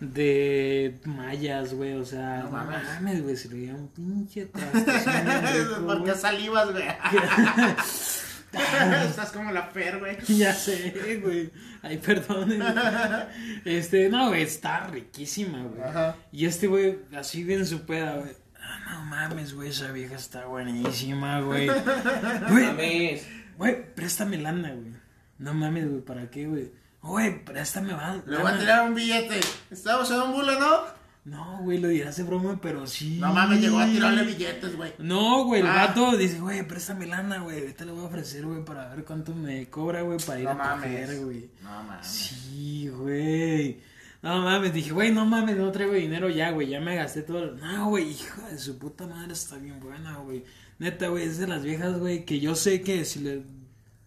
de 0.00 0.94
mallas, 1.04 1.74
güey, 1.74 1.92
o 1.92 2.04
sea, 2.06 2.44
No 2.44 2.50
mames. 2.50 3.22
güey, 3.22 3.36
se 3.36 3.48
le 3.50 3.54
veía 3.56 3.74
un 3.74 3.88
pinche 3.88 4.46
trastezón 4.52 5.12
bien 5.26 5.42
rico, 5.68 5.86
¿Por 5.86 5.96
qué 6.04 6.10
güey. 6.12 6.18
salivas, 6.18 6.72
güey? 6.72 6.84
Estás 9.08 9.30
como 9.32 9.52
la 9.52 9.62
Fer, 9.68 9.98
güey. 9.98 10.16
Ya 10.28 10.52
sé, 10.52 11.20
güey. 11.22 11.50
Ay, 11.82 11.98
perdón. 11.98 12.50
Este, 13.64 14.08
no, 14.08 14.28
güey, 14.28 14.42
está 14.42 14.86
riquísima, 14.86 15.62
güey. 15.62 15.82
Ajá. 15.82 16.16
Y 16.32 16.46
este 16.46 16.66
güey, 16.66 16.98
así 17.16 17.44
bien 17.44 17.64
su 17.66 17.84
peda, 17.86 18.16
güey. 18.16 18.30
Ah, 18.62 18.94
no 18.94 19.04
mames, 19.04 19.54
güey, 19.54 19.70
esa 19.70 19.90
vieja 19.92 20.14
está 20.16 20.46
buenísima, 20.46 21.40
güey. 21.40 21.66
Güey, 21.68 22.66
Mames. 22.66 23.26
güey, 23.56 23.94
préstame 23.94 24.36
lana, 24.36 24.70
güey. 24.72 24.92
No 25.38 25.54
mames, 25.54 25.88
güey, 25.88 26.02
¿para 26.02 26.30
qué, 26.30 26.46
güey? 26.46 26.70
Güey, 27.02 27.44
préstame 27.44 27.94
va- 27.94 28.22
Le 28.26 28.36
voy 28.36 28.46
a 28.46 28.50
lana. 28.50 28.58
tirar 28.58 28.88
un 28.88 28.94
billete. 28.94 29.40
Estamos 29.70 30.10
en 30.10 30.20
un 30.20 30.32
bule, 30.32 30.58
¿no? 30.58 30.99
No, 31.24 31.58
güey, 31.62 31.78
lo 31.78 31.88
dirás 31.88 32.16
de 32.16 32.22
broma, 32.22 32.58
pero 32.62 32.86
sí. 32.86 33.18
No 33.20 33.32
mames, 33.32 33.60
llegó 33.60 33.78
a 33.78 33.86
tirarle 33.86 34.24
billetes, 34.24 34.74
güey. 34.76 34.92
No, 34.98 35.44
güey, 35.44 35.60
el 35.60 35.66
Ah. 35.66 35.86
vato 35.88 36.16
dice, 36.16 36.38
güey, 36.40 36.66
préstame 36.66 37.06
lana, 37.06 37.40
güey. 37.40 37.60
Ahorita 37.60 37.84
le 37.84 37.92
voy 37.92 38.02
a 38.02 38.06
ofrecer, 38.06 38.46
güey, 38.46 38.64
para 38.64 38.88
ver 38.94 39.04
cuánto 39.04 39.34
me 39.34 39.68
cobra, 39.68 40.00
güey, 40.02 40.18
para 40.18 40.38
ir 40.38 40.44
No 40.46 40.50
a 40.52 40.54
mames. 40.54 40.82
coger, 41.06 41.20
güey. 41.24 41.50
No 41.62 41.70
mames. 41.70 42.06
Sí, 42.06 42.88
güey. 42.88 43.80
No 44.22 44.42
mames, 44.42 44.72
dije, 44.72 44.92
güey, 44.92 45.12
no 45.12 45.24
mames, 45.26 45.56
no 45.56 45.70
traigo 45.72 45.92
dinero 45.92 46.28
ya, 46.30 46.50
güey, 46.52 46.68
ya 46.68 46.80
me 46.80 46.96
gasté 46.96 47.22
todo. 47.22 47.54
No, 47.56 47.88
güey, 47.90 48.10
hija 48.10 48.48
de 48.48 48.58
su 48.58 48.78
puta 48.78 49.06
madre, 49.06 49.32
está 49.34 49.56
bien 49.56 49.78
buena, 49.80 50.16
güey. 50.18 50.44
Neta, 50.78 51.08
güey, 51.08 51.24
es 51.24 51.38
de 51.38 51.46
las 51.46 51.62
viejas, 51.62 51.98
güey, 51.98 52.24
que 52.24 52.40
yo 52.40 52.54
sé 52.54 52.80
que 52.82 53.04
si 53.04 53.20
le 53.20 53.42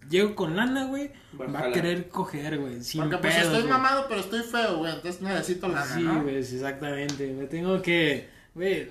llego 0.10 0.36
con 0.36 0.56
lana, 0.56 0.86
güey, 0.86 1.12
Va 1.40 1.60
a 1.60 1.72
querer 1.72 2.10
coger, 2.10 2.60
güey, 2.60 2.84
sin 2.84 3.02
Porque 3.02 3.18
pues 3.18 3.34
pedos, 3.34 3.48
estoy 3.48 3.62
güey. 3.64 3.74
mamado, 3.74 4.06
pero 4.08 4.22
estoy 4.22 4.42
feo, 4.42 4.78
güey. 4.78 4.94
Entonces 4.94 5.22
necesito 5.22 5.68
lana, 5.68 5.86
Sí, 5.96 6.02
¿no? 6.04 6.22
güey, 6.24 6.44
sí, 6.44 6.56
exactamente. 6.56 7.28
Me 7.34 7.46
tengo 7.46 7.82
que, 7.82 8.30
güey, 8.54 8.90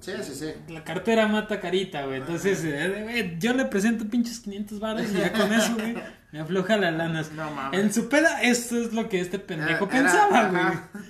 Sí, 0.00 0.12
sí, 0.22 0.34
sí. 0.34 0.72
la 0.72 0.84
cartera 0.84 1.26
mata 1.26 1.58
carita, 1.60 2.04
güey. 2.06 2.20
Entonces, 2.20 2.62
eh, 2.64 3.00
güey, 3.02 3.38
yo 3.40 3.52
le 3.54 3.64
presento 3.64 4.04
pinches 4.08 4.38
500 4.40 4.78
baros 4.78 5.06
y 5.12 5.18
ya 5.18 5.32
con 5.32 5.52
eso, 5.52 5.74
güey, 5.74 5.96
me 6.30 6.38
afloja 6.40 6.76
las 6.76 6.94
lanas. 6.94 7.32
No 7.32 7.50
mames. 7.50 7.80
En 7.80 7.92
su 7.92 8.08
peda, 8.08 8.40
esto 8.42 8.76
es 8.76 8.92
lo 8.92 9.08
que 9.08 9.20
este 9.20 9.38
pendejo 9.40 9.86
Era- 9.86 9.98
era- 9.98 10.10
pensaba, 10.10 10.48
güey. 10.50 11.04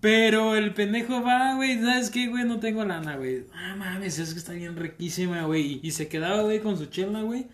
Pero 0.00 0.56
el 0.56 0.72
pendejo 0.72 1.22
va, 1.22 1.54
güey, 1.56 1.78
¿sabes 1.82 2.08
qué, 2.10 2.26
güey? 2.28 2.44
No 2.44 2.58
tengo 2.58 2.84
lana, 2.86 3.16
güey. 3.16 3.44
Ah, 3.54 3.76
mames, 3.76 4.18
es 4.18 4.32
que 4.32 4.38
está 4.38 4.52
bien 4.52 4.74
riquísima, 4.76 5.42
güey. 5.42 5.74
Y, 5.74 5.80
y 5.82 5.90
se 5.90 6.08
quedaba, 6.08 6.42
güey, 6.42 6.60
con 6.60 6.78
su 6.78 6.86
chela, 6.86 7.20
güey. 7.20 7.46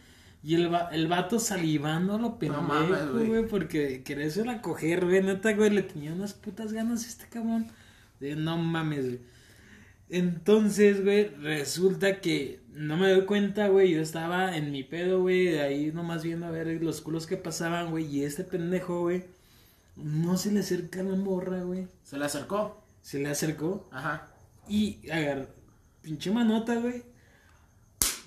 Y 0.42 0.54
el, 0.54 0.72
va- 0.72 0.90
el 0.92 1.08
vato 1.08 1.38
salivando 1.40 2.18
lo 2.18 2.38
pendejo, 2.38 2.62
mames, 2.62 3.10
güey. 3.12 3.26
güey, 3.26 3.46
porque 3.48 4.02
quería 4.04 4.28
a 4.52 4.62
coger, 4.62 5.04
güey. 5.04 5.22
Neta, 5.22 5.52
güey, 5.54 5.70
le 5.70 5.82
tenía 5.82 6.12
unas 6.12 6.34
putas 6.34 6.72
ganas 6.72 7.04
a 7.04 7.08
este 7.08 7.26
cabrón. 7.28 7.66
De 8.20 8.36
no 8.36 8.56
mames, 8.56 9.04
güey. 9.06 9.20
Entonces, 10.08 11.02
güey, 11.02 11.28
resulta 11.42 12.20
que 12.20 12.60
no 12.72 12.96
me 12.96 13.10
doy 13.10 13.24
cuenta, 13.26 13.68
güey. 13.68 13.90
Yo 13.92 14.00
estaba 14.00 14.56
en 14.56 14.70
mi 14.70 14.84
pedo, 14.84 15.20
güey, 15.20 15.58
ahí 15.58 15.90
nomás 15.92 16.22
viendo 16.22 16.46
a 16.46 16.50
ver 16.50 16.68
los 16.82 17.00
culos 17.00 17.26
que 17.26 17.36
pasaban, 17.36 17.90
güey. 17.90 18.06
Y 18.06 18.22
este 18.22 18.44
pendejo, 18.44 19.00
güey, 19.00 19.24
no 19.96 20.36
se 20.36 20.52
le 20.52 20.60
acerca 20.60 21.02
la 21.02 21.16
morra, 21.16 21.62
güey. 21.62 21.88
Se 22.04 22.16
le 22.18 22.24
acercó. 22.24 22.80
Se 23.02 23.18
le 23.18 23.28
acercó 23.28 23.88
Ajá. 23.92 24.28
y 24.68 24.98
agarró, 25.10 25.46
pinche 26.02 26.30
manota, 26.30 26.74
güey. 26.76 27.02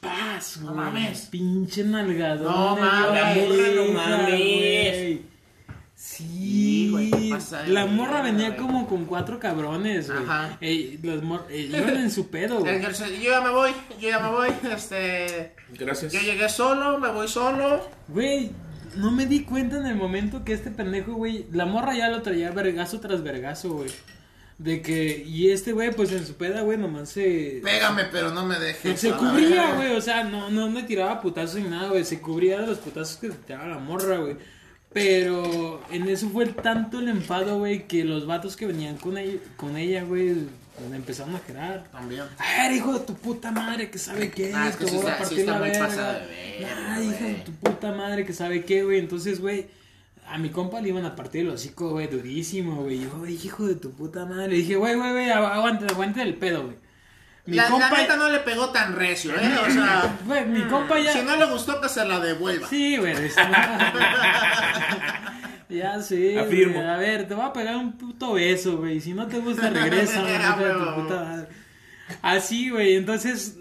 Paz, 0.02 0.58
No 0.62 0.74
mames. 0.74 1.28
Pinche 1.32 1.84
nalgadón. 1.84 2.52
No 2.54 2.76
mames. 2.78 3.22
la 3.22 3.36
morra, 3.36 3.68
no 3.76 3.94
mames. 3.94 4.28
güey. 4.30 5.30
Sí, 5.96 6.88
güey, 6.92 7.12
¿qué 7.12 7.30
pasa 7.32 7.64
de 7.64 7.70
la 7.74 7.86
morra 7.86 8.24
mierda, 8.24 8.32
venía 8.32 8.56
como 8.58 8.88
con 8.88 9.06
cuatro 9.06 9.38
cabrones, 9.38 10.10
güey. 10.10 10.24
Ajá. 10.24 10.58
Ey, 10.62 10.98
las 11.04 11.22
mor- 11.22 11.46
eh, 11.50 11.70
iban 11.70 11.98
en 11.98 12.10
su 12.12 12.30
pedo, 12.30 12.60
güey. 12.60 12.82
Yo 12.82 12.90
ya 13.32 13.42
me 13.42 13.50
voy, 13.50 13.72
yo 14.00 14.10
ya 14.10 14.20
me 14.20 14.30
voy. 14.30 14.48
Este. 14.74 15.56
Gracias. 15.78 16.14
Yo 16.14 16.22
llegué 16.22 16.48
solo, 16.48 17.00
me 17.00 17.10
voy 17.10 17.28
solo. 17.28 17.86
Güey, 18.08 18.52
no 18.96 19.12
me 19.12 19.26
di 19.26 19.44
cuenta 19.44 19.78
en 19.78 19.88
el 19.88 19.96
momento 19.98 20.46
que 20.46 20.54
este 20.54 20.72
pendejo, 20.72 21.14
güey, 21.14 21.46
la 21.52 21.66
morra 21.66 21.94
ya 21.96 22.08
lo 22.10 22.22
traía 22.22 22.52
vergazo 22.52 23.02
tras 23.02 23.22
vergazo, 23.22 23.74
güey. 23.74 23.90
De 24.60 24.82
que, 24.82 25.24
y 25.26 25.52
este 25.52 25.72
güey, 25.72 25.92
pues 25.92 26.12
en 26.12 26.28
su 26.28 26.36
peda, 26.36 26.62
güey, 26.62 26.78
nomás 26.78 27.08
se... 27.10 27.62
Pégame, 27.64 28.04
pero 28.12 28.32
no 28.32 28.46
me 28.46 28.60
dejes. 28.60 29.00
Se 29.00 29.08
a 29.08 29.12
la 29.12 29.18
cubría, 29.18 29.74
güey, 29.76 29.96
o 29.96 30.02
sea, 30.02 30.26
no, 30.26 30.50
no 30.52 30.70
me 30.70 30.84
tiraba 30.84 31.22
putazos 31.22 31.62
ni 31.62 31.70
nada, 31.70 31.88
güey, 31.90 32.04
se 32.04 32.20
cubría 32.20 32.60
de 32.60 32.68
los 32.68 32.78
putazos 32.80 33.16
que 33.18 33.28
se 33.30 33.38
tiraba 33.38 33.68
la 33.68 33.80
morra, 33.80 34.18
güey. 34.18 34.36
Pero 34.92 35.82
en 35.92 36.10
eso 36.10 36.30
fue 36.30 36.48
tanto 36.48 37.00
el 37.00 37.08
enfado, 37.10 37.60
güey, 37.60 37.88
que 37.88 38.04
los 38.04 38.26
vatos 38.26 38.56
que 38.58 38.66
venían 38.66 38.98
con 38.98 39.18
ella, 39.18 39.40
con 39.56 39.78
ella, 39.78 40.04
güey, 40.04 40.36
empezaron 40.94 41.36
a 41.36 41.40
gerar. 41.40 41.86
También. 41.92 42.24
A 42.38 42.64
ver, 42.64 42.72
hijo 42.74 42.94
de 43.00 43.06
tu 43.06 43.14
puta 43.14 43.52
madre, 43.52 43.90
que 43.92 44.00
sabe 44.00 44.32
qué, 44.32 44.52
Ah, 44.54 44.68
es 44.70 44.76
que 44.76 44.88
sí 44.88 44.96
voy 44.98 45.06
a 45.06 45.12
está- 45.12 45.16
sí 45.16 45.20
partir 45.22 45.40
está 45.42 45.52
la 45.54 45.60
muy 45.60 45.70
verga. 45.70 45.88
pasada 45.88 46.20
de 46.20 46.28
verga, 46.60 46.96
Ay, 46.96 47.08
hijo 47.08 47.24
de 47.24 47.34
tu 47.46 47.52
puta 47.54 47.92
madre, 47.94 48.26
que 48.26 48.34
sabe 48.34 48.66
qué, 48.66 48.84
güey. 48.84 48.98
Entonces, 49.00 49.40
güey, 49.40 49.68
a 50.30 50.38
mi 50.38 50.50
compa 50.50 50.82
le 50.82 50.90
iban 50.90 51.06
a 51.06 51.16
partir 51.16 51.42
el 51.42 51.50
hocico, 51.50 51.90
güey, 51.92 52.08
durísimo, 52.08 52.84
güey. 52.84 53.02
Yo, 53.04 53.10
güey, 53.18 53.34
hijo 53.34 53.68
de 53.68 53.76
tu 53.76 53.92
puta 53.92 54.26
madre. 54.26 54.50
Le 54.50 54.56
dije, 54.58 54.76
güey, 54.76 54.96
güey, 54.96 55.12
güey, 55.12 55.30
agu- 55.30 55.52
aguante, 55.52 55.86
aguante 55.90 56.22
el 56.22 56.36
pedo, 56.36 56.64
güey. 56.64 56.76
Mi 57.46 57.56
La, 57.56 57.64
la 57.64 57.70
compa, 57.70 57.98
neta 57.98 58.16
no 58.16 58.30
le 58.30 58.40
pegó 58.40 58.70
tan 58.70 58.96
recio, 58.96 59.34
¿eh? 59.36 59.52
O 59.68 59.72
sea. 59.72 60.20
güey, 60.26 60.46
mi 60.46 60.62
compa 60.64 61.00
ya. 61.00 61.14
Si 61.14 61.22
no 61.24 61.36
le 61.36 61.46
gustó, 61.46 61.82
que 61.82 61.90
se 61.90 62.06
la 62.06 62.20
devuelva. 62.20 62.68
Sí, 62.68 62.98
güey. 62.98 63.16
Ya 65.70 66.02
sí. 66.02 66.16
güey. 66.34 66.38
Afirmo. 66.38 66.82
A 66.82 66.98
ver, 66.98 67.28
te 67.28 67.34
voy 67.36 67.46
a 67.46 67.54
pegar 67.54 67.76
un 67.76 67.98
puto 67.98 68.34
beso, 68.34 68.78
güey. 68.78 69.00
Si 69.00 69.14
no 69.14 69.28
te 69.28 69.40
gusta, 69.40 69.70
regresa, 69.70 70.22
güey, 70.22 70.36
Ah, 70.36 70.56
hijo 70.56 70.64
de 70.66 70.74
tu 70.74 70.80
huevo. 70.80 70.96
puta 71.04 71.24
madre. 71.24 71.48
Así, 72.24 72.70
güey. 72.70 72.96
Entonces, 72.96 73.56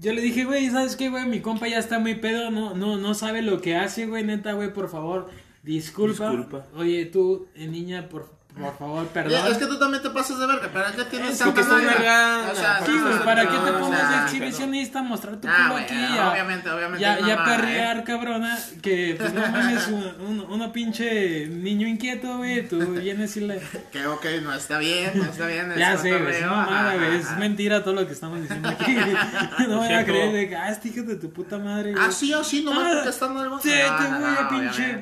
yo 0.00 0.12
le 0.12 0.20
dije, 0.20 0.44
güey, 0.44 0.68
¿sabes 0.70 0.96
qué, 0.96 1.10
güey? 1.10 1.26
Mi 1.26 1.40
compa 1.40 1.68
ya 1.68 1.78
está 1.78 1.98
muy 2.00 2.16
pedo. 2.16 2.50
No, 2.50 2.74
no, 2.74 2.96
no 2.96 3.14
sabe 3.14 3.40
lo 3.42 3.60
que 3.60 3.76
hace, 3.76 4.06
güey. 4.06 4.24
Neta, 4.24 4.52
güey, 4.54 4.72
por 4.72 4.88
favor. 4.88 5.30
Disculpa. 5.64 6.28
Disculpa. 6.30 6.66
Oye, 6.76 7.06
tú, 7.06 7.48
eh, 7.54 7.66
niña, 7.66 8.08
por, 8.08 8.28
por 8.56 8.78
favor, 8.78 9.06
perdón. 9.08 9.46
Es 9.50 9.58
que 9.58 9.66
tú 9.66 9.78
también 9.78 10.02
te 10.02 10.10
pasas 10.10 10.38
de 10.38 10.46
verga, 10.46 10.68
pero 10.72 10.84
ya 10.96 11.08
tienes 11.10 11.30
Es 11.32 11.38
tanta 11.38 11.60
O 11.60 12.54
sea, 12.54 12.76
porque 12.78 12.92
Sí, 12.92 12.98
no, 12.98 13.10
estás 13.10 13.22
¿para 13.24 13.44
no, 13.44 13.50
qué 13.50 13.56
te 13.56 13.84
sea, 13.96 14.08
de 14.10 14.22
exhibicionista? 14.24 15.02
Mostrar 15.02 15.36
tu 15.40 15.48
Ah, 15.48 15.54
culo 15.56 15.70
güey, 15.72 15.84
aquí. 15.84 15.94
no, 15.94 16.14
ya- 16.14 16.30
obviamente, 16.32 16.70
obviamente 16.70 17.00
Ya, 17.02 17.18
ya 17.20 17.44
perrear, 17.44 18.04
cabrona. 18.04 18.58
Que, 18.80 19.16
pues, 19.18 19.32
no 19.34 19.40
mames, 19.48 19.88
un- 19.88 20.14
un- 20.26 20.46
uno 20.48 20.72
pinche 20.72 21.46
niño 21.48 21.86
inquieto, 21.88 22.36
güey. 22.38 22.68
Tú 22.68 22.78
vienes 22.78 23.36
y 23.36 23.40
le... 23.40 23.60
Que 23.90 24.06
ok, 24.06 24.24
no 24.42 24.54
está 24.54 24.78
bien, 24.78 25.12
no 25.16 25.24
está 25.24 25.46
bien. 25.46 25.72
es 25.72 25.78
Ya 25.78 25.96
sé, 25.96 26.10
güey, 26.10 26.14
es 26.14 26.42
cotorreo, 26.42 26.50
mamada, 26.50 26.90
ajá, 26.90 26.96
güey, 26.98 27.16
es 27.20 27.36
mentira 27.38 27.82
todo 27.82 27.94
lo 27.94 28.06
que 28.06 28.12
estamos 28.12 28.40
diciendo 28.40 28.68
aquí. 28.68 28.96
No 29.68 29.78
voy 29.78 29.92
a 29.92 30.04
creer 30.04 30.32
de 30.32 30.48
que, 30.48 30.56
ah, 30.56 30.70
este 30.70 30.88
hijo 30.88 31.02
de 31.02 31.16
tu 31.16 31.32
puta 31.32 31.58
madre. 31.58 31.94
Ah, 31.98 32.10
sí 32.44 32.62
nomás 32.62 32.84
Ah, 32.86 32.90
porque 32.94 33.08
están 33.10 33.36
algo. 33.36 33.60
Sí, 33.60 33.70
No, 33.70 33.96
te 33.96 34.10
no, 34.10 34.18
voy 34.20 34.28
a 34.28 34.42
no, 34.42 34.48
pinche, 34.48 34.98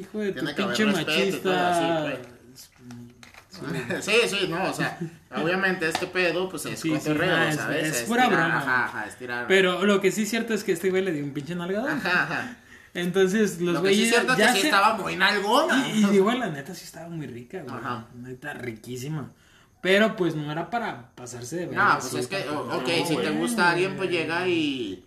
hijo 0.00 0.18
de 0.18 0.32
tu 0.32 0.44
pinche 0.54 0.84
machista. 0.86 2.06
Sí, 4.02 4.12
sí, 4.28 4.46
no, 4.48 4.64
o 4.70 4.72
sea, 4.74 4.98
obviamente 5.36 5.88
este 5.88 6.06
pedo, 6.06 6.48
pues 6.48 6.66
es 6.66 6.78
Sí, 6.80 6.90
sí, 6.90 6.96
cotorreo, 6.98 7.42
es- 7.48 7.56
¿sabes? 7.56 7.86
es 7.96 8.02
pura 8.02 8.24
tirar, 8.28 8.38
broma. 8.48 8.58
Ajá, 8.58 8.84
ajá, 8.86 9.06
es 9.06 9.16
tirar. 9.16 9.46
Pero 9.48 9.84
lo 9.84 10.00
que 10.00 10.10
sí 10.12 10.22
es 10.22 10.30
cierto 10.30 10.54
es 10.54 10.64
que 10.64 10.72
este 10.72 10.90
güey 10.90 11.02
le 11.04 11.12
dio 11.12 11.24
un 11.24 11.32
pinche 11.32 11.54
nalgado. 11.54 11.88
Ajá, 11.88 12.22
ajá. 12.24 12.56
Entonces, 12.94 13.60
los 13.60 13.74
Lo 13.74 13.80
sí 13.80 13.82
güeyes 13.82 14.04
es 14.08 14.14
cierto 14.14 14.32
es 14.32 14.38
ya 14.38 14.46
que 14.48 14.52
sí 14.54 14.60
se- 14.60 14.66
estaba 14.68 14.94
muy 14.96 15.16
nalgona. 15.16 15.86
Y, 15.88 16.04
y 16.06 16.14
igual 16.16 16.40
la 16.40 16.48
neta 16.48 16.74
sí 16.74 16.84
estaba 16.84 17.08
muy 17.08 17.26
rica, 17.26 17.62
güey. 17.62 17.76
Ajá. 17.76 18.06
Neta 18.14 18.54
riquísima. 18.54 19.28
Pero 19.82 20.16
pues 20.16 20.34
no 20.34 20.50
era 20.50 20.70
para 20.70 21.10
pasarse 21.14 21.56
de 21.56 21.66
verga. 21.66 21.84
No, 21.84 21.98
pues 21.98 22.10
sí, 22.10 22.18
es 22.18 22.26
que, 22.26 22.48
ok, 22.48 22.68
No, 22.88 23.06
si 23.06 23.16
te 23.16 23.22
güey. 23.22 23.36
gusta 23.36 23.70
alguien, 23.70 23.96
pues 23.96 24.10
llega 24.10 24.48
y. 24.48 25.04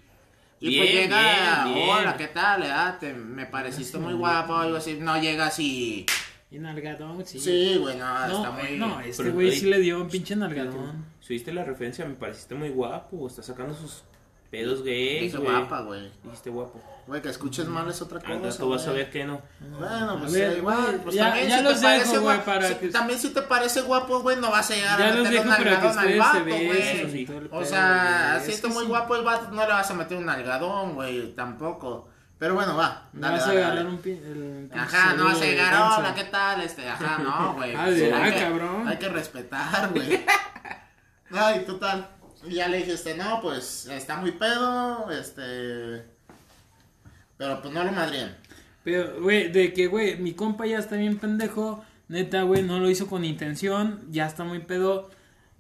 Y 0.62 0.78
pues 0.78 0.92
Bien, 0.92 1.04
llega, 1.10 1.64
bien, 1.64 1.74
bien. 1.76 1.90
hola, 1.90 2.18
¿qué 2.18 2.28
tal? 2.28 2.64
Ah, 2.64 2.98
te, 3.00 3.14
me 3.14 3.46
pareciste 3.46 3.98
muy 3.98 4.14
guapo, 4.14 4.56
algo 4.58 4.78
así. 4.78 4.98
No 5.00 5.20
llegas 5.20 5.58
y. 5.60 6.06
Y 6.52 6.58
nalgadón, 6.58 7.24
sí. 7.26 7.40
Sí, 7.40 7.78
güey, 7.80 7.96
no, 7.98 8.28
No, 8.28 8.36
está 8.38 8.52
muy. 8.52 8.78
no, 8.78 9.00
este 9.02 9.24
güey 9.24 9.34
güey, 9.48 9.52
sí 9.52 9.68
le 9.68 9.80
dio 9.80 10.02
un 10.02 10.10
pinche 10.10 10.36
nalgadón. 10.36 11.06
Si 11.22 11.34
viste 11.34 11.54
la 11.54 11.64
referencia, 11.64 12.06
me 12.06 12.16
pareciste 12.16 12.56
muy 12.56 12.70
guapo. 12.70 13.28
Está 13.28 13.44
sacando 13.44 13.76
sus 13.76 14.02
pedos 14.50 14.84
gays, 14.84 15.36
güey. 15.36 15.48
guapa, 15.48 15.82
güey. 15.82 16.10
Dijiste 16.24 16.50
guapo. 16.50 16.82
Güey, 17.06 17.22
que 17.22 17.30
escuches 17.30 17.68
mal 17.68 17.88
es 17.88 18.02
otra 18.02 18.18
Al 18.20 18.40
cosa. 18.40 18.50
rato 18.50 18.70
vas 18.70 18.82
a 18.82 18.92
güey. 18.92 19.04
ver 19.04 19.12
que 19.12 19.26
no. 19.26 19.42
Bueno, 19.80 20.18
pues 20.20 20.34
ver, 20.34 20.58
igual, 20.58 20.82
güey, 20.82 20.98
pues 21.04 21.16
ya- 21.16 21.26
también 21.30 21.50
ya 21.50 21.58
si 21.60 21.64
los 21.64 21.76
te 21.76 21.82
parece 21.82 22.00
dejo, 22.10 22.22
güey, 22.24 22.36
guapo, 22.38 22.46
para 22.52 22.68
si- 22.68 22.76
que- 22.76 22.88
también 22.90 23.20
si 23.20 23.30
te 23.34 23.42
parece 23.44 23.82
guapo, 23.82 24.20
güey, 24.22 24.38
no 24.38 24.50
vas 24.52 24.72
a 24.72 24.76
llegar 24.76 25.00
Ya 25.00 25.10
a 25.10 25.16
meter 25.24 25.40
un 25.42 25.48
nalgadón 25.50 26.00
al 26.00 26.18
vato, 26.18 26.44
güey. 26.46 27.38
O 27.52 27.64
sea, 27.66 28.32
güey. 28.34 28.46
si 28.46 28.50
Es 28.52 28.56
está 28.56 28.68
muy 28.70 28.86
guapo 28.86 29.16
el 29.16 29.24
vato, 29.24 29.52
no 29.52 29.62
le 29.62 29.72
vas 29.72 29.90
a 29.92 29.94
meter 29.94 30.18
un 30.18 30.26
nalgadón, 30.26 30.96
güey, 30.96 31.34
tampoco. 31.36 32.10
Pero 32.39 32.54
bueno, 32.56 32.78
va. 32.78 33.10
Dale, 33.12 33.38
vas 33.38 33.47
a 33.47 33.82
un 33.86 34.02
pin- 34.02 34.23
el 34.23 34.71
Ajá, 34.73 35.13
no 35.13 35.25
vas 35.25 35.41
a 35.41 35.45
llegar, 35.45 35.99
hola, 35.99 36.15
¿qué 36.15 36.23
tal? 36.23 36.62
Este, 36.62 36.88
ajá, 36.88 37.19
no, 37.21 37.54
güey. 37.58 37.75
Ah, 37.75 37.89
de- 37.89 38.13
hay 38.13 38.32
ah, 38.32 38.34
que- 38.34 38.39
cabrón. 38.39 38.88
Hay 38.88 38.97
que 38.97 39.10
respetar, 39.10 39.91
güey. 39.93 40.25
Ay, 41.32 41.65
total. 41.65 42.10
Y 42.45 42.56
ya 42.56 42.69
le 42.69 42.78
dijiste, 42.78 43.15
no, 43.15 43.41
pues, 43.41 43.88
está 43.88 44.15
muy 44.15 44.32
pedo, 44.32 45.12
este... 45.12 46.06
Pero 47.38 47.62
pues 47.62 47.73
no 47.73 47.84
lo 47.84 47.91
madrían. 47.91 48.36
Pero, 48.84 49.21
güey, 49.21 49.52
de 49.52 49.73
que, 49.73 49.88
güey, 49.88 50.17
mi 50.17 50.34
compa 50.34 50.65
ya 50.65 50.80
está 50.80 50.95
bien 50.95 51.17
pendejo. 51.17 51.84
Neta, 52.08 52.43
güey, 52.43 52.63
no 52.63 52.80
lo 52.80 52.89
hizo 52.89 53.08
con 53.08 53.25
intención. 53.25 54.02
Ya 54.10 54.25
está 54.25 54.43
muy 54.45 54.60
pedo. 54.60 55.10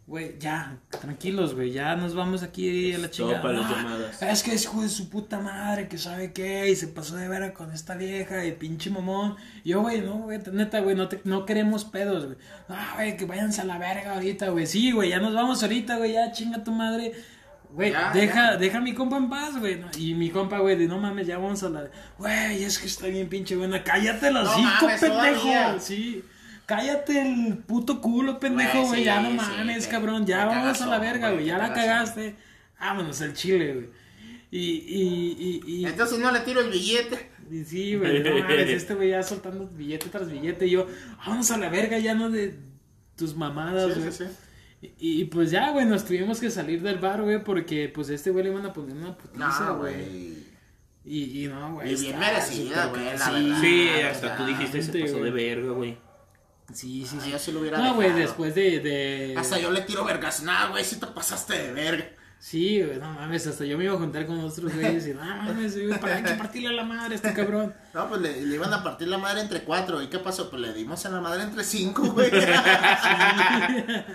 Güey, 0.09 0.39
ya, 0.39 0.75
tranquilos, 0.89 1.53
güey. 1.53 1.71
Ya 1.71 1.95
nos 1.95 2.15
vamos 2.15 2.41
aquí 2.41 2.91
a 2.93 2.97
la 2.97 3.11
chingada. 3.11 3.43
para 3.43 3.59
las 3.59 3.65
Ah, 3.71 3.75
llamadas. 3.75 4.21
Es 4.23 4.41
que 4.41 4.53
es 4.55 4.63
hijo 4.63 4.81
de 4.81 4.89
su 4.89 5.07
puta 5.07 5.39
madre, 5.39 5.87
que 5.87 5.99
sabe 5.99 6.33
qué. 6.33 6.67
Y 6.71 6.75
se 6.75 6.87
pasó 6.87 7.15
de 7.15 7.27
vera 7.27 7.53
con 7.53 7.71
esta 7.71 7.93
vieja 7.95 8.43
y 8.43 8.53
pinche 8.53 8.89
mamón. 8.89 9.35
Yo, 9.63 9.81
güey, 9.81 10.01
no, 10.01 10.15
güey, 10.15 10.39
neta, 10.51 10.79
güey, 10.79 10.95
no, 10.95 11.07
te- 11.09 11.21
no 11.25 11.45
queremos 11.45 11.85
pedos, 11.85 12.25
güey. 12.25 12.37
No, 12.67 12.75
güey, 12.95 13.17
que 13.17 13.25
váyanse 13.25 13.61
a 13.61 13.65
la 13.65 13.77
verga 13.77 14.15
ahorita, 14.15 14.49
güey. 14.49 14.65
Sí, 14.65 14.91
güey, 14.91 15.09
ya 15.11 15.19
nos 15.19 15.35
vamos 15.35 15.61
ahorita, 15.61 15.97
güey. 15.97 16.13
Ya, 16.13 16.31
chinga 16.31 16.63
tu 16.63 16.71
madre. 16.71 17.13
Güey, 17.71 17.93
deja, 18.15 18.53
ya. 18.53 18.57
deja 18.57 18.79
a 18.79 18.81
mi 18.81 18.95
compa 18.95 19.17
en 19.17 19.29
paz, 19.29 19.59
güey. 19.59 19.75
¿no? 19.79 19.89
Y 19.95 20.15
mi 20.15 20.31
compa, 20.31 20.57
güey, 20.57 20.75
de 20.75 20.87
no 20.87 20.97
mames, 20.97 21.27
ya 21.27 21.37
vamos 21.37 21.61
a 21.61 21.69
la. 21.69 21.83
Güey, 22.17 22.63
es 22.63 22.79
que 22.79 22.87
está 22.87 23.05
bien 23.05 23.29
pinche 23.29 23.55
buena. 23.55 23.83
Cállate 23.83 24.31
los 24.31 24.43
No 24.45 24.57
mames, 24.57 24.99
pendejo. 24.99 25.13
todavía. 25.41 25.79
Sí. 25.79 26.23
Cállate 26.69 27.19
el 27.19 27.57
puto 27.57 27.99
culo, 27.99 28.39
pendejo, 28.39 28.83
Güey, 28.85 28.99
sí, 28.99 29.05
ya 29.05 29.21
no 29.21 29.31
sí, 29.31 29.35
mames, 29.37 29.85
te- 29.85 29.89
cabrón. 29.89 30.25
Ya 30.27 30.45
vamos 30.45 30.79
a 30.79 30.85
la 30.85 30.99
verga, 30.99 31.31
güey. 31.31 31.45
Ya 31.45 31.57
la 31.57 31.73
cagaste. 31.73 32.35
Vámonos 32.79 33.19
al 33.21 33.33
chile, 33.33 33.73
güey. 33.73 33.87
Y, 34.51 34.59
y, 34.59 35.61
y, 35.65 35.71
y, 35.81 35.85
Entonces 35.85 36.19
no 36.19 36.31
le 36.31 36.41
tiro 36.41 36.61
el 36.61 36.69
billete. 36.69 37.31
y 37.51 37.63
sí, 37.63 37.95
güey. 37.95 38.21
No 38.21 38.37
mames, 38.39 38.69
este 38.69 38.93
güey 38.93 39.09
ya 39.09 39.23
soltando 39.23 39.67
billete 39.67 40.09
tras 40.09 40.31
billete. 40.31 40.67
Y 40.67 40.71
yo, 40.71 40.85
vámonos 41.17 41.49
a 41.49 41.57
la 41.57 41.69
verga, 41.69 41.97
ya 41.97 42.13
no 42.13 42.29
de 42.29 42.55
tus 43.15 43.35
mamadas, 43.35 43.91
Sí, 43.95 43.99
güey. 44.01 44.11
sí, 44.11 44.23
sí. 44.81 44.93
Y, 44.99 45.21
y, 45.21 45.25
pues 45.25 45.49
ya, 45.51 45.71
güey, 45.71 45.87
nos 45.87 46.05
tuvimos 46.05 46.39
que 46.39 46.51
salir 46.51 46.81
del 46.83 46.99
bar, 46.99 47.23
güey, 47.23 47.43
porque 47.43 47.89
pues 47.89 48.09
a 48.11 48.13
este 48.13 48.29
güey 48.29 48.43
le 48.45 48.51
iban 48.51 48.65
a 48.67 48.73
poner 48.73 48.95
una 48.95 49.17
putiza, 49.17 49.65
No, 49.65 49.77
güey. 49.79 49.93
güey. 49.95 50.33
Y, 51.03 51.43
y 51.43 51.47
no, 51.47 51.73
güey. 51.73 51.93
Y 51.93 51.95
bien 51.99 52.19
merecida, 52.19 52.85
güey, 52.85 53.03
la 53.05 53.17
sí, 53.17 53.31
verdad. 53.33 53.61
Sí, 53.61 53.89
hasta 54.09 54.37
tú 54.37 54.45
dijiste 54.45 54.81
se 54.83 54.91
Sí, 54.93 55.01
pasó 55.01 55.23
de 55.23 55.31
verga, 55.31 55.71
güey. 55.71 55.97
Sí, 56.73 57.05
sí, 57.05 57.17
Ah, 57.19 57.23
sí. 57.23 57.31
yo 57.31 57.39
sí 57.39 57.51
lo 57.51 57.59
hubiera 57.61 57.77
No, 57.79 57.95
güey, 57.95 58.11
después 58.13 58.53
de, 58.55 58.79
de... 58.79 59.35
Hasta 59.37 59.57
yo 59.59 59.71
le 59.71 59.81
tiro 59.81 60.03
vergas. 60.05 60.43
Nah, 60.43 60.67
güey, 60.69 60.83
si 60.85 60.99
te 60.99 61.07
pasaste 61.07 61.57
de 61.57 61.73
verga. 61.73 62.05
Sí, 62.41 62.81
güey, 62.81 62.97
no 62.99 63.11
mames, 63.11 63.45
hasta 63.47 63.65
yo 63.65 63.77
me 63.77 63.83
iba 63.83 63.95
a 63.95 63.97
juntar 63.97 64.25
con 64.25 64.39
otros 64.39 64.73
güeyes 64.73 65.05
y 65.07 65.13
no 65.13 65.19
mames, 65.25 65.75
güey, 65.75 65.99
para 65.99 66.23
que 66.23 66.35
partirle 66.35 66.69
a 66.69 66.71
la 66.71 66.83
madre 66.85 67.11
a 67.11 67.15
este 67.15 67.33
cabrón. 67.33 67.73
No, 67.93 68.07
pues 68.07 68.21
le, 68.21 68.45
le 68.45 68.55
iban 68.55 68.71
a 68.73 68.81
partir 68.81 69.09
la 69.09 69.17
madre 69.17 69.41
entre 69.41 69.63
cuatro. 69.63 70.01
¿Y 70.01 70.07
qué 70.07 70.19
pasó? 70.19 70.49
Pues 70.49 70.61
le 70.61 70.71
dimos 70.73 71.03
en 71.03 71.15
la 71.15 71.19
madre 71.19 71.43
entre 71.43 71.65
cinco, 71.65 72.03
güey. 72.13 72.31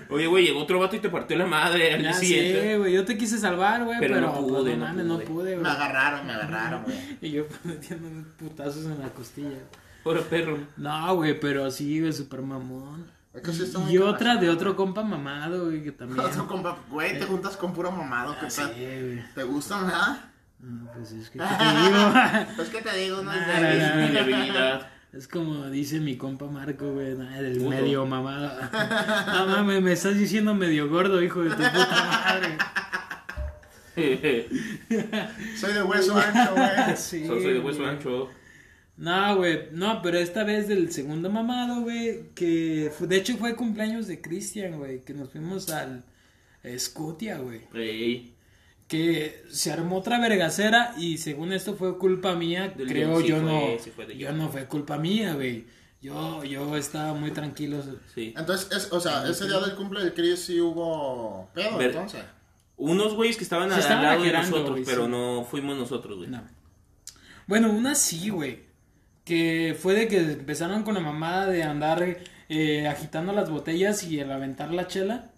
Oye, 0.08 0.26
güey, 0.26 0.44
llegó 0.46 0.60
otro 0.62 0.78
vato 0.78 0.96
y 0.96 1.00
te 1.00 1.10
partió 1.10 1.36
la 1.36 1.46
madre 1.46 1.92
al 1.94 2.02
Ya 2.02 2.08
día 2.08 2.12
sé, 2.14 2.24
siguiente. 2.26 2.78
güey, 2.78 2.92
yo 2.94 3.04
te 3.04 3.18
quise 3.18 3.38
salvar, 3.38 3.84
güey, 3.84 3.98
Pero 4.00 4.14
pero, 4.14 4.26
no 4.28 4.32
pues, 4.40 4.46
pude, 4.52 4.70
no 4.76 4.78
no 4.78 4.86
mames, 4.86 5.04
no 5.04 5.14
pude. 5.16 5.26
pude, 5.26 5.56
me 5.56 5.60
güey. 5.62 5.72
agarraron, 5.72 6.26
me 6.26 6.32
agarraron, 6.32 6.82
güey. 6.84 6.96
Y 7.20 7.30
yo 7.30 7.46
pues, 7.46 7.60
metiendo 7.64 8.08
putazos 8.38 8.84
en 8.86 9.00
la 9.00 9.08
costilla. 9.10 9.58
Ahora, 10.04 10.20
perro. 10.22 10.58
No, 10.76 11.16
güey, 11.16 11.38
pero 11.38 11.70
sí, 11.70 12.00
güey, 12.00 12.12
super 12.12 12.42
mamón. 12.42 13.06
Que 13.42 13.52
sí 13.52 13.64
Y 13.90 13.98
otra 13.98 14.36
de 14.36 14.48
otro 14.48 14.76
compa 14.76 15.02
mamado, 15.02 15.64
güey, 15.66 15.82
que 15.82 15.90
también. 15.92 16.20
Otro 16.24 16.46
compa, 16.46 16.76
güey, 16.88 17.18
te 17.18 17.24
juntas 17.26 17.56
con 17.56 17.72
puro 17.72 17.90
mamado, 17.90 18.36
¿qué 18.40 18.48
Sí, 18.48 18.60
tal? 18.60 18.72
güey. 18.74 19.24
¿Te 19.34 19.42
gustan, 19.42 19.86
verdad? 19.86 20.18
No, 20.60 20.90
pues 20.92 21.10
es 21.12 21.30
que, 21.30 21.38
¿qué 21.40 21.44
te 21.44 21.64
digo? 21.64 22.12
Pues, 22.56 22.68
¿qué 22.70 22.80
te 22.82 22.96
digo? 22.96 23.22
No 23.22 23.32
es 23.32 23.46
Nah, 23.46 23.60
de 23.60 23.78
nah, 23.78 23.96
nah. 23.96 24.08
Mi 24.12 24.18
habilidad. 24.18 24.88
Es 25.12 25.28
como 25.28 25.66
dice 25.68 26.00
mi 26.00 26.16
compa 26.16 26.46
Marco, 26.46 26.92
güey, 26.92 27.14
nah, 27.14 27.40
del 27.40 27.58
Puto. 27.58 27.70
medio 27.70 28.06
mamado. 28.06 28.52
No 29.26 29.46
mames, 29.46 29.82
me 29.82 29.92
estás 29.92 30.16
diciendo 30.16 30.54
medio 30.54 30.88
gordo, 30.88 31.20
hijo 31.22 31.42
de 31.42 31.50
tu 31.50 31.56
puta 31.56 32.22
madre. 32.24 32.58
Soy 35.56 35.72
de 35.72 35.82
hueso 35.82 36.16
ancho, 36.18 36.54
güey. 36.54 36.96
Sí, 36.96 37.26
Soy 37.26 37.42
de 37.52 37.60
hueso 37.60 37.86
ancho. 37.86 38.30
No, 38.96 39.36
güey, 39.36 39.68
no, 39.72 40.00
pero 40.02 40.18
esta 40.18 40.44
vez 40.44 40.68
del 40.68 40.92
segundo 40.92 41.28
mamado, 41.30 41.80
güey, 41.80 42.30
que 42.34 42.92
fue- 42.96 43.08
de 43.08 43.16
hecho 43.16 43.36
fue 43.36 43.56
cumpleaños 43.56 44.06
de 44.06 44.20
Cristian, 44.20 44.78
güey, 44.78 45.00
que 45.04 45.14
nos 45.14 45.30
fuimos 45.30 45.68
al 45.70 46.04
Scotia, 46.78 47.38
güey. 47.38 47.62
Ey. 47.74 48.34
Que 48.86 49.42
se 49.50 49.72
armó 49.72 49.96
otra 49.98 50.20
vergacera 50.20 50.94
y 50.96 51.18
según 51.18 51.52
esto 51.52 51.74
fue 51.74 51.98
culpa 51.98 52.34
mía, 52.36 52.72
Del 52.76 52.86
creo 52.86 53.20
sí 53.20 53.26
yo 53.28 53.40
fue, 53.40 53.44
no, 53.76 53.82
sí 53.82 53.90
fue 53.90 54.06
de 54.06 54.16
yo 54.16 54.32
no 54.32 54.48
fue 54.50 54.66
culpa 54.66 54.96
mía, 54.98 55.34
güey. 55.34 55.64
Yo, 56.00 56.44
yo 56.44 56.76
estaba 56.76 57.14
muy 57.14 57.30
tranquilo. 57.30 57.82
Sí. 58.14 58.34
Entonces, 58.36 58.70
es, 58.76 58.92
o 58.92 59.00
sea, 59.00 59.26
ese 59.28 59.46
día 59.46 59.58
del 59.58 59.74
cumple 59.74 60.04
de 60.04 60.12
Chris 60.12 60.40
sí 60.40 60.60
hubo 60.60 61.48
pedo, 61.54 61.78
Ver- 61.78 61.90
entonces. 61.90 62.22
Unos 62.76 63.14
güeyes 63.14 63.36
que 63.38 63.44
estaban 63.44 63.72
al 63.72 63.78
estaban 63.78 64.04
lado 64.04 64.22
de 64.22 64.32
nosotros, 64.32 64.80
pero 64.84 65.04
sí. 65.06 65.10
no 65.10 65.46
fuimos 65.50 65.78
nosotros, 65.78 66.18
güey. 66.18 66.28
No. 66.28 66.42
Bueno, 67.46 67.70
una 67.72 67.94
sí, 67.94 68.28
güey. 68.28 68.64
Que 69.24 69.76
fue 69.80 69.94
de 69.94 70.08
que 70.08 70.18
empezaron 70.18 70.82
con 70.82 70.94
la 70.94 71.00
mamada 71.00 71.46
de 71.46 71.62
andar 71.62 72.18
eh, 72.48 72.86
agitando 72.88 73.32
las 73.32 73.48
botellas 73.50 74.02
y 74.04 74.20
el 74.20 74.30
aventar 74.30 74.72
la 74.72 74.86
chela. 74.86 75.30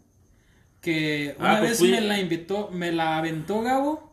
Que 0.80 1.34
una 1.38 1.52
Ah, 1.54 1.58
pues 1.58 1.70
vez 1.70 1.78
fui- 1.78 1.90
me 1.92 2.00
la 2.00 2.18
invitó, 2.18 2.68
me 2.72 2.92
la 2.92 3.16
aventó 3.18 3.62
Gabo 3.62 4.12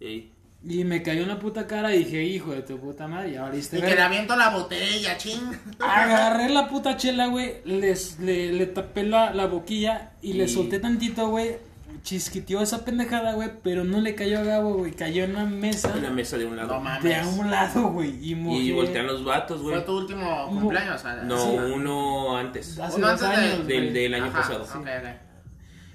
Ey. 0.00 0.30
y 0.66 0.84
me 0.84 1.02
cayó 1.02 1.22
en 1.22 1.28
la 1.28 1.38
puta 1.38 1.66
cara 1.66 1.94
y 1.94 1.98
dije, 2.04 2.22
hijo 2.22 2.52
de 2.52 2.62
tu 2.62 2.78
puta 2.78 3.06
madre, 3.08 3.32
ya 3.32 3.42
valiste 3.42 3.76
Y 3.76 3.80
que 3.80 3.86
verga". 3.86 3.96
le 4.08 4.14
aviento 4.14 4.36
la 4.36 4.50
botella, 4.50 5.16
ching. 5.18 5.40
Agarré 5.80 6.48
la 6.50 6.68
puta 6.68 6.96
chela, 6.96 7.26
güey, 7.26 7.56
les- 7.64 8.18
le, 8.20 8.52
le 8.52 8.66
tapé 8.66 9.02
la, 9.04 9.34
la 9.34 9.46
boquilla 9.46 10.12
y 10.22 10.34
le 10.34 10.48
solté 10.48 10.78
tantito, 10.78 11.28
güey. 11.28 11.56
Chisquiteó 12.02 12.60
esa 12.60 12.84
pendejada, 12.84 13.32
güey, 13.34 13.50
pero 13.62 13.84
no 13.84 14.00
le 14.00 14.14
cayó 14.14 14.40
a 14.40 14.42
Gabo, 14.42 14.74
güey. 14.74 14.92
Cayó 14.92 15.24
en 15.24 15.32
la 15.34 15.44
mesa 15.44 15.92
En 15.96 16.02
la 16.02 16.10
mesa 16.10 16.36
de 16.36 16.44
un 16.44 16.56
lado. 16.56 16.74
No 16.74 16.80
mames. 16.80 17.02
de 17.02 17.16
a 17.16 17.26
un 17.26 17.50
lado, 17.50 17.88
güey. 17.88 18.18
Y, 18.22 18.72
voltean 18.72 19.06
los 19.06 19.24
vatos, 19.24 19.62
güey. 19.62 19.76
Fue 19.76 19.84
tu 19.84 19.96
último 19.98 20.46
cumpleaños, 20.48 20.96
o 20.96 20.98
sea, 20.98 21.14
No, 21.22 21.38
sí. 21.38 21.56
uno 21.74 22.36
antes. 22.36 22.78
Hace 22.78 22.96
Uno 22.96 23.10
dos 23.10 23.22
antes 23.22 23.38
de- 23.66 23.76
años, 23.76 23.94
Del, 23.94 24.14
año 24.14 24.24
Ajá, 24.26 24.38
pasado. 24.40 24.64
ok, 24.64 24.74
ok. 24.76 25.08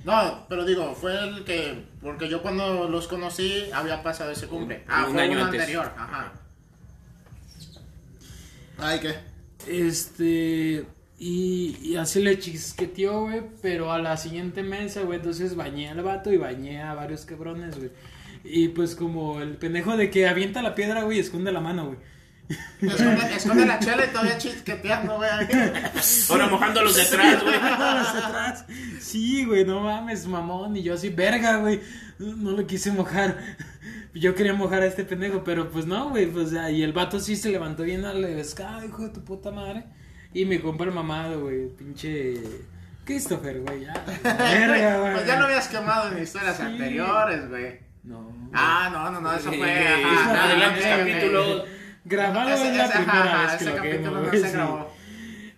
No, 0.06 0.46
pero 0.48 0.66
digo, 0.66 0.96
fue 0.96 1.14
el 1.20 1.44
que, 1.44 1.86
porque 2.02 2.30
yo 2.30 2.42
cuando 2.42 2.88
los 2.88 3.08
conocí 3.08 3.70
había 3.74 4.02
pasado 4.02 4.32
ese 4.32 4.48
cumple. 4.48 4.84
Ah, 4.88 5.06
Un 5.08 5.14
fue 5.14 5.22
año 5.24 5.34
uno 5.34 5.46
antes. 5.46 5.60
anterior, 5.60 5.92
ajá. 5.98 6.32
Ay, 8.78 9.00
¿qué? 9.00 9.16
Este. 9.68 10.86
Y, 11.20 11.78
y 11.84 11.98
así 11.98 12.22
le 12.22 12.40
chisqueteó, 12.40 13.24
güey. 13.24 13.42
Pero 13.62 13.92
a 13.92 14.00
la 14.00 14.16
siguiente 14.16 14.64
mesa, 14.64 15.02
güey. 15.02 15.20
Entonces 15.20 15.56
bañé 15.56 15.90
al 15.90 16.02
vato 16.02 16.32
y 16.32 16.38
bañé 16.38 16.82
a 16.82 16.94
varios 16.94 17.26
cabrones, 17.26 17.78
güey. 17.78 17.92
Y 18.44 18.70
pues 18.70 18.96
como 18.96 19.42
el 19.42 19.58
pendejo 19.58 19.98
de 19.98 20.10
que 20.10 20.28
avienta 20.28 20.62
la 20.62 20.76
piedra, 20.76 21.04
güey, 21.04 21.18
y 21.18 21.22
esconde 21.22 21.52
la 21.52 21.60
mano, 21.60 21.88
güey. 21.88 21.98
Esconde, 22.82 23.36
esconde 23.36 23.66
la 23.66 23.80
chela 23.80 24.06
y 24.06 24.10
todavía 24.10 24.38
chisqueteando, 24.38 25.18
güey. 25.18 25.30
Ahora 26.30 26.48
mojando 26.48 26.84
los 26.84 26.96
de 26.96 27.02
atrás, 27.02 27.44
güey. 27.44 27.54
Los 27.60 28.14
de 28.14 28.20
atrás. 28.20 28.66
Sí, 29.00 29.46
güey, 29.46 29.66
no 29.66 29.82
mames, 29.82 30.26
mamón. 30.26 30.78
Y 30.78 30.84
yo 30.84 30.94
así, 30.94 31.10
verga, 31.10 31.58
güey. 31.58 31.82
No, 32.18 32.52
lo 32.52 32.66
quise 32.66 32.92
mojar. 32.92 33.38
Yo 34.14 34.34
quería 34.34 34.54
mojar 34.54 34.82
a 34.82 34.88
este 34.88 35.04
pendejo, 35.04 35.44
pero 35.44 35.70
pues 35.70 35.86
no, 35.86 36.10
güey. 36.10 36.26
Pues, 36.28 36.52
y 36.72 36.82
el 36.82 36.94
vato 36.94 37.20
sí 37.20 37.36
se 37.36 37.50
levantó 37.50 37.84
bien 37.84 38.06
al 38.06 38.22
pescado, 38.22 38.84
hijo 38.84 39.04
de 39.04 39.10
tu 39.10 39.24
puta 39.24 39.52
madre. 39.52 39.86
Y 40.34 40.46
me 40.46 40.60
compró 40.62 40.86
el 40.90 40.94
mamado, 40.96 41.42
güey. 41.42 41.68
Pinche. 41.70 42.36
Christopher, 43.06 43.62
güey. 43.62 43.82
Ya. 43.82 43.94
Verga, 44.24 45.00
güey. 45.00 45.14
Pues 45.14 45.26
ya 45.28 45.40
lo 45.40 45.46
habías 45.46 45.68
quemado 45.68 46.12
en 46.12 46.24
historias 46.24 46.58
Sí. 46.58 46.64
anteriores, 46.64 47.50
güey. 47.50 47.80
No. 48.04 48.32
Ah, 48.54 48.90
no, 48.92 49.12
no, 49.12 49.22
no, 49.22 49.34
eso 49.34 49.52
fue. 49.52 49.60
Eh, 49.62 50.04
ajá, 50.06 50.44
adelante, 50.46 50.82
capítulo. 50.82 51.66
Grabado 52.06 52.50
es 52.50 52.78
la 52.78 52.90
primera 52.92 53.42
vez 53.46 53.56
que 53.58 53.66
lo 53.66 53.82
quemo, 53.82 54.12
no 54.12 54.32
se 54.32 54.40
sí. 54.48 54.52
grabó. 54.54 54.92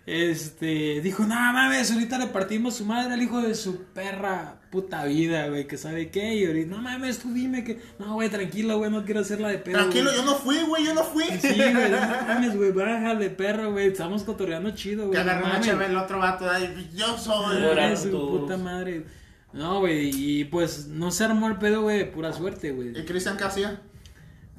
Este, 0.04 1.00
dijo, 1.00 1.22
no 1.22 1.34
mames, 1.36 1.92
ahorita 1.92 2.18
le 2.18 2.26
partimos 2.26 2.74
su 2.74 2.84
madre 2.84 3.14
al 3.14 3.22
hijo 3.22 3.40
de 3.40 3.54
su 3.54 3.84
perra 3.94 4.58
puta 4.72 5.04
vida, 5.04 5.46
güey, 5.48 5.66
que 5.68 5.76
sabe 5.76 6.10
qué, 6.10 6.34
y 6.34 6.44
ahorita, 6.46 6.74
no 6.74 6.82
mames, 6.82 7.18
tú 7.20 7.32
dime 7.32 7.62
que, 7.62 7.80
no, 8.00 8.14
güey, 8.14 8.28
tranquilo, 8.28 8.78
güey, 8.78 8.90
no 8.90 9.04
quiero 9.04 9.20
hacerla 9.20 9.48
de 9.48 9.58
pedo. 9.58 9.76
Tranquilo, 9.78 10.10
güey". 10.10 10.16
yo 10.16 10.24
no 10.24 10.34
fui, 10.34 10.56
güey, 10.66 10.84
yo 10.84 10.94
no 10.94 11.04
fui. 11.04 11.24
Sí, 11.40 11.54
güey, 11.54 11.90
no 11.90 11.98
mames, 11.98 12.56
güey, 12.56 12.72
baja 12.72 13.14
de 13.14 13.30
perro, 13.30 13.70
güey, 13.72 13.88
estamos 13.88 14.24
cotorreando 14.24 14.70
chido, 14.72 15.02
Que 15.02 15.06
güey. 15.08 15.24
no 15.24 15.30
agarró 15.30 15.44
una 15.44 15.52
mames. 15.54 15.66
cheve 15.68 15.86
el 15.86 15.96
otro 15.96 16.18
vato 16.18 16.50
ahí. 16.50 16.90
Yo 16.94 17.16
soy. 17.16 17.60
De 17.60 17.96
su 17.96 18.10
todos. 18.10 18.40
puta 18.40 18.56
madre. 18.56 19.04
No, 19.52 19.80
güey, 19.80 20.10
y 20.14 20.44
pues 20.46 20.88
no 20.88 21.10
se 21.10 21.24
armó 21.24 21.46
el 21.46 21.58
pedo, 21.58 21.82
güey, 21.82 22.10
pura 22.10 22.32
suerte, 22.32 22.72
güey. 22.72 22.98
¿Y 22.98 23.04
Cristian 23.04 23.36
qué 23.36 23.44
hacía? 23.44 23.82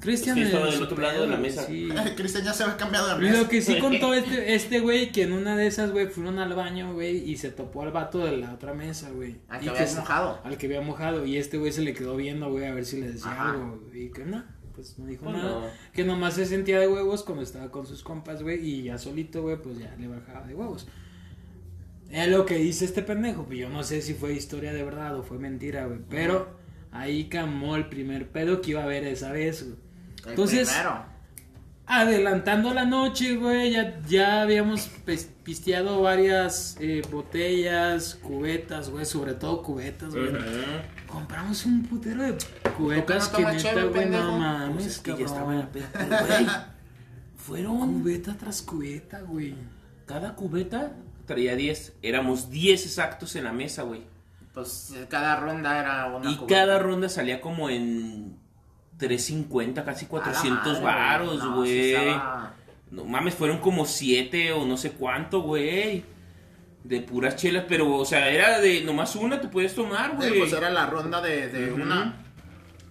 Cristian 0.00 0.36
Es 0.36 0.42
que 0.42 0.46
estaba 0.48 0.64
en 0.66 0.70
del 0.70 0.78
su 0.78 0.84
otro 0.84 1.00
lado 1.02 1.20
de 1.22 1.26
la 1.28 1.32
pedo, 1.36 1.42
mesa. 1.42 1.66
sí. 1.66 1.88
Cristian 2.16 2.44
ya 2.44 2.52
se 2.52 2.62
había 2.64 2.76
cambiado 2.76 3.08
de 3.08 3.22
mesa. 3.24 3.40
Lo 3.42 3.48
que 3.48 3.62
sí 3.62 3.78
contó 3.78 4.12
este 4.12 4.54
este 4.54 4.80
güey 4.80 5.12
que 5.12 5.22
en 5.22 5.32
una 5.32 5.56
de 5.56 5.66
esas, 5.66 5.92
güey, 5.92 6.08
fueron 6.08 6.38
al 6.38 6.52
baño, 6.54 6.92
güey, 6.92 7.18
y 7.30 7.36
se 7.36 7.50
topó 7.50 7.82
al 7.82 7.92
vato 7.92 8.18
de 8.18 8.36
la 8.36 8.52
otra 8.52 8.74
mesa, 8.74 9.10
güey. 9.10 9.36
Al 9.48 9.60
Y 9.62 9.64
que 9.64 9.70
habías 9.70 9.92
se- 9.92 10.00
mojado. 10.00 10.40
Al 10.44 10.58
que 10.58 10.66
había 10.66 10.80
mojado. 10.82 11.24
Y 11.24 11.36
este 11.38 11.56
güey 11.58 11.72
se 11.72 11.80
le 11.82 11.94
quedó 11.94 12.16
viendo, 12.16 12.50
güey, 12.50 12.66
a 12.66 12.74
ver 12.74 12.84
si 12.84 13.00
le 13.00 13.12
decía 13.12 13.30
Ajá. 13.32 13.50
algo. 13.52 13.82
Y 13.94 14.10
que 14.10 14.24
no, 14.26 14.44
pues 14.74 14.98
no 14.98 15.06
dijo 15.06 15.24
Pues 15.24 15.36
nada. 15.36 15.60
no. 15.60 15.66
Que 15.94 16.04
nomás 16.04 16.34
se 16.34 16.44
sentía 16.44 16.78
de 16.80 16.88
huevos 16.88 17.22
cuando 17.22 17.42
estaba 17.42 17.70
con 17.70 17.86
sus 17.86 18.02
compas, 18.02 18.42
güey, 18.42 18.60
y 18.68 18.82
ya 18.82 18.98
solito, 18.98 19.40
güey, 19.42 19.56
pues 19.62 19.78
ya 19.78 19.94
le 19.98 20.08
bajaba 20.08 20.46
de 20.46 20.54
huevos. 20.54 20.86
Es 22.10 22.28
lo 22.28 22.44
que 22.44 22.56
dice 22.56 22.84
este 22.84 23.02
pendejo, 23.02 23.44
pues 23.46 23.58
yo 23.58 23.70
no 23.70 23.82
sé 23.82 24.02
si 24.02 24.12
fue 24.14 24.34
historia 24.34 24.72
de 24.72 24.84
verdad 24.84 25.16
o 25.18 25.22
fue 25.22 25.38
mentira, 25.38 25.86
güey. 25.86 26.00
Pero 26.10 26.58
ahí 26.92 27.24
camó 27.28 27.74
el 27.76 27.86
primer 27.88 28.28
pedo 28.28 28.60
que 28.60 28.72
iba 28.72 28.80
a 28.82 28.84
haber 28.84 29.04
esa 29.04 29.32
vez, 29.32 29.64
güey. 29.64 29.83
Entonces, 30.26 30.68
primero. 30.70 31.14
Adelantando 31.86 32.72
la 32.72 32.86
noche, 32.86 33.36
güey, 33.36 33.72
ya, 33.72 34.00
ya 34.08 34.40
habíamos 34.40 34.88
pisteado 35.42 36.00
varias 36.00 36.78
eh, 36.80 37.02
botellas, 37.10 38.14
cubetas, 38.22 38.88
güey, 38.88 39.04
sobre 39.04 39.34
todo 39.34 39.62
cubetas, 39.62 40.14
güey. 40.14 40.30
Compramos 41.06 41.66
un 41.66 41.82
putero 41.84 42.22
de 42.22 42.38
cubetas 42.76 43.28
¿Por 43.28 43.36
qué 43.38 43.42
no 43.44 43.50
que 43.50 43.56
neta, 43.56 43.84
güey, 43.84 44.08
no 44.08 44.38
mames, 44.38 44.74
Pues 44.74 44.86
es 44.86 44.98
que 44.98 45.16
ya 45.16 45.26
estaba 45.26 45.52
en 45.52 45.58
la 45.58 45.68
peda. 45.70 45.88
Güey, 46.26 46.46
Fueron 47.36 48.00
cubeta 48.00 48.34
tras 48.38 48.62
cubeta, 48.62 49.20
güey. 49.20 49.54
cada 50.06 50.34
cubeta 50.34 50.92
traía 51.26 51.54
10. 51.54 51.96
Éramos 52.00 52.48
10 52.50 52.86
exactos 52.86 53.36
en 53.36 53.44
la 53.44 53.52
mesa, 53.52 53.82
güey. 53.82 54.02
Pues 54.54 54.94
cada 55.10 55.36
ronda 55.36 55.78
era 55.78 56.06
una. 56.06 56.30
Y 56.30 56.36
cubeta. 56.36 56.54
cada 56.54 56.78
ronda 56.78 57.10
salía 57.10 57.42
como 57.42 57.68
en 57.68 58.38
350, 59.06 59.84
casi 59.84 60.04
A 60.04 60.08
la 60.08 60.22
400 60.22 60.72
madre, 60.82 60.84
varos, 60.84 61.38
No, 61.38 61.44
sí 61.44 61.48
güey. 61.56 61.92
estaba- 61.94 62.54
No 62.90 63.04
mames, 63.04 63.34
fueron 63.34 63.58
como 63.58 63.86
7 63.86 64.52
o 64.52 64.64
no 64.66 64.76
sé 64.76 64.92
cuánto, 64.92 65.40
güey. 65.40 66.04
De 66.84 67.00
puras 67.00 67.36
chelas, 67.36 67.64
pero, 67.68 67.94
o 67.96 68.04
sea, 68.04 68.28
era 68.28 68.60
de 68.60 68.82
nomás 68.82 69.16
una 69.16 69.40
te 69.40 69.48
puedes 69.48 69.74
tomar, 69.74 70.10
Sí, 70.20 70.28
güey. 70.28 70.38
pues 70.40 70.52
era 70.52 70.70
la 70.70 70.86
ronda 70.86 71.20
de, 71.20 71.72
una. 71.72 72.20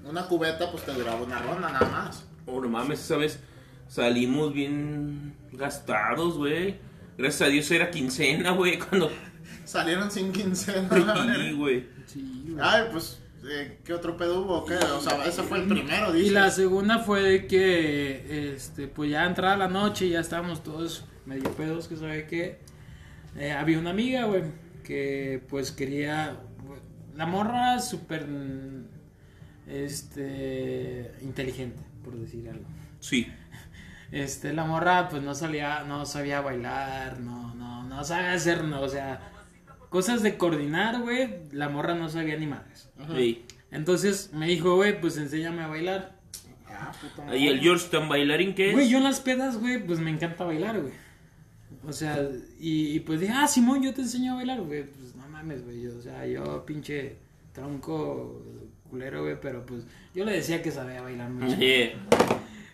Una 0.04 0.26
cubeta, 0.28 0.70
pues 0.72 0.84
te 0.84 0.92
duraba 0.94 1.22
una 1.22 1.40
ronda 1.40 1.70
nada 1.72 1.88
más. 1.90 2.26
Oh, 2.46 2.60
no 2.60 2.68
mames, 2.68 3.00
esa 3.00 3.16
vez 3.18 3.40
salimos 3.88 4.52
bien 4.54 5.36
gastados, 5.54 6.38
güey. 6.38 6.78
Gracias 7.18 7.42
a 7.44 7.52
Dios 7.52 7.72
era 7.72 7.90
quincena, 7.92 8.52
güey, 8.52 8.80
cuando... 8.90 9.10
Salieron 9.64 10.12
sin 10.12 10.34
quincena. 10.34 10.90
Sí, 11.38 11.52
güey. 11.54 11.88
Sí, 12.08 12.44
güey. 12.50 12.58
Ay, 12.62 12.84
pues, 12.92 13.22
eh, 13.50 13.80
¿qué 13.84 13.94
otro 13.94 14.18
pedo 14.18 14.42
hubo? 14.42 14.66
¿Qué? 14.66 14.76
O 14.76 15.02
sea, 15.02 15.26
ese 15.26 15.44
fue 15.44 15.60
el 15.60 15.68
primero, 15.68 16.16
Y 16.16 16.30
la 16.30 16.50
segunda 16.50 17.00
fue 17.00 17.48
que, 17.48 18.54
este, 18.54 18.88
pues 18.88 19.12
ya 19.12 19.26
entrada 19.26 19.58
la 19.58 19.68
noche, 19.68 20.10
ya 20.10 20.20
estábamos 20.20 20.64
todos 20.64 21.06
medio 21.26 21.52
pedos, 21.52 21.88
que 21.88 21.96
sabe 21.96 22.28
que 22.28 22.60
había 23.58 23.80
una 23.80 23.90
amiga, 23.90 24.26
güey, 24.26 24.44
que 24.84 25.42
pues 25.50 25.72
quería, 25.72 26.38
la 27.16 27.26
morra 27.26 27.80
súper, 27.80 28.28
este, 29.68 31.12
inteligente, 31.22 31.82
por 32.04 32.16
decir 32.16 32.50
algo. 32.50 32.66
Sí. 33.00 33.28
Este, 34.12 34.54
la 34.54 34.64
morra 34.64 35.10
pues 35.10 35.24
no 35.24 35.34
salía, 35.34 35.84
no 35.86 36.06
sabía 36.06 36.40
bailar, 36.40 37.20
no, 37.20 37.56
no, 37.56 37.84
no 37.84 38.04
sabía 38.04 38.34
hacer, 38.34 38.64
no, 38.64 38.82
o 38.82 38.88
sea, 38.88 39.33
cosas 39.94 40.24
de 40.24 40.38
coordinar, 40.38 41.00
güey, 41.04 41.30
la 41.52 41.70
morra 41.70 41.94
no 41.94 42.10
sabía 42.10 42.36
ni 42.36 42.48
madres. 42.48 42.90
Sí. 43.16 43.46
Entonces 43.70 44.32
me 44.34 44.48
dijo, 44.48 44.76
güey, 44.76 45.00
pues 45.00 45.18
enséñame 45.18 45.62
a 45.62 45.68
bailar. 45.68 46.16
Ah, 46.68 46.92
puta 47.00 47.30
Ahí 47.30 47.48
el. 47.48 47.60
Georgetown 47.60 48.10
bailarín 48.10 48.56
que 48.56 48.70
es... 48.70 48.74
Güey, 48.74 48.90
yo 48.90 48.98
en 48.98 49.04
las 49.04 49.20
pedas, 49.20 49.60
güey, 49.60 49.86
pues 49.86 50.00
me 50.00 50.10
encanta 50.10 50.46
bailar, 50.46 50.82
güey. 50.82 50.94
O 51.88 51.94
sea, 51.94 52.28
y, 52.60 52.88
y 52.96 53.00
pues 53.02 53.20
dije, 53.20 53.34
ah, 53.36 53.48
Simón, 53.48 53.84
yo 53.84 53.94
te 53.94 54.02
enseño 54.02 54.32
a 54.34 54.36
bailar, 54.38 54.62
güey. 54.62 54.84
Pues 54.84 55.14
no 55.16 55.28
mames, 55.30 55.64
güey. 55.64 55.84
yo- 55.84 55.96
O 55.96 56.02
sea, 56.02 56.26
yo 56.26 56.66
pinche 56.66 57.18
tronco 57.54 58.44
culero, 58.90 59.22
güey, 59.22 59.40
pero 59.40 59.64
pues 59.64 59.84
yo 60.16 60.26
le 60.26 60.32
decía 60.34 60.64
que 60.64 60.72
sabía 60.72 61.02
bailar 61.04 61.30
mucho. 61.30 61.56
Sí. 61.56 61.92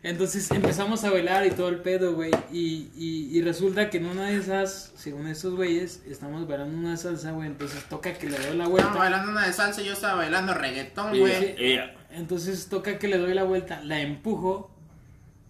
Entonces 0.02 0.50
empezamos 0.52 1.04
a 1.04 1.12
bailar 1.12 1.46
y 1.46 1.52
todo 1.52 1.68
el 1.70 1.80
pedo, 1.82 2.14
güey. 2.16 2.32
Y, 2.54 2.90
y, 2.96 3.30
y 3.38 3.42
resulta 3.42 3.90
que 3.90 3.98
en 3.98 4.06
una 4.06 4.28
de 4.30 4.38
esas, 4.38 4.94
según 4.96 5.28
estos 5.28 5.56
güeyes, 5.56 6.04
estamos 6.08 6.48
bailando 6.48 6.78
una 6.78 6.96
salsa, 6.96 7.32
güey. 7.32 7.48
Entonces 7.48 7.84
toca 7.90 8.14
que 8.14 8.28
le 8.30 8.38
doy 8.38 8.46
la 8.46 8.64
Estaba 8.64 8.70
vuelta. 8.70 8.94
bailando 8.94 9.32
una 9.32 9.46
de 9.46 9.52
salsa 9.54 9.82
yo 9.82 9.92
estaba 9.94 10.16
bailando 10.16 10.54
reggaetón, 10.54 11.18
güey. 11.20 11.34
Eh, 11.58 11.82
Entonces 12.12 12.68
toca 12.70 12.98
que 12.98 13.08
le 13.10 13.18
doy 13.18 13.34
la 13.34 13.44
vuelta, 13.44 13.82
la 13.84 14.00
empujo 14.02 14.72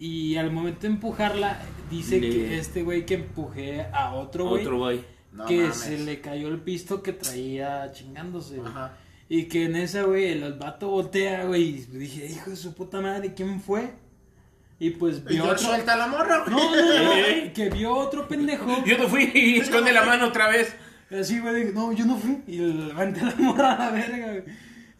y 0.00 0.34
al 0.36 0.50
momento 0.50 0.80
de 0.82 0.88
empujarla 0.88 1.60
dice 1.90 2.18
Le- 2.20 2.30
que 2.30 2.58
este 2.58 2.82
güey 2.82 3.06
que 3.06 3.14
empujé 3.14 3.82
a 3.92 4.14
otro 4.14 4.48
güey 4.48 4.62
Otro 4.62 4.78
güey. 4.78 5.04
No 5.32 5.46
que 5.46 5.58
mames. 5.58 5.76
se 5.76 5.96
le 5.98 6.20
cayó 6.20 6.48
el 6.48 6.58
pisto 6.58 7.02
que 7.04 7.12
traía 7.12 7.92
chingándose. 7.92 8.56
güey. 8.56 8.68
Ajá. 8.68 8.96
Y 9.28 9.44
que 9.44 9.66
en 9.66 9.76
esa, 9.76 10.02
güey, 10.02 10.24
el 10.26 10.54
vato 10.54 10.88
voltea, 10.88 11.44
güey. 11.44 11.62
Y 11.68 11.72
dije, 11.98 12.26
hijo 12.26 12.50
de 12.50 12.56
su 12.56 12.74
puta 12.74 13.00
madre, 13.00 13.32
¿quién 13.32 13.60
fue? 13.60 13.92
Y 14.80 14.90
pues 14.90 15.18
Y 15.18 15.34
vio 15.34 15.44
George 15.44 15.62
otro. 15.64 15.74
suelta 15.76 15.94
la 15.96 16.06
morra, 16.08 16.38
güey. 16.44 16.56
No, 16.56 16.74
no, 16.74 17.04
no, 17.04 17.12
Eh. 17.14 17.52
que 17.54 17.68
vio 17.70 17.94
otro 17.94 18.26
pendejo. 18.26 18.82
Yo 18.84 18.98
no 18.98 19.06
fui 19.08 19.30
y 19.32 19.58
esconde 19.60 19.92
la 19.92 20.04
mano 20.04 20.26
otra 20.28 20.48
vez. 20.48 20.74
Así, 21.10 21.38
güey, 21.38 21.72
no, 21.72 21.92
yo 21.92 22.04
no 22.06 22.16
fui. 22.16 22.42
Y 22.48 22.56
levanté 22.58 23.20
la 23.22 23.34
morra 23.36 23.72
a 23.74 23.78
la 23.78 23.90
verga, 23.90 24.26
güey. 24.26 24.42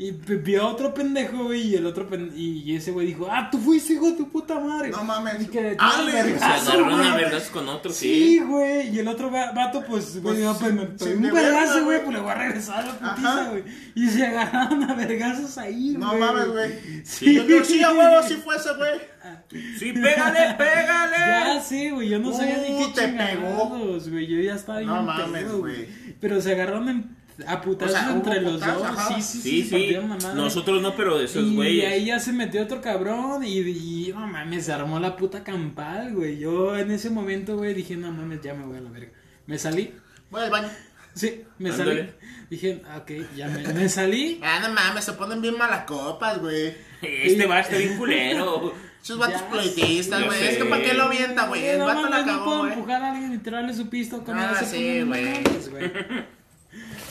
Y 0.02 0.12
vio 0.12 0.62
a 0.62 0.68
otro 0.68 0.94
pendejo, 0.94 1.44
güey, 1.44 1.60
y 1.68 1.74
el 1.74 1.84
otro 1.84 2.08
pen- 2.08 2.32
y 2.34 2.74
ese 2.74 2.90
güey 2.90 3.08
dijo, 3.08 3.28
ah, 3.30 3.50
tú 3.52 3.58
fuiste, 3.58 3.92
hijo 3.92 4.06
de 4.06 4.16
tu 4.16 4.30
puta 4.30 4.58
madre. 4.58 4.88
No 4.88 5.04
mames. 5.04 5.42
Y 5.42 5.46
que 5.48 5.76
Ale, 5.78 6.10
"Tira 6.10 6.20
el 6.20 6.26
Se 6.26 6.32
vergazo, 6.32 6.72
agarraron 6.72 7.00
a 7.00 7.12
güey". 7.12 7.24
vergas 7.24 7.42
con 7.50 7.68
otro, 7.68 7.92
Sí, 7.92 8.38
sí. 8.38 8.38
güey, 8.40 8.88
y 8.96 8.98
el 8.98 9.08
otro 9.08 9.30
va- 9.30 9.52
vato, 9.52 9.84
pues, 9.86 10.12
güey, 10.22 10.22
Pues, 10.22 10.38
dijo, 10.38 10.56
pues 10.58 10.72
me 10.72 10.98
sin 10.98 11.16
un 11.26 11.34
vergazo, 11.34 11.72
güey, 11.72 11.84
güey. 11.84 12.00
pues 12.04 12.14
le 12.16 12.20
voy 12.22 12.30
a 12.30 12.34
regresar 12.34 12.78
a 12.82 12.86
la 12.86 12.92
putiza, 13.14 13.48
güey. 13.50 13.64
Y 13.94 14.08
se 14.08 14.26
agarraron 14.26 14.84
a 14.90 14.94
vergazos 14.94 15.58
ahí, 15.58 15.94
güey. 15.94 15.98
No 15.98 16.14
mames, 16.16 16.48
güey. 16.48 16.70
Sí, 17.04 17.34
Yo 17.34 17.62
sí, 17.62 17.82
a 17.82 17.92
huevo, 17.92 18.22
sí 18.26 18.36
fue 18.42 18.56
ese, 18.56 18.70
güey. 18.78 19.00
Sí, 19.78 19.92
pégale, 19.92 20.54
pégale. 20.56 21.16
Ya 21.18 21.60
sí, 21.60 21.90
güey, 21.90 22.08
yo 22.08 22.18
no 22.18 22.32
sabía 22.32 22.56
ni 22.56 22.78
qué 22.78 22.92
te 22.94 23.04
chingados, 23.06 24.08
güey, 24.08 24.26
yo 24.26 24.40
ya 24.40 24.54
estaba 24.54 24.80
No 24.80 25.02
mames, 25.02 25.52
güey. 25.52 25.86
Pero 26.20 26.40
se 26.40 26.52
agarraron 26.52 26.88
en- 26.88 27.19
a 27.46 27.60
putazos 27.60 27.94
O 27.94 27.98
sea, 27.98 28.10
entre 28.12 28.40
los 28.40 28.52
putazos, 28.54 28.78
dos, 28.78 28.86
ajá. 28.86 29.08
sí, 29.14 29.22
sí, 29.22 29.40
sí, 29.42 29.62
Sí, 29.62 29.96
sí. 29.98 30.26
Nosotros 30.34 30.80
no, 30.82 30.94
pero 30.96 31.18
de 31.18 31.24
esos 31.24 31.44
y 31.44 31.54
güeyes. 31.54 31.92
ahí 31.92 32.04
ya 32.06 32.18
se 32.20 32.32
metió 32.32 32.62
otro 32.62 32.80
cabrón 32.80 33.44
y, 33.44 33.58
y 33.60 34.12
no 34.14 34.26
mames, 34.26 34.66
se 34.66 34.72
armó 34.72 34.98
la 35.00 35.16
puta 35.16 35.42
campal, 35.44 36.14
güey. 36.14 36.38
Yo 36.38 36.76
en 36.76 36.90
ese 36.90 37.10
momento, 37.10 37.56
güey, 37.56 37.74
dije, 37.74 37.96
no 37.96 38.10
mames, 38.12 38.40
ya 38.42 38.54
me 38.54 38.64
voy 38.66 38.78
a 38.78 38.80
la 38.80 38.90
verga. 38.90 39.12
Me 39.46 39.58
salí, 39.58 39.92
Voy 40.30 40.42
al 40.42 40.50
baño. 40.50 40.68
sí, 41.14 41.42
me 41.58 41.70
Ándale. 41.70 41.96
salí. 41.96 42.12
Dije, 42.50 42.82
ok, 42.96 43.10
ya 43.36 43.48
me, 43.48 43.72
me 43.74 43.88
salí. 43.88 44.40
Ah, 44.44 44.60
no 44.62 44.72
mames, 44.72 45.04
se 45.04 45.12
ponen 45.14 45.40
bien 45.42 45.56
malacopas, 45.58 46.38
güey. 46.40 46.74
Este 47.02 47.46
va 47.46 47.56
a 47.56 47.60
estar 47.60 47.78
bien 47.78 47.96
culero. 47.96 48.72
Esos 49.02 49.16
vatos 49.16 49.40
pleitistas, 49.42 50.22
güey. 50.26 50.46
Es 50.46 50.58
que 50.58 50.64
para 50.66 50.82
qué 50.82 50.92
lo 50.92 51.04
avienta, 51.04 51.46
güey. 51.46 51.64
El 51.66 51.78
no 51.78 51.86
vato 51.86 52.02
la 52.02 52.10
mames, 52.10 52.26
no 52.26 52.44
puedo 52.44 52.58
güey. 52.58 52.72
empujar 52.74 53.02
a 53.02 53.12
alguien 53.12 53.32
y 53.32 53.38
tirarle 53.38 53.72
su 53.72 53.88
pisto 53.88 54.22
con 54.22 54.38
Ah, 54.38 54.54
sí, 54.62 55.00
güey. 55.02 55.42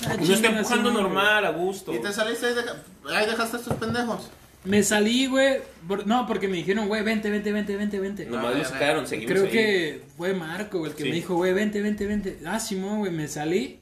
Ah, 0.07 0.16
Uno 0.20 0.34
está 0.34 0.47
empujando 0.49 0.91
normal, 0.91 1.45
a 1.45 1.51
gusto. 1.51 1.93
Y 1.93 1.99
te 1.99 2.12
saliste 2.14 2.45
ahí, 2.47 2.53
deja- 2.55 2.84
ahí 3.18 3.26
dejaste 3.26 3.57
a 3.57 3.60
estos 3.60 3.78
pendejos. 3.78 4.30
Me 4.64 4.84
salí, 4.84 5.28
güey. 5.28 5.57
por- 5.88 6.05
No, 6.05 6.28
porque 6.28 6.47
me 6.47 6.57
dijeron, 6.57 6.88
güey, 6.88 7.01
vente, 7.03 7.30
vente, 7.30 7.51
vente, 7.51 7.76
vente, 7.78 7.99
vente. 7.99 8.26
Nomás 8.26 8.55
Ah, 8.55 8.57
lo 8.57 8.66
sacaron, 8.66 9.03
ya. 9.05 9.10
seguimos 9.10 9.32
Creo 9.32 9.45
ahí. 9.45 9.51
que 9.51 10.01
fue 10.18 10.34
Marco, 10.34 10.80
güey, 10.80 10.91
el 10.91 10.97
que 10.97 11.03
Sí. 11.03 11.10
me 11.10 11.16
dijo, 11.16 11.36
güey, 11.36 11.53
vente, 11.53 11.82
vente, 11.82 12.05
vente. 12.05 12.39
Ah, 12.45 12.60
Simón, 12.60 12.99
güey, 12.99 13.12
me 13.12 13.28
salí. 13.28 13.80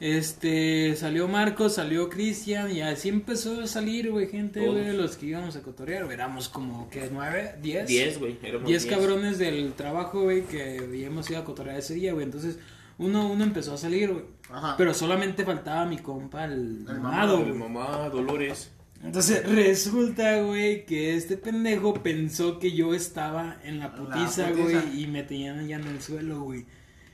Este, 0.00 0.96
salió 0.96 1.28
Marco, 1.28 1.68
salió 1.68 2.08
Cristian, 2.08 2.70
y 2.74 2.80
así 2.82 3.08
empezó 3.08 3.60
a 3.60 3.66
salir, 3.68 4.10
güey, 4.10 4.26
gente, 4.28 4.58
güey, 4.66 4.92
los 4.96 5.16
que 5.16 5.26
íbamos 5.26 5.54
a 5.54 5.62
cotorrear. 5.62 6.04
güey, 6.04 6.14
Éramos 6.14 6.48
como, 6.48 6.90
¿qué? 6.90 7.08
¿Nueve? 7.12 7.54
¿Diez? 7.62 7.86
Diez, 7.86 8.18
güey. 8.18 8.36
éramos 8.42 8.66
Diez 8.66 8.82
diez. 8.82 8.94
cabrones 8.94 9.38
del 9.38 9.72
trabajo, 9.74 10.22
güey, 10.22 10.42
que 10.42 10.78
habíamos 10.80 11.30
ido 11.30 11.38
a 11.38 11.44
cotorrear 11.44 11.78
ese 11.78 11.94
día, 11.94 12.12
güey. 12.14 12.24
Entonces, 12.26 12.58
uno, 12.98 13.28
uno 13.30 13.44
empezó 13.44 13.74
a 13.74 13.78
salir, 13.78 14.10
güey. 14.12 14.24
Ajá. 14.52 14.74
Pero 14.76 14.92
solamente 14.94 15.44
faltaba 15.44 15.84
mi 15.86 15.98
compa, 15.98 16.44
el, 16.44 16.84
El 16.88 17.00
mamado, 17.00 17.38
Mi 17.38 17.44
güey. 17.52 17.54
mamá, 17.58 18.08
Dolores. 18.10 18.70
Entonces 19.02 19.44
resulta, 19.48 20.40
güey, 20.42 20.84
que 20.86 21.16
este 21.16 21.36
pendejo 21.36 21.94
pensó 21.94 22.58
que 22.60 22.70
yo 22.72 22.94
estaba 22.94 23.56
en 23.64 23.80
la 23.80 23.92
putiza, 23.94 24.50
güey, 24.50 25.02
y 25.02 25.06
me 25.08 25.22
tenían 25.24 25.66
ya 25.66 25.76
en 25.76 25.86
el 25.88 26.00
suelo, 26.00 26.40
güey. 26.42 26.64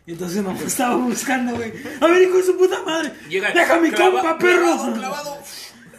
Entonces 0.06 0.42
no 0.42 0.52
me 0.52 0.62
estaba 0.66 0.96
buscando, 0.96 1.54
güey. 1.56 1.72
A 2.00 2.06
ver, 2.06 2.22
hijo 2.22 2.36
de 2.38 2.42
su 2.42 2.56
puta 2.58 2.82
madre. 2.84 3.12
Llega 3.30 3.52
Deja 3.52 3.78
mi 3.80 3.90
clava- 3.90 4.20
compa, 4.20 4.38
perro. 4.38 4.92
Clavado. 4.94 5.38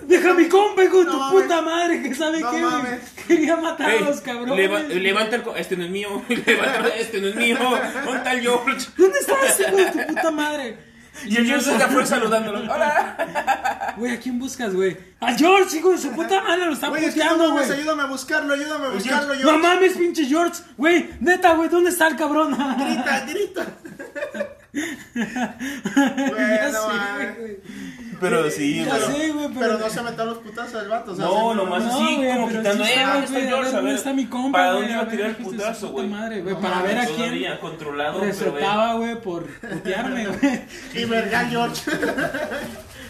Deja 0.08 0.34
mi 0.34 0.48
compa, 0.48 0.84
hijo 0.84 1.00
de 1.00 1.06
No 1.06 1.12
tu 1.12 1.18
mames. 1.20 1.42
puta 1.44 1.62
madre. 1.62 2.02
Que 2.04 2.16
sabe 2.16 2.40
No 2.40 2.52
qué, 2.52 2.62
güey. 2.62 3.00
Quería 3.28 3.58
matar 3.58 3.92
Ey, 3.92 3.98
a 3.98 4.02
los 4.02 4.22
cabrones. 4.22 4.56
leva- 4.58 4.80
levanta 4.82 5.36
el... 5.36 5.44
co- 5.44 5.56
Este 5.56 5.76
no 5.78 5.84
es 5.86 5.90
mío. 5.92 6.22
Levanta, 6.30 6.88
este 6.98 7.20
no 7.22 7.28
es 7.28 7.36
mío. 7.36 7.58
¿Dónde 7.60 8.18
está 8.18 8.32
el 8.34 8.42
George? 8.42 8.88
¿Dónde 8.98 9.20
está 9.20 9.34
ese 9.48 9.64
hijo 9.64 9.76
de 9.78 9.86
tu 9.92 10.08
puta 10.14 10.32
madre? 10.32 10.78
Y 11.26 11.36
el 11.38 11.46
George 11.46 11.66
se 11.78 11.88
fue 11.88 12.06
saludándolo. 12.06 12.60
¡Hola! 12.74 13.94
Güey, 13.98 14.14
¿a 14.14 14.20
quién 14.20 14.40
buscas, 14.40 14.74
güey? 14.74 14.98
A 15.20 15.34
George, 15.34 15.78
hijo 15.78 15.92
de 15.92 15.98
su 15.98 16.12
puta 16.12 16.42
madre, 16.42 16.66
lo 16.68 16.74
está 16.74 16.88
Güey, 16.90 17.06
es 17.06 17.14
que 17.14 17.20
no 17.20 17.26
puteando, 17.32 17.54
mames, 17.54 17.68
güey. 17.68 17.80
ayúdame 17.80 18.02
a 18.04 18.06
buscarlo, 18.06 18.54
ayúdame 18.54 18.86
a 18.86 18.90
buscarlo, 18.90 19.36
No 19.36 19.40
yo. 19.42 19.58
mames, 19.60 19.98
pinche 19.98 20.26
George. 20.26 20.62
Güey, 20.78 21.10
neta, 21.20 21.54
güey, 21.56 21.70
¿dónde 21.70 21.90
está 21.90 22.08
el 22.08 22.16
cabrón? 22.16 22.52
Grita, 22.52 23.26
grita. 23.28 23.66
Sé, 25.14 26.72
mames. 26.88 27.38
Pero 28.20 28.50
sí, 28.52 28.84
Ya 28.84 28.92
pero... 28.94 29.06
sé, 29.08 29.30
güey, 29.32 29.48
pero... 29.48 29.60
Pero 29.60 29.78
no 29.80 29.90
se 29.90 30.02
metió 30.02 30.24
a 30.24 30.26
los 30.26 30.38
putazos 30.40 30.82
el 30.84 30.90
vato. 30.90 31.12
o 31.12 31.16
sea, 31.16 31.26
No, 31.26 31.32
siempre- 31.32 31.56
nomás 31.56 31.84
No, 31.86 31.90
así, 32.06 32.16
güey, 32.16 32.30
como 32.34 32.48
pero 32.48 32.60
quitando, 32.60 32.84
sí 32.86 32.90
eh, 32.90 32.94
estaba, 32.96 33.14
¿dónde 33.14 33.26
está 33.26 33.34
güey, 33.40 33.42
el 33.42 33.48
a 33.48 33.50
George? 33.50 33.64
ver, 33.64 33.70
A 33.70 33.76
¿dónde 33.78 33.90
ver, 33.90 33.98
está 34.00 34.14
mi 34.14 34.26
compa, 34.26 34.58
¿Para 34.58 34.72
güey? 34.74 34.80
dónde 34.82 34.94
iba 34.94 35.02
A 35.02 35.10
tirar 35.10 35.28
ver, 35.28 35.36
el 35.36 35.42
hijos 35.42 35.52
de 35.54 35.58
su 35.60 35.64
putazo, 35.66 35.80
puta 35.88 35.92
güey? 35.94 36.08
madre, 36.10 36.42
güey, 36.42 36.54
No 36.56 36.60
para 36.62 36.76
mames, 36.76 36.90
ver 36.90 36.98
a 37.00 37.06
quién 37.06 37.18
Todavía 37.18 37.60
controlado, 37.60 38.20
pero 38.20 38.32
recetaba, 38.32 38.94
güey, 38.96 39.22
por 39.22 39.46
putearme, 39.48 40.28
güey. 40.42 40.62
Y 40.96 41.06
verga 41.06 41.46
George. 41.46 41.82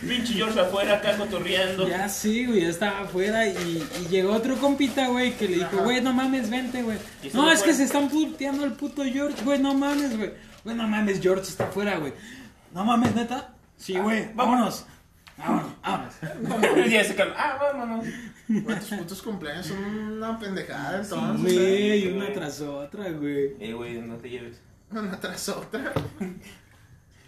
pinche 0.08 0.34
George 0.34 0.60
afuera 0.60 0.96
acá 0.96 1.18
cotorreando. 1.18 1.88
Ya 1.88 2.08
sí, 2.08 2.46
güey, 2.46 2.62
ya 2.62 2.70
estaba 2.70 3.02
afuera 3.02 3.46
y, 3.48 3.52
y 4.02 4.08
llegó 4.10 4.34
otro 4.34 4.56
compita, 4.58 5.08
güey, 5.08 5.34
que 5.34 5.48
le 5.48 5.56
dijo, 5.56 5.70
Ajá. 5.74 5.84
güey, 5.84 6.02
no 6.02 6.14
mames, 6.14 6.50
vente, 6.50 6.82
güey. 6.84 6.98
¿Y 7.24 7.28
está 7.28 7.38
No, 7.38 7.52
es 7.52 7.62
que 7.64 7.74
se 7.74 7.84
están 7.84 8.08
puteando 8.10 8.64
al 8.64 8.74
puto 8.74 9.04
George, 9.04 9.44
güey, 9.44 9.60
no 9.60 9.74
mames, 9.74 10.16
güey. 10.18 10.32
Güey, 10.64 10.76
no 10.76 10.88
mames, 10.88 11.20
George 11.22 11.44
está 11.50 11.66
afuera, 11.66 11.98
güey. 11.98 12.14
No 12.74 12.86
mames, 12.86 13.14
neta. 13.16 13.50
Sí, 13.78 13.98
güey, 13.98 14.30
vámonos. 14.36 14.86
Vámonos, 15.40 15.72
vámonos. 15.82 16.16
Y 16.88 16.90
ya 16.92 17.04
se 17.04 17.16
calma. 17.16 17.36
Ah, 17.38 17.58
vámonos. 17.62 18.06
Güey, 18.48 18.80
tus 18.80 18.90
putos 18.90 19.22
cumpleaños 19.22 19.68
son 19.68 19.78
una 19.84 20.38
pendejada, 20.40 21.02
entonces. 21.02 21.54
Güey, 21.54 22.02
sí, 22.02 22.08
una 22.10 22.34
tras 22.34 22.62
otra, 22.62 23.10
güey. 23.12 23.56
Eh, 23.60 23.74
güey, 23.74 24.00
no 24.02 24.16
te 24.16 24.30
lleves. 24.30 24.60
Una 24.92 25.20
tras 25.20 25.50
otra. 25.50 25.94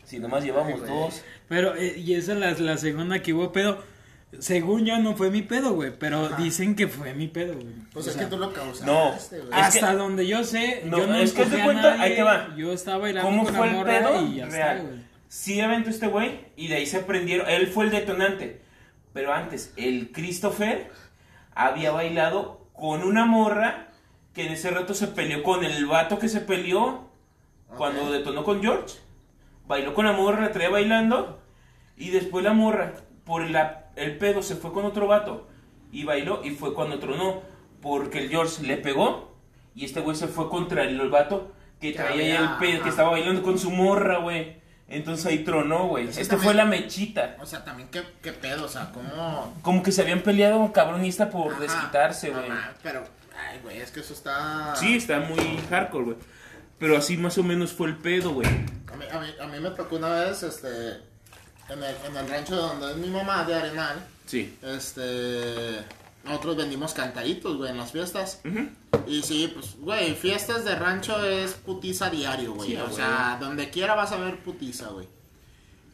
Si 0.04 0.20
nomás 0.20 0.44
llevamos 0.44 0.82
Ay, 0.82 0.88
dos. 0.90 1.22
Pero, 1.48 1.76
eh, 1.76 1.96
y 1.98 2.16
esa 2.16 2.34
es 2.34 2.40
la, 2.40 2.52
la 2.52 2.78
segunda 2.78 3.22
que 3.22 3.34
hubo 3.34 3.52
pedo. 3.52 3.82
Según 4.40 4.86
yo, 4.86 4.98
no 4.98 5.16
fue 5.16 5.30
mi 5.30 5.42
pedo, 5.42 5.74
güey. 5.74 5.92
Pero 5.98 6.30
dicen 6.38 6.76
que 6.76 6.88
fue 6.88 7.14
mi 7.14 7.28
pedo, 7.28 7.54
güey. 7.54 7.68
Pues 7.94 8.08
O 8.08 8.10
es 8.10 8.16
sea, 8.16 8.24
que 8.26 8.30
tú 8.30 8.38
lo 8.38 8.52
causaste, 8.54 8.86
No. 8.86 9.06
güey. 9.12 9.16
Es 9.16 9.34
Hasta 9.52 9.92
que- 9.92 9.96
donde 9.98 10.26
yo 10.28 10.44
sé, 10.44 10.84
No, 10.86 10.98
yo 11.00 11.08
no 11.08 11.16
es 11.16 11.34
que 11.34 11.44
a 11.44 11.46
cuenta, 11.64 11.74
nadie, 11.98 12.02
ahí 12.02 12.16
te 12.16 12.24
va. 12.24 12.56
Yo 12.56 12.72
estaba 12.74 12.98
bailando 13.00 13.30
¿Cómo 13.30 13.44
con 13.44 13.54
fue 13.56 13.66
la 13.68 13.72
el 13.72 13.78
morra 13.78 14.00
pedo? 14.00 14.22
y 14.26 14.36
ya 14.36 14.46
está, 14.46 14.56
Real. 14.74 14.82
güey. 14.88 15.01
Sí 15.32 15.62
aventó 15.62 15.90
este 15.90 16.08
güey 16.08 16.42
y 16.58 16.68
de 16.68 16.76
ahí 16.76 16.86
se 16.86 17.00
prendieron. 17.00 17.50
Él 17.50 17.68
fue 17.68 17.86
el 17.86 17.92
detonante. 17.92 18.60
Pero 19.14 19.32
antes, 19.34 19.74
el 19.78 20.12
Christopher 20.12 20.92
había 21.56 21.92
bailado 21.92 22.68
con 22.74 23.02
una 23.04 23.26
morra 23.26 23.88
que 24.34 24.46
en 24.46 24.52
ese 24.52 24.72
rato 24.72 24.94
se 24.94 25.08
peleó 25.08 25.42
con 25.42 25.64
el 25.64 25.86
vato 25.86 26.20
que 26.20 26.28
se 26.28 26.42
peleó 26.42 27.08
cuando 27.78 28.12
detonó 28.12 28.44
con 28.44 28.62
George. 28.62 28.98
Bailó 29.68 29.94
con 29.94 30.04
la 30.04 30.12
morra, 30.12 30.42
la 30.42 30.52
traía 30.52 30.70
bailando. 30.70 31.42
Y 31.96 32.10
después 32.10 32.44
la 32.44 32.52
morra, 32.52 32.96
por 33.24 33.50
la- 33.50 33.90
el 33.96 34.18
pedo, 34.18 34.42
se 34.44 34.58
fue 34.58 34.74
con 34.74 34.84
otro 34.84 35.08
vato. 35.08 35.48
Y 35.94 36.04
bailó 36.04 36.42
y 36.44 36.50
fue 36.50 36.74
cuando 36.74 37.00
tronó. 37.00 37.42
Porque 37.82 38.20
el 38.20 38.30
George 38.30 38.64
le 38.64 38.76
pegó. 38.76 39.34
Y 39.76 39.86
este 39.86 40.02
güey 40.02 40.18
se 40.18 40.28
fue 40.28 40.50
contra 40.50 40.84
el, 40.84 41.10
vato 41.10 41.54
que 41.80 41.94
traía 41.94 42.34
ya 42.34 42.40
el 42.42 42.58
pedo, 42.58 42.74
ajá. 42.74 42.84
que 42.84 42.90
estaba 42.90 43.12
bailando 43.12 43.42
con 43.44 43.58
su 43.58 43.72
morra, 43.72 44.18
güey. 44.18 44.60
Entonces 44.92 45.26
ahí 45.26 45.44
tronó, 45.44 45.88
güey. 45.88 46.08
Este 46.10 46.26
también- 46.26 46.44
fue 46.44 46.54
la 46.54 46.66
mechita. 46.66 47.38
O 47.40 47.46
sea, 47.46 47.64
también, 47.64 47.90
¿qué, 47.90 48.04
qué 48.22 48.32
pedo? 48.34 48.66
O 48.66 48.70
sea, 48.70 48.92
¿cómo...? 48.94 49.58
Como 49.62 49.82
que 49.84 49.92
se 49.92 50.02
habían 50.02 50.22
peleado 50.22 50.72
cabronista 50.74 51.30
por 51.30 51.52
Ajá. 51.54 51.62
desquitarse, 51.62 52.30
güey. 52.32 52.46
pero, 52.84 53.04
ay, 53.36 53.60
güey, 53.64 53.78
es 53.80 53.92
que 53.92 54.02
eso 54.02 54.14
está... 54.14 54.76
Sí, 54.76 54.98
está 54.98 55.20
muy 55.20 55.60
hardcore, 55.70 56.04
güey. 56.06 56.18
Pero 56.80 56.98
así 56.98 57.16
más 57.18 57.38
o 57.38 57.44
menos 57.44 57.72
fue 57.72 57.88
el 57.88 57.98
pedo, 57.98 58.32
güey. 58.34 58.48
A 58.48 58.96
mí, 58.98 59.06
a, 59.12 59.20
mí, 59.20 59.28
a 59.42 59.48
mí 59.48 59.60
me 59.60 59.70
tocó 59.72 59.96
una 59.98 60.10
vez, 60.10 60.44
este, 60.44 60.68
en 61.70 61.84
el, 61.84 61.96
en 62.08 62.18
el 62.18 62.28
rancho 62.30 62.56
donde 62.56 62.92
es 62.92 62.98
mi 62.98 63.10
mamá, 63.10 63.44
de 63.46 63.56
Arenal, 63.56 64.04
Sí. 64.26 64.58
este, 64.64 65.80
nosotros 66.24 66.56
vendimos 66.56 66.94
cantaritos, 66.94 67.58
güey, 67.58 67.72
en 67.72 67.78
las 67.78 67.92
fiestas. 67.92 68.42
Y 69.08 69.22
sí, 69.24 69.52
pues, 69.54 69.76
güey, 69.80 70.14
fiestas 70.16 70.64
de 70.66 70.76
rancho 70.76 71.24
es 71.26 71.54
putiza 71.54 72.10
diario, 72.10 72.54
güey. 72.54 72.70
Sí, 72.70 72.78
o 72.78 72.84
güey. 72.84 72.96
sea, 72.96 73.38
donde 73.40 73.70
quiera 73.70 73.96
vas 73.96 74.12
a 74.12 74.18
ver 74.18 74.40
putiza, 74.44 74.90
güey. 74.90 75.08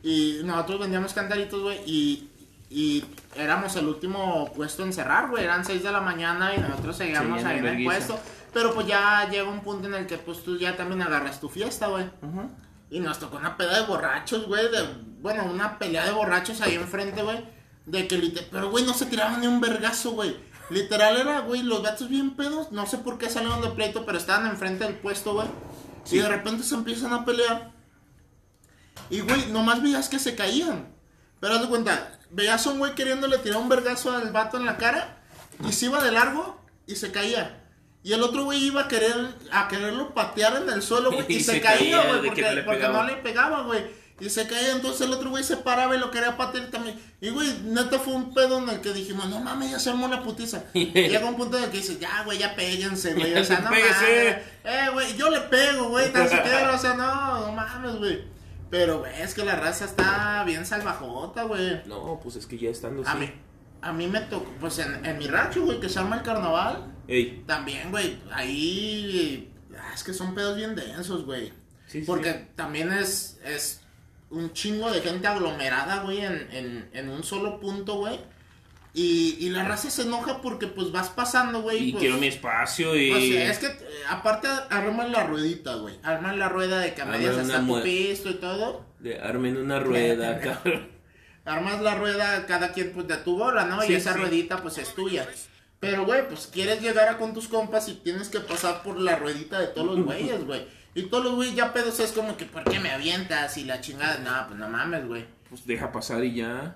Y 0.04 0.42
nosotros 0.44 0.82
vendíamos 0.82 1.14
cantaritos, 1.14 1.62
güey, 1.62 1.80
y, 1.86 2.30
y 2.70 3.06
éramos 3.36 3.76
el 3.76 3.88
último 3.88 4.52
puesto 4.54 4.84
en 4.84 4.94
cerrar, 4.94 5.30
güey. 5.30 5.44
Eran 5.44 5.66
6 5.66 5.84
de 5.84 5.92
la 5.92 6.02
mañana 6.02 6.54
y 6.56 6.60
nosotros 6.60 6.98
seguíamos 6.98 7.42
Seguían 7.42 7.52
ahí 7.52 7.60
en 7.60 7.80
el 7.80 7.84
puesto. 7.86 8.20
Pero 8.54 8.74
pues 8.74 8.88
ya 8.88 9.28
llega 9.30 9.50
un 9.50 9.62
punto 9.62 9.88
en 9.88 9.94
el 9.94 10.08
que 10.08 10.18
pues 10.18 10.44
tú 10.44 10.58
ya 10.58 10.76
también 10.76 11.02
agarras 11.02 11.40
tu 11.40 11.50
fiesta, 11.50 11.88
güey. 11.88 12.06
Ujú. 12.22 12.50
Y 12.90 13.00
nos 13.00 13.20
tocó 13.20 13.38
una 13.38 13.58
pelea 13.58 13.82
de 13.82 13.86
borrachos, 13.86 14.48
güey. 14.48 14.72
De, 14.72 14.88
bueno, 15.22 15.46
una 15.46 15.78
pelea 15.78 16.06
de 16.06 16.12
borrachos 16.12 16.62
ahí 16.62 16.76
enfrente, 16.76 17.22
güey. 17.22 17.57
De 17.88 18.08
que 18.08 18.18
literal. 18.18 18.50
Pero, 18.52 18.70
güey, 18.70 18.84
no 18.84 18.94
se 18.94 19.06
tiraban 19.06 19.40
ni 19.42 19.48
un 19.48 19.62
vergazo, 19.62 20.12
güey. 20.12 20.36
Literal 20.70 21.18
era, 21.18 21.40
güey, 21.40 21.64
los 21.64 21.82
gatos 21.82 22.10
bien 22.10 22.36
pedos. 22.36 22.72
No 22.74 22.86
sé 22.86 22.98
por 22.98 23.18
qué 23.18 23.30
salieron 23.30 23.62
de 23.62 23.70
pleito, 23.70 24.06
pero 24.06 24.18
estaban 24.18 24.46
enfrente 24.48 24.84
del 24.84 24.96
puesto, 24.96 25.34
güey. 25.34 25.48
Y 26.12 26.18
de 26.18 26.28
repente 26.28 26.64
se 26.64 26.76
empiezan 26.76 27.14
a 27.14 27.24
pelear. 27.24 27.72
Y, 29.10 29.22
güey, 29.22 29.48
nomás 29.48 29.82
veías 29.82 30.10
que 30.10 30.20
se 30.20 30.36
caían. 30.36 30.94
Pero 31.40 31.56
haz 31.56 31.62
de 31.62 31.70
cuenta, 31.70 32.20
veías 32.30 32.68
a 32.68 32.72
un 32.72 32.80
güey 32.80 32.94
queriéndole 32.94 33.38
tirar 33.38 33.60
un 33.60 33.70
vergazo 33.70 34.12
al 34.12 34.32
vato 34.32 34.58
en 34.58 34.66
la 34.66 34.78
cara. 34.78 35.24
Y 35.68 35.72
se 35.72 35.86
iba 35.86 36.04
de 36.04 36.12
largo 36.12 36.62
y 36.86 36.96
se 36.96 37.12
caía. 37.12 37.64
Y 38.04 38.12
el 38.14 38.22
otro 38.22 38.44
güey 38.44 38.66
iba 38.66 38.82
a 38.82 38.88
querer 38.88 39.16
a 39.52 39.68
quererlo 39.70 40.14
patear 40.14 40.62
en 40.62 40.70
el 40.70 40.82
suelo, 40.82 41.12
güey. 41.12 41.26
Y, 41.30 41.36
Y 41.38 41.44
se, 41.44 41.54
se 41.54 41.62
caía, 41.62 42.04
güey, 42.04 42.28
porque, 42.28 42.42
no 42.92 43.04
le 43.04 43.16
pegaba, 43.18 43.64
güey. 43.64 43.86
Y 44.20 44.30
se 44.30 44.48
caía, 44.48 44.72
entonces 44.72 45.02
el 45.02 45.14
otro 45.14 45.30
güey 45.30 45.44
se 45.44 45.58
paraba 45.58 45.96
y 45.96 46.00
lo 46.00 46.10
quería 46.10 46.38
patear 46.38 46.68
también. 46.72 47.00
Y, 47.22 47.30
güey, 47.30 47.54
neta 47.66 48.00
fue 48.00 48.14
un 48.16 48.34
pedo 48.34 48.58
en 48.58 48.68
el 48.70 48.82
que 48.82 48.92
dijimos, 48.92 49.30
no 49.30 49.40
mames, 49.40 49.70
ya 49.72 49.80
se 49.80 49.92
armó 49.92 50.08
la 50.08 50.24
putiza. 50.24 50.64
Y 50.74 50.86
llega 50.94 51.26
un 51.26 51.36
punto 51.38 51.58
en 51.58 51.66
el 51.66 51.70
que 51.70 51.78
dice, 51.78 51.98
ya, 52.00 52.24
güey, 52.24 52.40
ya 52.40 52.56
péguense, 52.56 53.14
güey. 53.14 53.36
O 53.38 53.44
sea, 53.44 53.60
no 53.60 53.66
mames. 53.70 53.84
Eh, 54.64 54.88
güey, 54.92 55.16
yo 55.18 55.30
le 55.30 55.42
pego, 55.42 55.90
güey, 55.90 56.12
tan 56.12 56.28
siquiera, 56.30 56.74
o 56.74 56.80
sea, 56.80 56.96
no, 56.96 57.48
no 57.48 57.52
mames, 57.52 57.96
güey. 57.98 58.24
Pero, 58.72 59.00
güey, 59.00 59.22
es 59.22 59.34
que 59.36 59.46
la 59.46 59.56
raza 59.56 59.86
está 59.86 60.44
bien 60.46 60.66
salvajota, 60.66 61.44
güey. 61.44 61.84
No, 61.86 62.20
pues 62.22 62.36
es 62.38 62.48
que 62.48 62.58
ya 62.58 62.70
estando 62.70 63.08
A 63.08 63.14
mí, 63.16 63.32
a 63.82 63.94
mí 63.94 64.08
me 64.08 64.22
tocó, 64.22 64.52
pues 64.60 64.80
en, 64.80 65.06
en 65.06 65.18
mi 65.20 65.28
rancho, 65.28 65.64
güey, 65.64 65.80
que 65.80 65.90
se 65.90 66.00
arma 66.00 66.18
el 66.18 66.24
carnaval. 66.24 66.92
Ey, 67.08 67.44
También, 67.46 67.92
güey, 67.92 68.18
ahí. 68.32 69.54
ah, 69.78 69.92
Es 69.94 70.04
que 70.04 70.14
son 70.14 70.34
pedos 70.36 70.58
bien 70.58 70.76
densos, 70.76 71.24
güey. 71.24 71.50
Sí, 71.88 72.00
sí. 72.00 72.04
Porque 72.06 72.34
también 72.56 72.92
es, 72.92 73.40
es 73.46 73.82
un 74.30 74.54
chingo 74.54 74.92
de 74.92 75.02
gente 75.02 75.28
aglomerada, 75.28 76.04
güey, 76.04 76.22
en, 76.22 76.48
en, 76.52 76.90
en 76.94 77.10
un 77.10 77.24
solo 77.24 77.60
punto, 77.60 77.96
güey. 77.96 78.20
Y, 78.94 79.38
y 79.40 79.50
la 79.50 79.64
raza 79.64 79.92
se 79.92 80.02
enoja 80.02 80.42
porque, 80.42 80.66
pues, 80.66 80.92
vas 80.92 81.10
pasando, 81.10 81.62
güey. 81.62 81.90
y 81.90 81.92
pues, 81.92 82.02
quiero 82.02 82.18
mi 82.18 82.28
espacio 82.28 82.96
y... 82.96 83.32
sea, 83.32 83.52
es 83.52 83.60
que, 83.60 83.68
eh, 83.68 83.78
aparte, 84.10 84.48
arman 84.70 85.12
la 85.12 85.24
ruedita, 85.24 85.76
güey. 85.76 85.96
Arman 86.02 86.40
la 86.40 86.50
rueda 86.50 86.80
de 86.80 86.96
que 86.96 87.02
a 87.02 87.04
Arman 87.04 87.20
medias 87.20 87.36
una 87.36 87.44
está 87.44 87.68
tu 87.68 87.84
pisto 87.84 88.30
y 88.32 88.36
todo. 88.36 88.86
De 89.00 89.20
armen 89.20 89.58
una 89.58 89.80
rueda, 89.80 90.40
cabrón. 90.40 90.90
Armas 91.46 91.82
la 91.82 91.96
rueda 91.96 92.46
cada 92.48 92.74
quien 92.74 92.92
pues 92.92 93.08
de 93.08 93.18
tu 93.18 93.38
bola, 93.38 93.66
¿no? 93.66 93.82
Sí, 93.84 93.94
y 93.94 93.96
esa 93.96 94.14
sí. 94.14 94.20
ruedita 94.20 94.58
pues 94.64 94.80
es 94.80 94.94
tuya. 94.96 95.28
Pero, 95.80 96.06
güey, 96.06 96.28
pues 96.28 96.48
quieres 96.48 96.82
llegar 96.82 97.08
a 97.08 97.18
con 97.18 97.34
tus 97.34 97.48
compas 97.48 97.88
y 97.90 97.94
tienes 97.94 98.30
que 98.30 98.40
pasar 98.40 98.82
por 98.82 99.00
la 99.00 99.16
ruedita 99.16 99.60
de 99.60 99.68
todos 99.68 99.96
los 99.96 100.06
güeyes, 100.06 100.44
güey. 100.44 100.66
Y 100.98 101.04
todos 101.04 101.26
los 101.26 101.36
güeyes 101.36 101.56
ya 101.56 101.74
pedos 101.74 102.00
es 102.00 102.12
como 102.12 102.36
que, 102.38 102.46
¿por 102.46 102.64
qué 102.64 102.80
me 102.80 102.90
avientas? 102.90 103.56
Y 103.58 103.66
la 103.66 103.82
chingada, 103.82 104.18
no, 104.18 104.48
pues 104.48 104.60
no 104.60 104.68
mames, 104.68 105.06
güey. 105.06 105.28
Pues 105.48 105.68
deja 105.68 105.92
pasar 105.92 106.24
y 106.24 106.34
ya. 106.34 106.76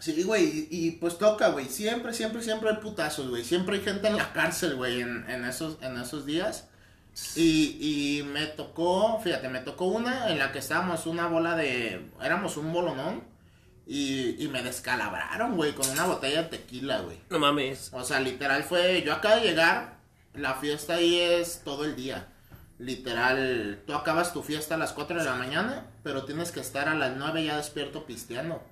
Sí, 0.00 0.24
güey, 0.24 0.44
y, 0.44 0.68
y, 0.72 0.90
pues 0.90 1.18
toca, 1.18 1.50
güey. 1.50 1.66
Siempre, 1.66 2.12
siempre, 2.12 2.42
siempre 2.42 2.70
hay 2.70 2.76
putazos, 2.78 3.30
güey. 3.30 3.44
Siempre 3.44 3.76
hay 3.76 3.84
gente 3.84 4.08
en 4.08 4.16
la 4.16 4.32
cárcel, 4.32 4.74
güey, 4.74 5.02
en, 5.02 5.30
en, 5.30 5.44
esos, 5.44 5.78
en 5.82 5.96
esos 5.96 6.26
días. 6.26 6.66
Y, 7.36 7.78
y 7.80 8.24
me 8.24 8.46
tocó, 8.46 9.20
fíjate, 9.22 9.48
me 9.48 9.60
tocó 9.60 9.84
una 9.84 10.30
en 10.30 10.40
la 10.40 10.50
que 10.50 10.58
estábamos 10.58 11.06
una 11.06 11.28
bola 11.28 11.54
de. 11.54 12.10
Éramos 12.20 12.56
un 12.56 12.72
bolonón. 12.72 13.22
Y, 13.86 14.42
y 14.44 14.48
me 14.48 14.64
descalabraron, 14.64 15.54
güey, 15.54 15.76
con 15.76 15.88
una 15.88 16.06
botella 16.06 16.42
de 16.42 16.48
tequila, 16.48 17.02
güey. 17.02 17.20
No 17.30 17.38
mames. 17.38 17.90
O 17.92 18.02
sea, 18.02 18.18
literal 18.18 18.64
fue. 18.64 19.04
Yo 19.06 19.12
acabo 19.12 19.36
de 19.36 19.42
llegar. 19.42 19.98
La 20.32 20.54
fiesta 20.54 20.94
ahí 20.94 21.20
es 21.20 21.62
todo 21.62 21.84
el 21.84 21.94
día. 21.94 22.33
Literal, 22.84 23.82
tú 23.86 23.94
acabas 23.94 24.34
tu 24.34 24.42
fiesta 24.42 24.74
a 24.74 24.78
las 24.78 24.92
4 24.92 25.20
de 25.20 25.24
la 25.24 25.36
mañana, 25.36 25.86
pero 26.02 26.26
tienes 26.26 26.52
que 26.52 26.60
estar 26.60 26.86
a 26.86 26.94
las 26.94 27.16
9 27.16 27.42
ya 27.42 27.56
despierto 27.56 28.04
pisteando. 28.04 28.62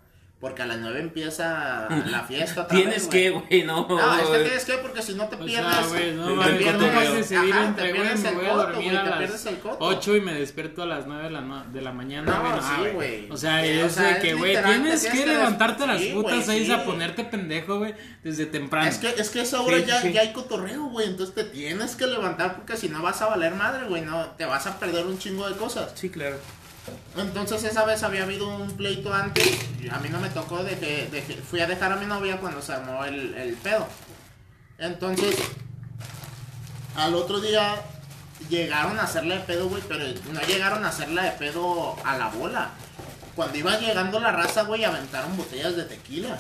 Porque 0.43 0.61
a 0.63 0.67
las 0.67 0.79
9 0.79 0.99
empieza 0.99 1.87
la 1.89 2.25
fiesta. 2.25 2.63
otra 2.63 2.77
Tienes 2.77 2.97
vez, 2.97 3.07
que, 3.07 3.31
güey. 3.31 3.63
no. 3.63 3.87
No, 3.89 4.19
es 4.19 4.27
que 4.27 4.39
tienes 4.41 4.65
que, 4.65 4.73
porque 4.79 5.01
si 5.01 5.15
no 5.15 5.29
te 5.29 5.37
O 5.37 5.45
pierdes. 5.45 5.73
sea, 5.77 5.87
güey, 5.87 6.13
no 6.15 6.45
te 6.45 6.51
pierdes- 6.55 6.73
¿cómo 6.83 6.93
vas 7.01 7.07
a 7.07 7.13
decidir 7.15 7.53
ajá, 7.55 7.65
entre, 7.67 7.85
te 7.85 7.91
güey, 7.93 8.03
pierdes 8.03 8.23
me 8.25 8.29
el 8.29 8.35
voy 8.35 8.45
a 8.45 8.49
coto, 8.51 8.63
dormir 8.65 8.85
güey, 8.85 8.97
a 8.97 9.05
te 9.05 9.09
las 9.11 9.19
pierdes 9.21 9.47
el 9.47 9.59
coto. 9.61 9.77
8 9.79 10.17
y 10.17 10.21
me 10.21 10.35
despierto 10.35 10.83
a 10.83 10.87
las 10.87 11.07
9 11.07 11.23
de 11.23 11.31
la, 11.31 11.41
no- 11.43 11.65
de 11.65 11.81
la 11.81 11.93
mañana, 11.93 12.33
No, 12.35 12.41
güey, 12.41 12.53
no, 12.57 12.61
sí, 12.63 12.75
güey. 12.81 12.93
güey. 12.93 13.31
O 13.31 13.37
sea, 13.37 13.63
Sí, 13.63 13.69
es 13.69 13.85
o 13.85 13.91
sea, 13.95 14.03
de 14.03 14.11
es 14.15 14.19
que, 14.19 14.35
güey, 14.35 14.53
tienes 14.53 15.01
tienes 15.03 15.21
que 15.21 15.27
levantarte 15.27 15.85
a 15.85 15.87
las 15.87 16.03
putas 16.03 16.33
güey, 16.33 16.43
6 16.45 16.67
sí. 16.67 16.73
a 16.73 16.85
ponerte 16.85 17.23
pendejo, 17.25 17.79
güey, 17.79 17.95
desde 18.25 18.47
temprano. 18.47 18.89
Es 18.89 18.99
que, 18.99 19.11
es 19.11 19.31
que 19.31 19.43
esa 19.43 19.61
hora 19.61 19.79
ya, 19.79 20.03
ya 20.11 20.23
hay 20.23 20.33
cotorreo, 20.33 20.87
güey. 20.87 21.07
Entonces 21.07 21.37
te 21.37 21.45
tienes 21.45 21.95
que 21.95 22.09
levantar 22.09 22.57
porque 22.57 22.77
si 22.77 22.89
no 22.89 23.01
vas 23.01 23.23
a 23.23 23.27
valer 23.27 23.55
madre, 23.55 23.87
güey. 23.89 24.03
No, 24.03 24.27
te 24.37 24.45
vas 24.45 24.67
a 24.67 24.77
perder 24.81 25.07
un 25.07 25.19
chingo 25.21 25.49
de 25.49 25.55
cosas. 25.55 25.93
Sí, 25.95 26.11
claro. 26.11 26.37
Entonces 27.17 27.63
esa 27.65 27.85
vez 27.85 28.03
había 28.03 28.23
habido 28.25 28.49
un 28.49 28.71
pleito 28.77 29.13
antes. 29.13 29.47
y 29.81 29.89
A 29.89 29.99
mí 29.99 30.09
no 30.09 30.19
me 30.21 30.29
tocó, 30.31 30.65
de 30.65 30.79
que, 30.79 31.07
de 31.11 31.23
que- 31.23 31.35
fui 31.37 31.61
a 31.61 31.67
dejar 31.67 31.93
a 31.93 31.97
mi 31.97 32.07
novia 32.07 32.39
cuando 32.39 32.61
se 32.63 32.73
armó 32.73 33.05
el, 33.05 33.35
el 33.35 33.55
pedo. 33.55 33.87
Entonces, 34.79 35.37
al 36.97 37.15
otro 37.15 37.41
día 37.41 37.77
llegaron 38.49 38.99
a 38.99 39.05
hacerle 39.05 39.37
de 39.39 39.41
pedo, 39.45 39.69
güey, 39.69 39.83
pero 39.89 40.05
no 40.33 40.41
llegaron 40.43 40.85
a 40.85 40.89
hacerle 40.89 41.23
de 41.23 41.31
pedo 41.33 41.97
a 42.05 42.17
la 42.19 42.29
bola. 42.29 42.71
Cuando 43.37 43.57
iba 43.57 43.79
llegando 43.79 44.19
la 44.21 44.33
raza, 44.33 44.63
güey, 44.65 44.85
aventaron 44.85 45.37
botellas 45.37 45.77
de 45.77 45.85
tequila. 45.85 46.39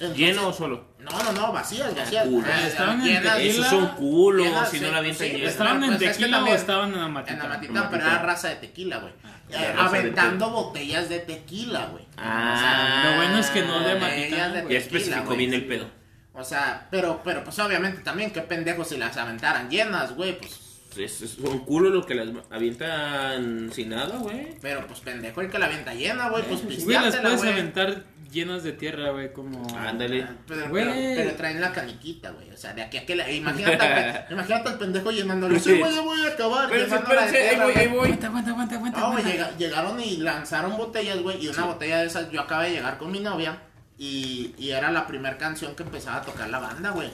Entonces- 0.00 0.18
¿Lleno 0.18 0.48
o 0.48 0.52
solo? 0.52 0.84
No, 1.04 1.22
no, 1.22 1.32
no, 1.32 1.52
vacías, 1.52 1.94
vacías. 1.94 2.26
culo. 2.26 2.46
Ah, 2.50 2.66
Estaban 2.66 3.00
en 3.06 3.14
tequila. 3.22 3.40
Esos 3.40 3.66
son 3.66 3.86
culos, 3.88 4.46
si 4.70 4.78
sí, 4.78 4.84
no 4.84 4.90
la 4.90 4.98
avientan 4.98 5.26
sí, 5.26 5.32
pues, 5.38 5.50
¿Estaban 5.52 5.78
pues, 5.78 5.88
en 5.90 5.94
es 5.94 6.00
que 6.00 6.08
tequila 6.24 6.44
o 6.44 6.46
estaban 6.48 6.92
en 6.94 7.00
la 7.00 7.08
matita? 7.08 7.32
En 7.34 7.38
la 7.38 7.48
matita, 7.48 7.90
pero 7.90 8.02
era 8.04 8.18
raza 8.22 8.48
de 8.48 8.56
tequila, 8.56 8.98
güey. 8.98 9.12
La 9.50 9.62
Eh, 9.62 9.74
aventando 9.78 10.50
botellas 10.50 11.08
de 11.08 11.18
tequila, 11.20 11.86
güey. 11.92 12.04
Ah. 12.16 13.02
Lo 13.10 13.16
bueno 13.16 13.38
es 13.38 13.50
que 13.50 13.62
no 13.62 13.80
de 13.80 13.94
matita. 14.00 14.68
Ya 14.68 14.78
especificó 14.78 15.34
bien 15.36 15.52
el 15.54 15.66
pedo. 15.66 15.86
O 16.32 16.42
sea, 16.42 16.88
pero, 16.90 17.20
pero 17.22 17.44
pues 17.44 17.58
obviamente 17.60 18.00
también, 18.02 18.32
qué 18.32 18.40
pendejo 18.40 18.82
si 18.84 18.96
las 18.96 19.16
aventaran 19.16 19.70
llenas, 19.70 20.14
güey, 20.16 20.36
pues. 20.38 20.60
Es, 20.96 21.22
es 21.22 21.38
un 21.38 21.58
culo 21.60 21.90
lo 21.90 22.06
que 22.06 22.14
las 22.14 22.28
avientan 22.50 23.70
sin 23.72 23.90
nada, 23.90 24.16
güey. 24.16 24.56
Pero 24.60 24.86
pues 24.86 25.00
pendejo 25.00 25.40
el 25.40 25.50
que 25.50 25.58
la 25.58 25.66
avienta 25.66 25.92
llena, 25.94 26.28
güey, 26.28 26.42
pues 26.44 26.62
Güey, 26.62 26.76
las 26.76 26.84
pisteátela, 27.04 27.22
puedes 27.22 27.38
güey. 27.40 27.52
aventar 27.52 28.04
llenas 28.34 28.62
de 28.62 28.72
tierra, 28.72 29.10
güey, 29.10 29.32
como... 29.32 29.66
Ándale. 29.78 30.26
Pero, 30.46 30.68
Güey. 30.68 30.84
pero, 30.84 31.14
pero 31.16 31.36
traen 31.36 31.60
la 31.60 31.72
caniquita, 31.72 32.32
güey. 32.32 32.50
O 32.50 32.56
sea, 32.56 32.74
de 32.74 32.82
aquí 32.82 32.98
a 32.98 33.06
que 33.06 33.16
la. 33.16 33.30
Imagínate, 33.30 33.82
al, 33.86 34.26
imagínate 34.30 34.68
al 34.68 34.78
pendejo 34.78 35.10
llenándolo. 35.10 35.58
Sí, 35.58 35.78
güey, 35.78 35.94
ya 35.94 36.00
voy 36.02 36.20
a 36.20 36.28
acabar. 36.28 36.68
Pero 36.68 36.82
espérense, 36.84 37.48
ahí 37.48 37.56
voy, 37.56 37.72
ahí 37.74 37.86
voy. 37.88 38.04
Aguanta, 38.06 38.26
aguanta, 38.26 38.50
aguanta, 38.50 38.74
aguanta. 38.76 39.00
No, 39.00 39.12
güey, 39.12 39.24
llegaron 39.56 40.00
y 40.00 40.16
lanzaron 40.18 40.76
botellas, 40.76 41.22
güey. 41.22 41.42
Y 41.42 41.48
una 41.48 41.64
botella 41.64 41.98
de 41.98 42.06
esas, 42.06 42.30
yo 42.30 42.40
acabé 42.42 42.66
de 42.70 42.74
llegar 42.76 42.98
con 42.98 43.10
mi 43.10 43.20
novia. 43.20 43.62
Y, 43.96 44.54
y 44.58 44.70
era 44.70 44.90
la 44.90 45.06
primera 45.06 45.38
canción 45.38 45.76
que 45.76 45.84
empezaba 45.84 46.16
a 46.16 46.22
tocar 46.22 46.50
la 46.50 46.58
banda, 46.58 46.90
güey. 46.90 47.10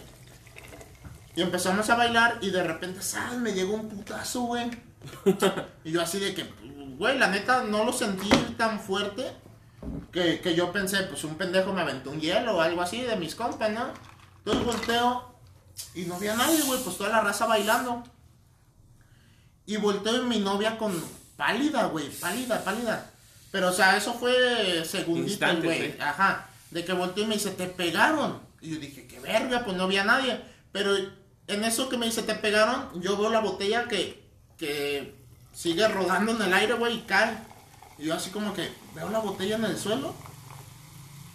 Y 1.37 1.43
empezamos 1.43 1.89
a 1.91 1.95
bailar 1.95 2.39
y 2.41 2.51
de 2.51 2.63
repente, 2.65 3.03
¿sabes? 3.03 3.39
Me 3.39 3.53
llegó 3.53 3.75
un 3.75 3.89
putazo, 3.89 4.43
güey. 4.43 4.71
y 5.85 5.93
yo 5.93 6.03
así 6.03 6.19
de 6.19 6.35
que, 6.35 6.45
güey, 6.97 7.19
la 7.19 7.29
neta 7.29 7.63
no 7.65 7.85
lo 7.85 7.93
sentí 7.93 8.29
tan 8.57 8.81
fuerte. 8.81 9.25
Que, 10.13 10.41
que 10.41 10.55
yo 10.55 10.73
pensé, 10.73 11.05
pues 11.05 11.25
un 11.25 11.37
pendejo 11.37 11.73
me 11.73 11.81
aventó 11.81 12.11
un 12.11 12.21
hielo 12.21 12.57
o 12.57 12.61
algo 12.61 12.83
así 12.83 13.01
de 13.01 13.17
mis 13.17 13.35
compas, 13.35 13.71
¿no? 13.71 13.93
Entonces 14.39 14.65
volteo 14.65 15.31
y 15.95 16.03
no 16.03 16.17
había 16.17 16.37
nadie, 16.37 16.61
güey, 16.63 16.83
pues 16.83 16.97
toda 16.97 17.11
la 17.11 17.21
raza 17.21 17.47
bailando. 17.47 18.03
Y 19.67 19.77
volteo 19.77 20.23
y 20.23 20.27
mi 20.27 20.39
novia 20.39 20.77
con 20.77 20.93
pálida, 21.37 21.87
güey, 21.87 22.11
pálida, 22.11 22.63
pálida. 22.65 23.11
Pero, 23.51 23.69
o 23.69 23.73
sea, 23.73 23.97
eso 23.97 24.15
fue 24.15 24.85
Instantes, 25.07 25.65
güey. 25.65 25.83
¿eh? 25.83 25.99
Ajá. 26.01 26.49
De 26.71 26.85
que 26.85 26.93
volteó 26.93 27.25
y 27.25 27.27
me 27.27 27.35
dice, 27.35 27.51
te 27.51 27.67
pegaron. 27.67 28.41
Y 28.61 28.75
yo 28.75 28.81
dije, 28.81 29.07
qué 29.07 29.19
verga, 29.21 29.65
pues 29.65 29.77
no 29.77 29.85
había 29.85 30.05
nadie. 30.05 30.41
Pero 30.73 30.95
en 31.47 31.65
eso 31.65 31.89
que 31.89 31.97
me 31.97 32.07
dice, 32.07 32.23
te 32.23 32.35
pegaron, 32.35 33.01
yo 33.01 33.17
veo 33.17 33.31
la 33.31 33.41
botella 33.41 33.89
que, 33.89 34.23
que 34.57 35.15
sigue 35.53 35.87
rodando 35.89 36.33
en 36.33 36.43
el 36.43 36.55
aire, 36.55 36.75
güey, 36.75 36.99
y 36.99 37.01
cae. 37.03 37.37
Y 38.01 38.07
yo 38.07 38.15
así 38.15 38.31
como 38.31 38.55
que 38.55 38.69
veo 38.95 39.09
la 39.11 39.19
botella 39.19 39.57
en 39.57 39.65
el 39.65 39.77
suelo. 39.79 40.15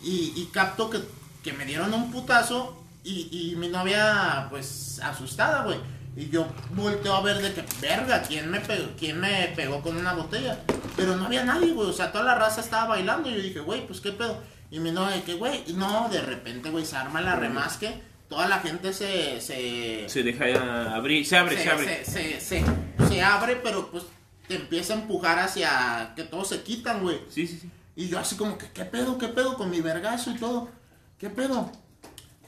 Y, 0.03 0.33
y 0.35 0.49
capto 0.51 0.89
que, 0.89 0.99
que 1.43 1.53
me 1.53 1.65
dieron 1.65 1.93
un 1.93 2.11
putazo. 2.11 2.81
Y, 3.03 3.29
y 3.51 3.55
mi 3.55 3.67
novia, 3.67 4.47
pues, 4.49 4.99
asustada, 5.03 5.63
güey. 5.63 5.77
Y 6.17 6.29
yo 6.29 6.47
volteo 6.71 7.13
a 7.13 7.21
ver 7.21 7.37
de 7.41 7.53
que, 7.53 7.63
verga, 7.81 8.21
¿quién 8.23 8.49
me, 8.49 8.59
pegó, 8.61 8.87
¿quién 8.97 9.19
me 9.19 9.51
pegó 9.55 9.81
con 9.81 9.97
una 9.97 10.13
botella? 10.13 10.59
Pero 10.95 11.15
no 11.17 11.25
había 11.25 11.43
nadie, 11.43 11.73
güey. 11.73 11.89
O 11.89 11.93
sea, 11.93 12.11
toda 12.11 12.23
la 12.23 12.35
raza 12.35 12.61
estaba 12.61 12.87
bailando. 12.87 13.29
Y 13.29 13.35
yo 13.35 13.41
dije, 13.41 13.59
güey, 13.59 13.85
pues 13.85 14.01
qué 14.01 14.11
pedo. 14.11 14.41
Y 14.71 14.79
mi 14.79 14.91
novia, 14.91 15.23
que, 15.23 15.35
güey, 15.35 15.63
no, 15.75 16.09
de 16.09 16.21
repente, 16.21 16.69
güey, 16.71 16.85
se 16.85 16.95
arma 16.95 17.21
la 17.21 17.35
remasque. 17.35 18.01
Toda 18.29 18.47
la 18.47 18.59
gente 18.59 18.91
se. 18.91 19.39
Se, 19.39 20.05
Se 20.09 20.23
deja 20.23 20.95
abrir, 20.95 21.25
se 21.27 21.37
abre, 21.37 21.61
se, 21.61 21.69
abre. 21.69 22.05
se, 22.05 22.39
se, 22.41 22.63
se- 23.07 23.21
abre, 23.21 23.57
pero 23.57 23.91
pues 23.91 24.03
empieza 24.49 24.93
a 24.93 24.97
empujar 24.97 25.39
hacia 25.39 26.13
que 26.15 26.23
todos 26.23 26.49
se 26.49 26.61
quitan, 26.61 27.01
güey. 27.01 27.19
Sí, 27.29 27.47
sí, 27.47 27.57
sí. 27.59 27.71
Y 27.95 28.09
yo 28.09 28.19
así 28.19 28.35
como 28.35 28.57
que, 28.57 28.69
¿qué 28.71 28.85
pedo, 28.85 29.17
qué 29.17 29.27
pedo 29.29 29.55
con 29.55 29.69
mi 29.71 29.81
vergazo 29.81 30.29
y 30.31 30.35
todo? 30.35 30.69
¿Qué 31.17 31.29
pedo? 31.29 31.71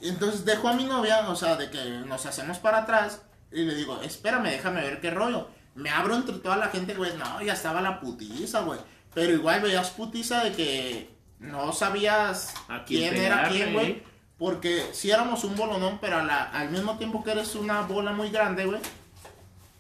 Y 0.02 0.10
entonces 0.10 0.46
dejo 0.46 0.68
a 0.68 0.74
mi 0.74 0.84
novia, 0.84 1.28
o 1.30 1.36
sea, 1.36 1.56
de 1.56 1.70
que 1.72 1.84
nos 2.06 2.26
hacemos 2.26 2.60
para 2.60 2.80
atrás 2.80 3.22
y 3.52 3.64
le 3.64 3.74
digo, 3.76 4.00
espérame, 4.02 4.50
déjame 4.52 4.82
ver 4.82 5.00
qué 5.02 5.10
rollo. 5.10 5.48
Me 5.74 5.90
abro 5.90 6.16
entre 6.16 6.36
toda 6.38 6.58
la 6.58 6.68
gente, 6.68 6.94
güey, 6.94 7.16
no, 7.18 7.42
ya 7.42 7.54
estaba 7.54 7.82
la 7.82 8.00
putiza, 8.00 8.62
güey. 8.62 8.80
Pero 9.14 9.34
igual 9.34 9.62
veías 9.62 9.90
putiza 9.92 10.44
de 10.44 10.52
que 10.52 11.10
no 11.40 11.72
sabías 11.72 12.54
A 12.68 12.84
quién 12.84 13.12
quién 13.14 13.24
era 13.26 13.36
pegarle, 13.38 13.58
quién, 13.58 13.74
güey. 13.74 13.92
¿eh? 13.92 14.04
Porque 14.38 14.86
si 14.94 15.10
éramos 15.10 15.44
un 15.44 15.56
bolonón, 15.56 15.98
pero 16.00 16.18
a 16.18 16.24
la- 16.24 16.44
al 16.52 16.70
mismo 16.70 16.98
tiempo 16.98 17.24
que 17.24 17.32
eres 17.32 17.56
una 17.56 17.82
bola 17.82 18.12
muy 18.12 18.30
grande, 18.30 18.66
güey, 18.66 18.80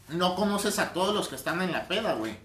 no 0.09 0.35
conoces 0.35 0.79
a 0.79 0.93
todos 0.93 1.13
los 1.13 1.27
que 1.27 1.35
están 1.35 1.61
en 1.61 1.71
la 1.71 1.87
peda, 1.87 2.13
güey. 2.13 2.35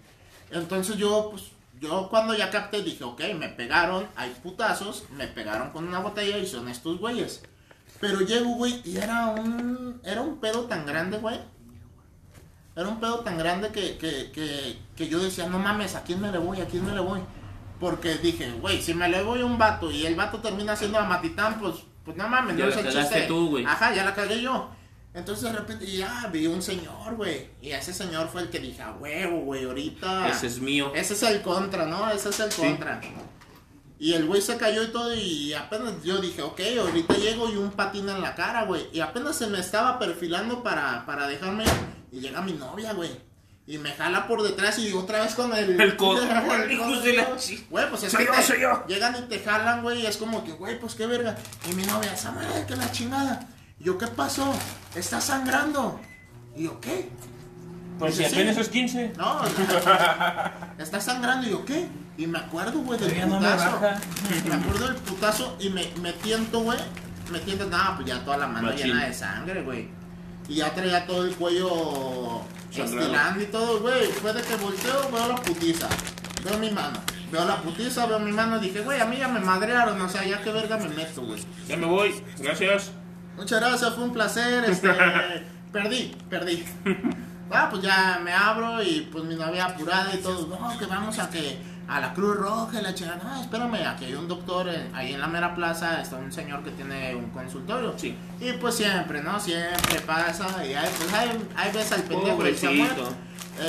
Entonces 0.51 0.97
yo, 0.97 1.29
pues, 1.31 1.43
yo 1.79 2.09
cuando 2.09 2.35
ya 2.35 2.49
capté 2.49 2.81
dije, 2.83 3.03
ok, 3.03 3.21
me 3.37 3.49
pegaron, 3.49 4.07
hay 4.15 4.31
putazos, 4.43 5.05
me 5.11 5.27
pegaron 5.27 5.71
con 5.71 5.87
una 5.87 5.99
botella 5.99 6.37
y 6.37 6.45
son 6.45 6.67
estos 6.69 6.99
güeyes. 6.99 7.41
Pero 7.99 8.21
llego, 8.21 8.55
güey, 8.55 8.81
y 8.83 8.97
era 8.97 9.27
un, 9.27 9.99
era 10.03 10.21
un 10.21 10.37
pedo 10.37 10.65
tan 10.65 10.85
grande, 10.85 11.17
güey. 11.17 11.39
Era 12.75 12.87
un 12.89 12.99
pedo 12.99 13.19
tan 13.19 13.37
grande 13.37 13.69
que, 13.69 13.97
que, 13.97 14.31
que, 14.31 14.77
que 14.95 15.07
yo 15.07 15.19
decía, 15.19 15.47
no 15.47 15.59
mames, 15.59 15.95
¿a 15.95 16.03
quién 16.03 16.19
me 16.19 16.31
le 16.31 16.39
voy? 16.39 16.59
¿A 16.59 16.65
quién 16.67 16.85
me 16.85 16.91
le 16.93 16.99
voy? 16.99 17.21
Porque 17.79 18.15
dije, 18.15 18.51
güey, 18.59 18.81
si 18.81 18.93
me 18.93 19.07
le 19.09 19.21
voy 19.23 19.41
a 19.41 19.45
un 19.45 19.57
vato 19.57 19.91
y 19.91 20.05
el 20.05 20.15
vato 20.15 20.39
termina 20.39 20.75
siendo 20.75 20.97
a 20.97 21.03
Matitán, 21.05 21.59
pues, 21.59 21.75
pues 22.03 22.17
no 22.17 22.27
mames, 22.27 22.57
Ya 22.57 22.65
no 22.65 22.69
la 22.71 22.75
es 22.79 22.85
el 22.85 22.93
chiste. 22.93 23.21
tú. 23.27 23.57
Ajá, 23.65 23.93
ya 23.93 24.03
la 24.03 24.15
cagué 24.15 24.41
yo. 24.41 24.69
Entonces 25.13 25.43
de 25.43 25.51
repente 25.57 25.85
ya 25.85 26.27
vi 26.31 26.47
un 26.47 26.61
señor, 26.61 27.15
güey. 27.15 27.49
Y 27.61 27.71
ese 27.71 27.93
señor 27.93 28.29
fue 28.29 28.41
el 28.41 28.49
que 28.49 28.59
dije, 28.59 28.81
a 28.81 28.93
huevo, 28.93 29.41
güey, 29.41 29.65
ahorita. 29.65 30.27
Ese 30.29 30.47
es 30.47 30.59
mío. 30.59 30.91
Ese 30.95 31.13
es 31.13 31.23
el 31.23 31.41
contra, 31.41 31.85
¿no? 31.85 32.09
Ese 32.09 32.29
es 32.29 32.39
el 32.39 32.51
contra. 32.53 32.99
Y 33.99 34.13
el 34.13 34.25
güey 34.25 34.41
se 34.41 34.57
cayó 34.57 34.83
y 34.83 34.87
todo 34.91 35.13
y 35.13 35.53
apenas 35.53 36.03
yo 36.03 36.17
dije, 36.19 36.41
ok, 36.41 36.59
ahorita 36.79 37.13
llego 37.15 37.49
y 37.49 37.55
un 37.57 37.71
patín 37.71 38.09
en 38.09 38.21
la 38.21 38.35
cara, 38.35 38.65
güey. 38.65 38.87
Y 38.91 38.99
apenas 38.99 39.35
se 39.37 39.47
me 39.47 39.59
estaba 39.59 39.99
perfilando 39.99 40.61
para, 40.63 41.05
para 41.05 41.27
dejarme 41.27 41.63
y 42.11 42.19
llega 42.19 42.41
mi 42.41 42.53
novia, 42.53 42.93
güey. 42.93 43.11
Y 43.65 43.77
me 43.77 43.91
jala 43.93 44.27
por 44.27 44.41
detrás 44.43 44.77
y 44.79 44.91
otra 44.91 45.21
vez 45.23 45.35
con 45.35 45.55
el... 45.55 45.79
El 45.79 45.95
codo. 45.95 46.21
Güey, 47.69 47.89
pues 47.89 48.03
es 48.03 48.11
Soy 48.11 48.25
que 48.25 48.31
yo, 48.31 48.37
te- 48.37 48.43
soy 48.43 48.59
yo. 48.59 48.83
Llegan 48.87 49.15
y 49.15 49.21
te 49.29 49.39
jalan, 49.39 49.81
güey, 49.83 50.01
y 50.01 50.05
es 50.05 50.17
como 50.17 50.43
que, 50.43 50.51
güey, 50.51 50.77
pues 50.79 50.95
qué 50.95 51.05
verga. 51.07 51.37
Y 51.69 51.73
mi 51.73 51.83
novia, 51.83 52.13
esa 52.13 52.31
madre, 52.31 52.65
que 52.67 52.75
la 52.75 52.91
chingada. 52.91 53.47
Y 53.83 53.87
yo, 53.87 53.97
¿qué 53.97 54.07
pasó? 54.07 54.53
Está 54.95 55.19
sangrando. 55.19 55.99
Y 56.55 56.63
yo, 56.63 56.79
¿qué? 56.79 57.09
Pues 57.99 58.15
si 58.15 58.23
apenas 58.23 58.55
sí. 58.55 58.61
es 58.61 58.69
15. 58.69 59.13
No, 59.17 59.41
está 60.79 61.01
sangrando 61.01 61.47
y 61.47 61.51
yo 61.51 61.65
qué. 61.65 61.87
Y 62.17 62.25
me 62.27 62.39
acuerdo, 62.39 62.79
güey, 62.79 62.97
del 62.97 63.09
Todavía 63.09 63.25
no 63.25 63.41
me 63.41 63.49
putazo. 63.49 63.79
Me 64.47 64.55
acuerdo 64.55 64.87
del 64.87 64.95
putazo 64.95 65.57
y 65.59 65.69
me, 65.69 65.91
me 66.01 66.13
tiento, 66.13 66.61
güey. 66.61 66.79
Me 67.29 67.39
tiento, 67.39 67.65
nada, 67.67 67.97
pues 67.97 68.07
ya 68.07 68.23
toda 68.23 68.37
la 68.37 68.47
mano 68.47 68.69
Machín. 68.69 68.87
llena 68.87 69.05
de 69.05 69.13
sangre, 69.13 69.63
güey. 69.63 69.89
Y 70.47 70.55
ya 70.55 70.73
traía 70.73 71.05
todo 71.05 71.25
el 71.25 71.35
cuello 71.35 72.41
Sangrado. 72.71 72.99
estilando 73.01 73.41
y 73.43 73.45
todo, 73.47 73.81
güey. 73.81 74.07
Fue 74.07 74.31
de 74.31 74.43
que 74.43 74.55
volteo, 74.55 75.11
veo 75.11 75.27
la 75.27 75.35
putiza. 75.35 75.89
Veo 76.45 76.57
mi 76.57 76.71
mano. 76.71 76.99
Veo 77.33 77.43
la 77.43 77.57
putiza, 77.61 78.05
veo 78.05 78.19
mi 78.19 78.31
mano. 78.31 78.59
Dije, 78.59 78.79
güey, 78.79 79.01
a 79.01 79.05
mí 79.05 79.17
ya 79.17 79.27
me 79.27 79.41
madrearon. 79.41 79.99
O 79.99 80.07
sea, 80.07 80.25
ya 80.25 80.41
qué 80.41 80.53
verga 80.53 80.77
me 80.77 80.87
meto, 80.87 81.21
güey. 81.21 81.43
Ya 81.67 81.75
me 81.75 81.85
voy. 81.85 82.23
Gracias. 82.39 82.91
Muchas 83.37 83.59
gracias, 83.59 83.93
fue 83.95 84.03
un 84.03 84.13
placer. 84.13 84.63
Este, 84.65 84.89
perdí, 85.71 86.15
perdí. 86.29 86.63
Ah, 87.51 87.67
pues 87.69 87.81
ya 87.83 88.19
me 88.23 88.31
abro 88.33 88.81
y 88.81 89.07
pues 89.11 89.23
mi 89.25 89.35
novia 89.35 89.65
apurada 89.65 90.13
y 90.13 90.17
todo. 90.17 90.47
No, 90.47 90.77
que 90.77 90.85
vamos 90.85 91.19
a 91.19 91.29
que 91.29 91.57
a 91.87 91.99
la 91.99 92.13
Cruz 92.13 92.35
Roja 92.37 92.79
y 92.79 92.83
la 92.83 92.93
chingada. 92.95 93.19
No, 93.23 93.41
espérame, 93.41 93.85
aquí 93.87 94.05
hay 94.05 94.13
un 94.15 94.27
doctor 94.27 94.69
en- 94.69 94.95
ahí 94.95 95.13
en 95.13 95.19
la 95.19 95.27
mera 95.27 95.53
plaza. 95.53 96.01
Está 96.01 96.15
un 96.15 96.31
señor 96.31 96.63
que 96.63 96.71
tiene 96.71 97.13
un 97.15 97.29
consultorio. 97.31 97.93
Sí. 97.97 98.15
Y 98.39 98.53
pues 98.53 98.75
siempre, 98.75 99.21
¿no? 99.21 99.39
Siempre 99.39 99.99
pasa. 100.01 100.65
Y 100.65 100.73
ahí, 100.73 100.89
pues 100.97 101.13
ahí, 101.13 101.29
ahí 101.55 101.71
ves 101.73 101.91
al 101.91 102.03
pendejo 102.03 102.43
del 102.43 102.57
Samuel. 102.57 102.89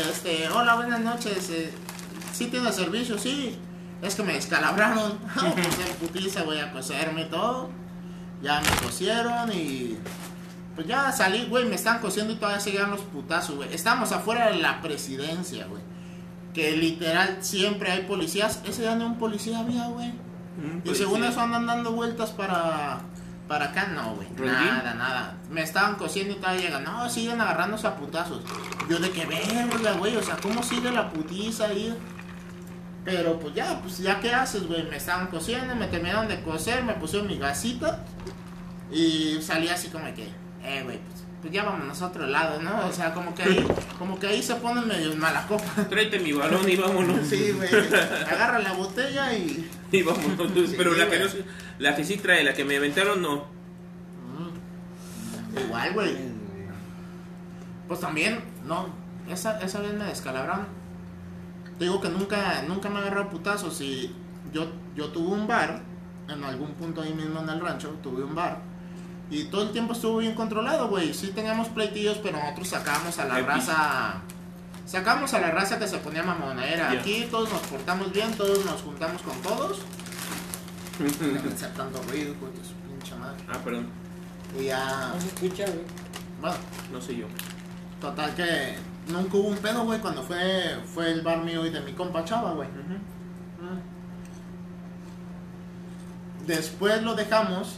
Este, 0.09 0.49
hola, 0.49 0.77
buenas 0.77 1.01
noches. 1.01 1.51
Eh, 1.51 1.73
¿Sí 2.33 2.47
tiene 2.47 2.73
servicio? 2.73 3.19
Sí. 3.19 3.59
Es 4.03 4.15
que 4.15 4.23
me 4.23 4.35
descalabraron. 4.35 5.19
pues 5.35 5.79
en 5.79 5.97
putiza 6.01 6.43
voy 6.45 6.59
a 6.61 6.73
coserme 6.73 7.23
y 7.23 7.27
todo. 7.27 7.71
Ya 8.45 8.61
me 8.61 8.87
cosieron 8.87 9.51
y. 9.53 9.97
Pues 10.75 10.87
ya 10.87 11.11
salí, 11.13 11.47
güey, 11.47 11.65
me 11.65 11.77
están 11.77 12.01
cosiendo 12.01 12.33
y 12.33 12.37
todavía 12.37 12.61
seguían 12.61 12.91
los 12.91 13.01
putazos, 13.01 13.57
güey. 13.57 13.73
Estábamos 13.73 14.13
afuera 14.13 14.49
de 14.49 14.59
la 14.59 14.83
presidencia, 14.83 15.67
güey. 15.67 15.83
Que 16.53 16.77
literal 16.77 17.39
siempre 17.41 17.91
hay 17.91 18.03
policías. 18.03 18.61
Ese 18.67 18.83
día 18.83 18.97
ni 18.97 19.05
un 19.05 19.17
policía 19.17 19.61
había, 19.61 19.87
güey. 19.87 20.13
Y 20.85 20.95
según 20.95 21.25
eso 21.25 21.41
andan 21.41 21.67
dando 21.67 21.93
vueltas 21.93 22.31
para. 22.31 23.01
Para 23.49 23.67
acá, 23.67 23.89
no, 23.89 24.15
güey. 24.15 24.29
Nada, 24.39 24.95
nada. 24.95 25.37
Me 25.51 25.63
estaban 25.63 25.97
cosiendo 25.97 26.35
y 26.35 26.37
todavía 26.37 26.63
llegan. 26.63 26.85
No, 26.85 27.09
siguen 27.09 27.41
agarrándose 27.41 27.87
a 27.87 27.97
putazos. 27.97 28.43
Yo 28.89 28.99
de 28.99 29.11
que 29.11 29.27
verga, 29.27 29.93
güey. 29.93 30.17
O 30.17 30.23
sea, 30.23 30.37
¿cómo 30.37 30.63
sigue 30.63 30.91
la 30.91 31.11
putiza 31.11 31.67
ahí? 31.67 31.97
Pero 33.05 33.39
pues 33.39 33.55
ya, 33.55 33.81
pues 33.83 33.99
ya 33.99 34.19
qué 34.21 34.33
haces, 34.33 34.67
güey. 34.67 34.83
Me 34.85 34.97
estaban 34.97 35.27
cosiendo, 35.27 35.75
me 35.75 35.87
terminaron 35.89 36.27
de 36.27 36.41
coser, 36.43 36.83
me 36.83 36.95
pusieron 36.95 37.29
mi 37.29 37.39
gasita. 37.39 38.03
Y 38.91 39.39
salí 39.43 39.69
así 39.69 39.89
como 39.89 40.05
que, 40.15 40.25
eh, 40.63 40.83
güey, 40.85 40.99
pues, 40.99 41.25
pues 41.43 41.53
ya 41.53 41.65
vámonos 41.65 42.01
a 42.01 42.07
otro 42.07 42.27
lado, 42.27 42.63
¿no? 42.63 42.87
O 42.87 42.93
sea, 42.93 43.13
como 43.13 43.35
que 43.35 43.43
ahí, 43.43 43.67
como 43.99 44.19
que 44.19 44.29
ahí 44.29 44.43
se 44.43 44.55
ponen 44.57 44.89
medio 44.89 45.13
en 45.13 45.19
mala 45.19 45.47
copa. 45.47 45.65
Tráete 45.91 46.19
mi 46.21 46.33
balón 46.33 46.69
y 46.69 46.77
vámonos. 46.77 47.27
Sí, 47.27 47.53
güey. 47.53 47.69
Agarra 48.31 48.59
la 48.61 48.73
botella 48.73 49.33
y. 49.35 49.71
Y 49.93 50.03
vámonos. 50.03 50.75
Pero 50.77 50.93
la 50.95 51.09
que, 51.09 51.21
no, 51.21 51.27
la 51.79 51.95
que 51.95 52.05
sí 52.05 52.17
trae, 52.17 52.43
la 52.43 52.53
que 52.53 52.65
me 52.65 52.79
aventaron, 52.79 53.23
no. 53.23 53.45
Igual, 55.57 55.93
güey. 55.93 56.17
Pues 57.87 58.01
también, 58.01 58.41
no, 58.65 58.89
esa, 59.31 59.61
esa 59.61 59.81
vez 59.81 59.93
me 59.93 60.05
descalabraron. 60.05 60.67
Te 61.79 61.85
digo 61.85 62.01
que 62.01 62.09
nunca, 62.09 62.63
nunca 62.69 62.89
me 62.89 63.01
agarró 63.01 63.23
a 63.23 63.31
putazos 63.31 63.81
y 63.81 64.15
yo, 64.53 64.67
yo 64.95 65.09
tuve 65.09 65.33
un 65.33 65.47
bar, 65.47 65.83
en 66.29 66.45
algún 66.45 66.73
punto 66.75 67.03
ahí 67.03 67.13
mismo 67.13 67.41
en 67.41 67.49
el 67.49 67.61
rancho, 67.61 67.89
tuve 68.03 68.23
un 68.23 68.35
bar. 68.35 68.61
Y 69.31 69.45
todo 69.45 69.63
el 69.63 69.71
tiempo 69.73 69.95
estuvo 69.95 70.19
bien 70.19 70.35
controlado, 70.35 70.89
güey. 70.89 71.13
Sí 71.15 71.33
teníamos 71.35 71.69
pleitillos, 71.69 72.19
pero 72.19 72.39
nosotros 72.39 72.69
sacábamos 72.69 73.19
a 73.19 73.25
la 73.25 73.41
Epi. 73.41 73.49
raza... 73.49 74.15
Sacamos 74.87 75.33
a 75.33 75.41
la 75.41 75.51
raza 75.51 75.79
que 75.79 75.89
se 75.89 75.97
ponía 75.99 76.23
mamonera. 76.23 76.91
Aquí 76.91 77.27
todos 77.31 77.51
nos 77.51 77.63
portamos 77.63 78.13
bien, 78.13 78.31
todos 78.37 78.65
nos 78.67 78.83
juntamos 78.83 79.23
con 79.23 79.41
todos. 79.41 79.81
Déjame 80.99 81.53
hacer 81.53 81.73
tanto 81.73 82.03
ruido, 82.03 82.35
de 82.35 82.65
su 82.65 82.75
pinche 82.87 83.15
madre. 83.17 83.43
ah, 83.49 83.59
perdón. 83.65 83.89
Y 84.59 84.65
ya... 84.67 85.13
No 85.15 85.21
se 85.21 85.27
escucha, 85.29 85.65
güey. 85.65 85.85
Bueno, 86.41 86.57
No 86.93 87.01
sé 87.01 87.17
yo. 87.17 87.27
Total 88.01 88.35
que 88.35 88.77
nunca 89.09 89.37
hubo 89.37 89.49
un 89.49 89.59
pedo, 89.59 89.85
güey, 89.85 90.01
cuando 90.01 90.23
fue, 90.23 90.79
fue 90.87 91.11
el 91.11 91.23
bar 91.23 91.43
mío 91.45 91.65
y 91.67 91.71
de 91.71 91.81
mi 91.81 91.93
compa 91.93 92.25
Chava, 92.25 92.53
güey. 92.53 92.69
Después 96.47 97.03
lo 97.03 97.15
dejamos 97.15 97.77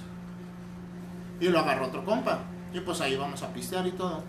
y 1.41 1.49
lo 1.49 1.59
agarró 1.61 1.87
otro 1.87 2.05
compa. 2.05 2.41
Y 2.73 2.81
pues 2.81 3.01
ahí 3.01 3.17
vamos 3.17 3.43
a 3.43 3.53
pistear 3.53 3.87
y 3.87 3.93
todo. 3.93 4.25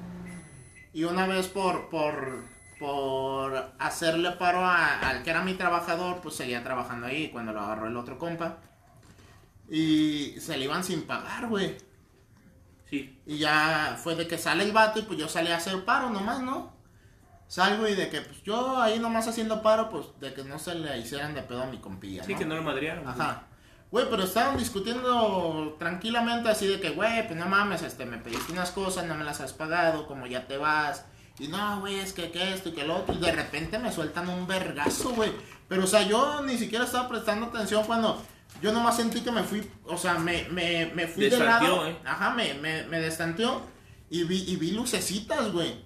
Y 0.94 1.04
una 1.04 1.26
vez 1.28 1.48
por, 1.48 1.90
por, 1.90 2.44
por 2.80 3.72
hacerle 3.80 4.32
paro 4.32 4.64
a- 4.64 5.00
al 5.00 5.24
que 5.24 5.32
era 5.32 5.42
mi 5.44 5.56
trabajador, 5.56 6.22
pues 6.22 6.36
seguía 6.36 6.64
trabajando 6.64 7.08
ahí 7.08 7.30
cuando 7.30 7.52
lo 7.54 7.62
agarró 7.62 7.88
el 7.88 7.98
otro 7.98 8.18
compa. 8.18 8.58
Y 9.70 10.36
se 10.40 10.58
le 10.58 10.66
iban 10.66 10.84
sin 10.84 11.02
pagar, 11.04 11.48
güey. 11.48 11.78
Sí. 12.90 13.20
Y 13.26 13.40
ya 13.40 13.98
fue 14.02 14.16
de 14.16 14.28
que 14.28 14.38
sale 14.38 14.64
el 14.64 14.72
vato 14.72 15.00
y 15.00 15.04
pues 15.04 15.20
yo 15.20 15.28
salí 15.28 15.50
a 15.52 15.58
hacer 15.58 15.84
paro 15.84 16.10
nomás, 16.10 16.42
¿no? 16.42 16.77
Salgo 17.48 17.88
y 17.88 17.96
de 17.96 18.10
que 18.10 18.22
pues 18.22 18.44
yo 18.44 18.82
ahí 18.82 19.00
nomás 19.00 19.28
haciendo 19.28 19.62
paro, 19.62 19.90
pues 19.90 20.06
de 20.20 20.34
que 20.34 20.44
no 20.44 20.60
se 20.60 20.76
le 20.76 20.98
hicieran 20.98 21.34
de 21.34 21.42
pedo 21.44 21.64
a 21.64 21.68
mi 21.68 21.78
compilla, 21.78 22.24
Sí, 22.24 22.34
¿no? 22.34 22.40
que 22.40 22.46
no 22.46 22.56
lo 22.56 22.64
madrearon. 22.64 23.04
güey. 23.04 23.16
Ajá. 23.16 23.44
Güey, 23.90 24.06
pero 24.10 24.24
estaban 24.24 24.58
discutiendo 24.58 25.76
tranquilamente 25.80 26.50
así 26.50 26.68
de 26.68 26.80
que, 26.82 26.90
güey, 26.90 27.26
pues 27.28 27.40
no 27.40 27.46
mames, 27.48 27.82
este, 27.84 28.06
me 28.06 28.18
pediste 28.18 28.52
unas 28.52 28.72
cosas, 28.72 29.06
no 29.06 29.16
me 29.16 29.24
las 29.24 29.40
has 29.40 29.54
pagado, 29.54 30.08
como 30.08 30.28
ya 30.28 30.46
te 30.46 30.58
vas. 30.58 31.06
Y 31.40 31.48
no, 31.48 31.80
güey, 31.80 31.96
es 32.00 32.14
que, 32.14 32.32
que 32.32 32.54
esto 32.54 32.70
y 32.70 32.72
que 32.74 32.84
lo 32.84 32.98
otro. 32.98 33.16
Y 33.16 33.20
de 33.20 33.32
repente 33.32 33.80
me 33.80 33.92
sueltan 33.92 34.28
un 34.28 34.46
vergazo, 34.48 35.12
güey. 35.12 35.32
Pero, 35.70 35.84
o 35.84 35.88
sea, 35.88 36.02
yo 36.02 36.42
ni 36.42 36.58
siquiera 36.58 36.84
estaba 36.84 37.08
prestando 37.08 37.46
atención 37.46 37.84
cuando 37.86 38.22
yo 38.62 38.74
nomás 38.74 38.98
sentí 38.98 39.22
que 39.22 39.32
me 39.32 39.44
fui, 39.44 39.70
o 39.86 39.98
sea, 39.98 40.16
me, 40.16 40.48
me, 40.50 40.88
me 40.94 41.08
fui 41.08 41.26
de 41.26 41.30
Destanteó, 41.38 41.76
lado. 41.78 41.88
¿eh? 41.88 41.98
Ajá, 42.04 42.32
me, 42.32 42.56
me, 42.56 42.84
me 42.84 43.00
destanteó 43.00 43.62
y 44.10 44.24
vi, 44.24 44.44
y 44.48 44.56
vi 44.58 44.72
lucecitas, 44.72 45.52
güey. 45.54 45.86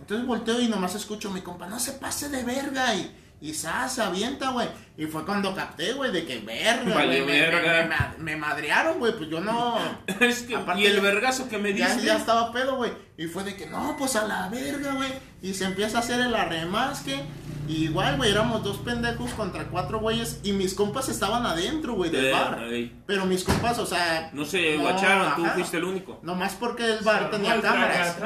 Entonces 0.00 0.26
volteo 0.26 0.60
y 0.60 0.68
nomás 0.68 0.94
escucho 0.94 1.28
a 1.28 1.32
mi 1.32 1.40
compa, 1.42 1.66
no 1.66 1.78
se 1.78 1.92
pase 1.92 2.28
de 2.28 2.42
verga. 2.44 2.94
Y, 2.94 3.14
y 3.40 3.54
se 3.54 3.68
avienta, 3.68 4.50
güey. 4.50 4.68
Y 4.96 5.06
fue 5.06 5.24
cuando 5.24 5.54
capté, 5.54 5.92
güey, 5.92 6.10
de 6.10 6.24
que 6.26 6.40
verga, 6.40 6.92
güey. 6.92 7.08
Me, 7.08 7.20
me, 7.20 7.40
verga. 7.40 7.82
me, 7.82 7.88
ma- 7.88 8.14
me 8.18 8.36
madrearon, 8.36 8.98
güey. 8.98 9.12
Pues 9.16 9.28
yo 9.30 9.40
no. 9.40 9.78
Es 10.20 10.42
que, 10.42 10.56
Aparte- 10.56 10.80
y 10.82 10.86
el 10.86 11.00
vergazo 11.00 11.48
que 11.48 11.58
me 11.58 11.72
Ya, 11.74 11.86
diste. 11.88 12.06
ya 12.06 12.16
estaba 12.16 12.52
pedo, 12.52 12.76
güey. 12.76 12.90
Y 13.16 13.26
fue 13.26 13.44
de 13.44 13.54
que, 13.54 13.66
no, 13.66 13.96
pues 13.98 14.16
a 14.16 14.26
la 14.26 14.48
verga, 14.48 14.92
güey. 14.94 15.12
Y 15.42 15.54
se 15.54 15.64
empieza 15.66 15.98
a 15.98 16.00
hacer 16.00 16.20
el 16.20 16.34
arremasque. 16.34 17.20
Y 17.68 17.84
igual, 17.84 18.16
güey, 18.16 18.30
éramos 18.32 18.64
dos 18.64 18.78
pendejos 18.78 19.30
contra 19.34 19.64
cuatro 19.64 20.00
güeyes. 20.00 20.40
Y 20.42 20.52
mis 20.52 20.72
compas 20.74 21.08
estaban 21.10 21.44
adentro, 21.46 21.92
güey, 21.94 22.10
del 22.10 22.26
Eh, 22.28 22.32
bar. 22.32 22.58
ahí. 22.60 22.98
Pero 23.06 23.26
mis 23.26 23.44
compas, 23.44 23.78
o 23.78 23.84
sea. 23.86 24.30
No 24.32 24.44
se 24.46 24.76
no, 24.76 24.82
guacharon, 24.82 25.36
tú 25.36 25.44
ajá. 25.44 25.54
fuiste 25.54 25.76
el 25.76 25.84
único. 25.84 26.18
Nomás 26.22 26.54
porque 26.54 26.84
el 26.94 27.04
bar 27.04 27.30
tenía 27.30 27.60
cámaras. 27.60 28.16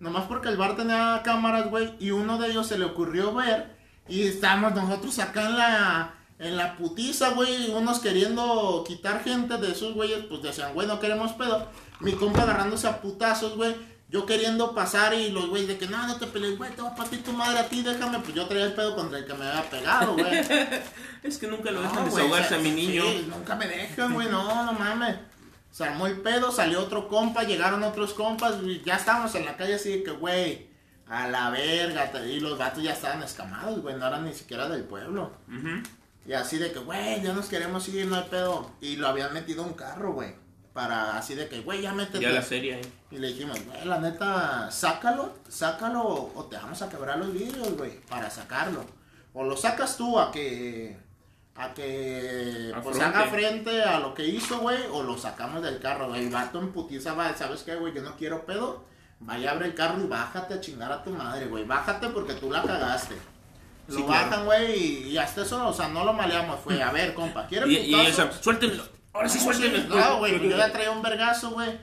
Nomás 0.00 0.24
porque 0.26 0.48
el 0.48 0.56
bar 0.56 0.76
tenía 0.76 1.22
cámaras, 1.24 1.70
güey, 1.70 1.94
y 1.98 2.10
uno 2.10 2.38
de 2.38 2.50
ellos 2.50 2.66
se 2.66 2.78
le 2.78 2.84
ocurrió 2.84 3.34
ver 3.34 3.74
y 4.08 4.22
estábamos 4.26 4.74
nosotros 4.74 5.18
acá 5.18 5.46
en 5.46 5.56
la 5.56 6.14
En 6.38 6.56
la 6.56 6.76
putiza, 6.76 7.30
güey, 7.30 7.70
unos 7.70 8.00
queriendo 8.00 8.84
quitar 8.86 9.22
gente 9.22 9.56
de 9.56 9.70
esos 9.70 9.94
güeyes, 9.94 10.24
pues 10.28 10.42
decían, 10.42 10.74
güey, 10.74 10.86
no 10.86 10.98
queremos 10.98 11.32
pedo. 11.32 11.68
Mi 12.00 12.12
compa 12.12 12.42
agarrándose 12.42 12.88
a 12.88 13.00
putazos, 13.00 13.56
güey. 13.56 13.74
Yo 14.10 14.26
queriendo 14.26 14.74
pasar 14.74 15.14
y 15.14 15.30
los 15.30 15.48
güeyes 15.48 15.68
de 15.68 15.78
que 15.78 15.86
no, 15.86 16.06
no 16.06 16.16
te 16.16 16.26
pelees, 16.26 16.58
güey, 16.58 16.70
te 16.72 16.82
va 16.82 16.88
a 16.88 16.94
partir 16.94 17.22
tu 17.22 17.32
madre 17.32 17.60
a 17.60 17.68
ti, 17.68 17.82
déjame. 17.82 18.18
Pues 18.18 18.34
yo 18.34 18.46
traía 18.46 18.64
el 18.66 18.74
pedo 18.74 18.94
contra 18.94 19.18
el 19.18 19.24
que 19.24 19.34
me 19.34 19.46
había 19.46 19.70
pegado, 19.70 20.14
güey. 20.14 20.42
Es 21.22 21.38
que 21.38 21.46
nunca 21.46 21.70
lo 21.70 21.80
dejan 21.80 22.04
desahogarse 22.04 22.54
o 22.54 22.58
a 22.58 22.60
mi 22.60 22.70
niño. 22.72 23.02
sí, 23.04 23.26
nunca 23.30 23.54
me 23.54 23.66
dejan, 23.66 24.12
güey, 24.12 24.28
no, 24.28 24.64
no 24.66 24.72
mames. 24.72 25.16
Se 25.74 25.82
armó 25.82 26.06
el 26.06 26.20
pedo, 26.20 26.52
salió 26.52 26.80
otro 26.82 27.08
compa, 27.08 27.42
llegaron 27.42 27.82
otros 27.82 28.14
compas, 28.14 28.62
y 28.62 28.80
ya 28.82 28.94
estábamos 28.94 29.34
en 29.34 29.44
la 29.44 29.56
calle 29.56 29.74
así 29.74 29.88
de 29.90 30.04
que, 30.04 30.12
güey, 30.12 30.68
a 31.08 31.26
la 31.26 31.50
verga. 31.50 32.12
Y 32.24 32.38
los 32.38 32.56
vatos 32.56 32.80
ya 32.80 32.92
estaban 32.92 33.24
escamados, 33.24 33.82
güey, 33.82 33.96
no 33.96 34.06
eran 34.06 34.24
ni 34.24 34.32
siquiera 34.32 34.68
del 34.68 34.84
pueblo. 34.84 35.32
Y 36.24 36.32
así 36.32 36.58
de 36.58 36.70
que, 36.70 36.78
güey, 36.78 37.20
ya 37.22 37.32
nos 37.32 37.46
queremos 37.46 37.88
ir, 37.88 38.06
no 38.06 38.14
hay 38.14 38.22
pedo. 38.30 38.70
Y 38.80 38.94
lo 38.94 39.08
habían 39.08 39.34
metido 39.34 39.64
a 39.64 39.66
un 39.66 39.72
carro, 39.72 40.12
güey. 40.12 40.36
Para 40.72 41.18
así 41.18 41.34
de 41.34 41.48
que, 41.48 41.62
güey, 41.62 41.82
ya 41.82 41.92
métete. 41.92 42.20
Ya 42.20 42.30
la 42.30 42.42
serie 42.42 42.76
ahí. 42.76 42.92
Y 43.10 43.18
le 43.18 43.26
dijimos, 43.26 43.58
güey, 43.66 43.84
la 43.84 43.98
neta, 43.98 44.70
sácalo, 44.70 45.36
sácalo 45.48 46.30
o 46.36 46.44
te 46.44 46.54
vamos 46.54 46.80
a 46.82 46.88
quebrar 46.88 47.18
los 47.18 47.32
vidrios, 47.32 47.76
güey, 47.76 48.00
para 48.02 48.30
sacarlo. 48.30 48.84
O 49.32 49.42
lo 49.42 49.56
sacas 49.56 49.96
tú 49.96 50.20
a 50.20 50.30
que, 50.30 50.96
a 51.56 51.72
que, 51.72 52.72
pues 52.82 52.98
haga 53.00 53.26
frente 53.26 53.82
a 53.82 54.00
lo 54.00 54.12
que 54.12 54.26
hizo, 54.26 54.58
güey, 54.58 54.78
o 54.90 55.02
lo 55.02 55.16
sacamos 55.16 55.62
del 55.62 55.78
carro, 55.78 56.08
güey. 56.08 56.24
El 56.24 56.30
vato 56.30 56.58
en 56.58 56.72
putiza 56.72 57.14
va, 57.14 57.34
¿sabes 57.36 57.62
qué, 57.62 57.76
güey? 57.76 57.94
Yo 57.94 58.02
no 58.02 58.16
quiero 58.16 58.44
pedo. 58.44 58.84
Vaya, 59.20 59.52
abre 59.52 59.66
el 59.66 59.74
carro 59.74 60.02
y 60.02 60.06
bájate 60.06 60.54
a 60.54 60.60
chingar 60.60 60.90
a 60.90 61.02
tu 61.02 61.10
madre, 61.10 61.46
güey. 61.46 61.64
Bájate 61.64 62.08
porque 62.08 62.34
tú 62.34 62.50
la 62.50 62.62
cagaste. 62.62 63.16
Lo 63.86 63.96
Sí, 63.96 64.02
bajan, 64.02 64.46
güey, 64.46 64.76
y, 64.76 65.08
y 65.10 65.18
hasta 65.18 65.42
eso, 65.42 65.68
o 65.68 65.72
sea, 65.72 65.88
no 65.88 66.04
lo 66.04 66.12
maleamos, 66.12 66.58
fue, 66.60 66.82
a 66.82 66.90
ver, 66.90 67.12
compa, 67.14 67.46
¿quiere 67.46 67.70
Y, 67.70 67.76
y 67.76 67.94
esa, 67.94 68.32
suéltenlo. 68.32 68.82
Ahora 69.12 69.28
sí, 69.28 69.38
suéltenlo. 69.38 69.94
No, 69.94 70.18
güey, 70.18 70.38
pues 70.38 70.50
yo 70.50 70.56
ya 70.56 70.72
traía 70.72 70.90
un 70.90 71.02
vergazo, 71.02 71.50
güey. 71.50 71.78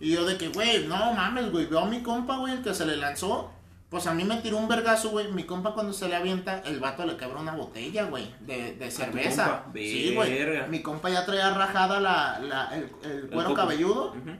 Y 0.00 0.12
yo 0.12 0.24
de 0.24 0.36
que, 0.36 0.48
güey, 0.48 0.86
no 0.86 1.12
mames, 1.12 1.52
güey, 1.52 1.66
veo 1.66 1.80
a 1.80 1.86
mi 1.86 2.02
compa, 2.02 2.36
güey, 2.38 2.54
el 2.54 2.62
que 2.62 2.74
se 2.74 2.86
le 2.86 2.96
lanzó. 2.96 3.52
Pues 3.90 4.06
a 4.06 4.12
mí 4.12 4.22
me 4.24 4.36
tiró 4.36 4.58
un 4.58 4.68
vergazo, 4.68 5.08
güey. 5.10 5.32
Mi 5.32 5.44
compa 5.44 5.72
cuando 5.72 5.92
se 5.94 6.08
le 6.08 6.16
avienta, 6.16 6.60
el 6.66 6.78
vato 6.78 7.06
le 7.06 7.16
quebra 7.16 7.40
una 7.40 7.52
botella, 7.54 8.04
güey, 8.04 8.34
de, 8.40 8.74
de 8.74 8.90
cerveza. 8.90 9.64
Sí, 9.74 10.12
güey. 10.14 10.68
Mi 10.68 10.82
compa 10.82 11.08
ya 11.08 11.24
traía 11.24 11.50
rajada 11.54 11.98
la, 11.98 12.38
la, 12.40 12.68
el, 12.76 12.90
el 13.10 13.28
cuero 13.30 13.54
cabelludo. 13.54 14.10
Ujú. 14.10 14.30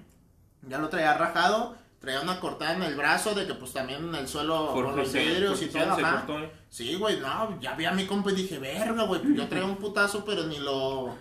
Ya 0.68 0.78
lo 0.78 0.88
traía 0.90 1.14
rajado. 1.14 1.76
Traía 1.99 2.20
una 2.20 2.38
cortada 2.38 2.74
en 2.74 2.82
el 2.84 2.94
brazo 2.94 3.34
de 3.34 3.44
que 3.46 3.55
pues 3.55 3.72
también 3.72 4.05
en 4.09 4.14
el 4.14 4.28
suelo 4.28 4.72
Por 4.72 4.84
con 4.84 4.96
los 4.96 5.12
vidrios 5.12 5.59
por 5.59 5.66
y 5.66 5.70
todo, 5.70 5.96
se 5.96 6.03
ajá. 6.03 6.24
cortó, 6.26 6.38
eh. 6.44 6.53
Sí, 6.68 6.94
güey, 6.94 7.18
no, 7.18 7.61
ya 7.61 7.74
vi 7.74 7.86
a 7.86 7.90
mi 7.90 8.07
compa 8.07 8.30
y 8.30 8.36
dije, 8.36 8.59
verga, 8.61 9.03
güey, 9.03 9.20
yo 9.34 9.49
traía 9.49 9.64
un 9.64 9.78
putazo, 9.78 10.24
pero 10.24 10.44
ni 10.44 10.59
lo, 10.61 11.12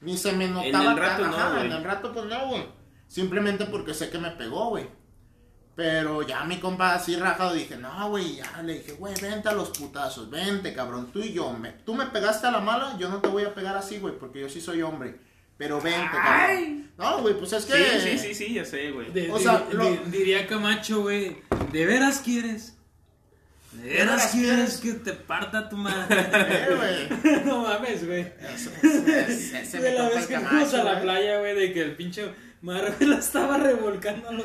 ni 0.00 0.16
se 0.16 0.30
me 0.32 0.46
notaba 0.46 0.92
el 0.92 0.96
rato 0.96 1.22
tan- 1.22 1.30
no, 1.32 1.36
ajá, 1.36 1.64
en 1.64 1.72
el 1.72 1.82
rato 1.82 2.12
pues 2.12 2.26
no, 2.26 2.46
güey, 2.50 2.64
simplemente 3.08 3.64
porque 3.66 3.94
sé 3.94 4.10
que 4.10 4.18
me 4.18 4.30
pegó, 4.30 4.68
güey, 4.68 4.88
pero 5.74 6.22
ya 6.22 6.44
mi 6.44 6.58
compa 6.58 6.94
así 6.94 7.16
rajado 7.16 7.54
dije, 7.54 7.76
no, 7.76 8.10
güey, 8.10 8.36
ya, 8.36 8.62
le 8.62 8.74
dije, 8.74 8.92
güey, 8.92 9.14
vente 9.20 9.48
a 9.48 9.52
los 9.52 9.70
putazos, 9.70 10.28
vente, 10.30 10.74
cabrón, 10.74 11.10
tú 11.12 11.20
y 11.20 11.32
yo, 11.32 11.52
me, 11.52 11.70
tú 11.70 11.94
me 11.94 12.06
pegaste 12.06 12.46
a 12.46 12.50
la 12.50 12.60
mala, 12.60 12.96
yo 12.98 13.08
no 13.08 13.18
te 13.20 13.28
voy 13.28 13.44
a 13.44 13.54
pegar 13.54 13.76
así, 13.76 13.98
güey, 13.98 14.18
porque 14.18 14.40
yo 14.40 14.48
sí 14.48 14.60
soy 14.60 14.82
hombre, 14.82 15.16
pero 15.56 15.80
vente, 15.80 16.10
cabrón, 16.12 16.90
no, 16.98 17.22
güey, 17.22 17.34
pues 17.38 17.52
es 17.54 17.64
que, 17.64 17.72
Sí, 17.74 18.00
sí, 18.00 18.18
sí, 18.18 18.34
sí, 18.34 18.54
ya 18.54 18.64
sé, 18.64 18.90
güey. 18.90 19.08
O 19.30 19.38
sea, 19.38 19.58
de- 19.60 19.74
lo- 19.74 19.96
diría 20.10 20.46
Camacho, 20.46 21.02
güey, 21.02 21.38
¿de 21.72 21.86
veras 21.86 22.20
quieres? 22.20 22.76
¿De 23.72 23.88
veras 23.88 24.26
quieres 24.32 24.76
que 24.76 24.92
te 24.92 25.12
parta 25.14 25.70
tu 25.70 25.78
madre? 25.78 26.14
Eh, 26.30 27.08
güey. 27.22 27.40
no 27.46 27.62
mames, 27.62 28.06
güey. 28.06 28.20
Ese- 28.54 28.70
ese- 29.26 29.62
ese 29.62 29.80
De 29.80 29.90
mi 29.92 29.96
la 29.96 30.08
vez 30.10 30.26
que 30.26 30.38
fuimos 30.38 30.74
a 30.74 30.84
la 30.84 31.00
playa, 31.00 31.38
güey, 31.38 31.54
de 31.54 31.72
que 31.72 31.80
el 31.80 31.96
pinche 31.96 32.30
mar 32.62 32.94
güey, 32.96 33.08
la 33.10 33.16
estaba 33.18 33.58
revolcando 33.58 34.28
a 34.28 34.32
lo, 34.32 34.44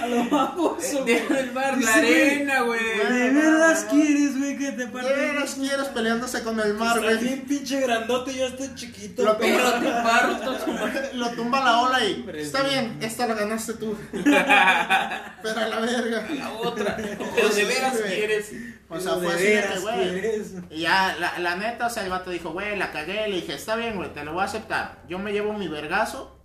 a 0.00 0.06
lo 0.06 0.30
baboso, 0.30 1.02
güey. 1.02 1.14
Deja 1.14 1.38
el 1.40 1.50
bar, 1.50 1.78
la 1.80 1.94
arena, 1.94 2.60
güey. 2.62 2.80
¿De 2.82 3.30
veras 3.30 3.86
quieres, 3.90 4.38
güey, 4.38 4.56
que 4.58 4.72
te 4.72 4.86
parta? 4.86 5.14
Quieres, 5.14 5.54
quieres 5.54 5.86
peleándose 5.88 6.42
con 6.42 6.58
el 6.58 6.74
mar, 6.74 6.96
Está 6.98 7.10
güey. 7.12 7.24
bien 7.24 7.44
pinche 7.46 7.80
grandote, 7.80 8.34
yo 8.34 8.46
estoy 8.46 8.74
chiquito. 8.74 9.22
Lo 9.24 9.36
pero- 9.38 9.56
Pero 9.58 9.80
te 9.80 9.90
parto 10.02 10.52
tu 10.64 10.72
madre. 10.72 11.10
Lo 11.14 11.30
tumba 11.32 11.60
la 11.62 11.80
ola 11.82 12.04
y 12.04 12.14
Hombre, 12.14 12.40
está 12.42 12.60
sí. 12.62 12.70
bien, 12.70 12.98
esta 13.02 13.26
la 13.26 13.34
ganaste 13.34 13.74
tú. 13.74 13.96
Pero 14.12 15.60
a 15.60 15.68
la 15.68 15.80
verga. 15.80 16.26
La 16.38 16.52
otra. 16.52 16.96
Pero 16.96 17.48
de 17.48 17.64
veras 17.64 17.98
güey. 17.98 18.16
quieres. 18.16 18.52
O 18.88 18.98
sea, 18.98 19.14
¿De 19.16 19.24
fue 19.26 19.34
así 19.34 19.44
de 19.44 19.50
que, 19.50 19.56
veras 19.56 19.80
güey. 19.82 20.10
quieres? 20.10 20.52
Y 20.70 20.80
ya, 20.80 21.16
la, 21.20 21.38
la 21.38 21.56
neta, 21.56 21.86
o 21.86 21.90
sea, 21.90 22.04
el 22.04 22.10
vato 22.10 22.30
dijo, 22.30 22.50
güey, 22.52 22.76
la 22.76 22.90
cagué. 22.90 23.28
Le 23.28 23.36
dije, 23.36 23.54
está 23.54 23.76
bien, 23.76 23.96
güey, 23.96 24.12
te 24.12 24.24
lo 24.24 24.32
voy 24.32 24.42
a 24.42 24.44
aceptar. 24.46 25.02
Yo 25.08 25.18
me 25.18 25.32
llevo 25.32 25.52
mi 25.52 25.68
vergazo. 25.68 26.39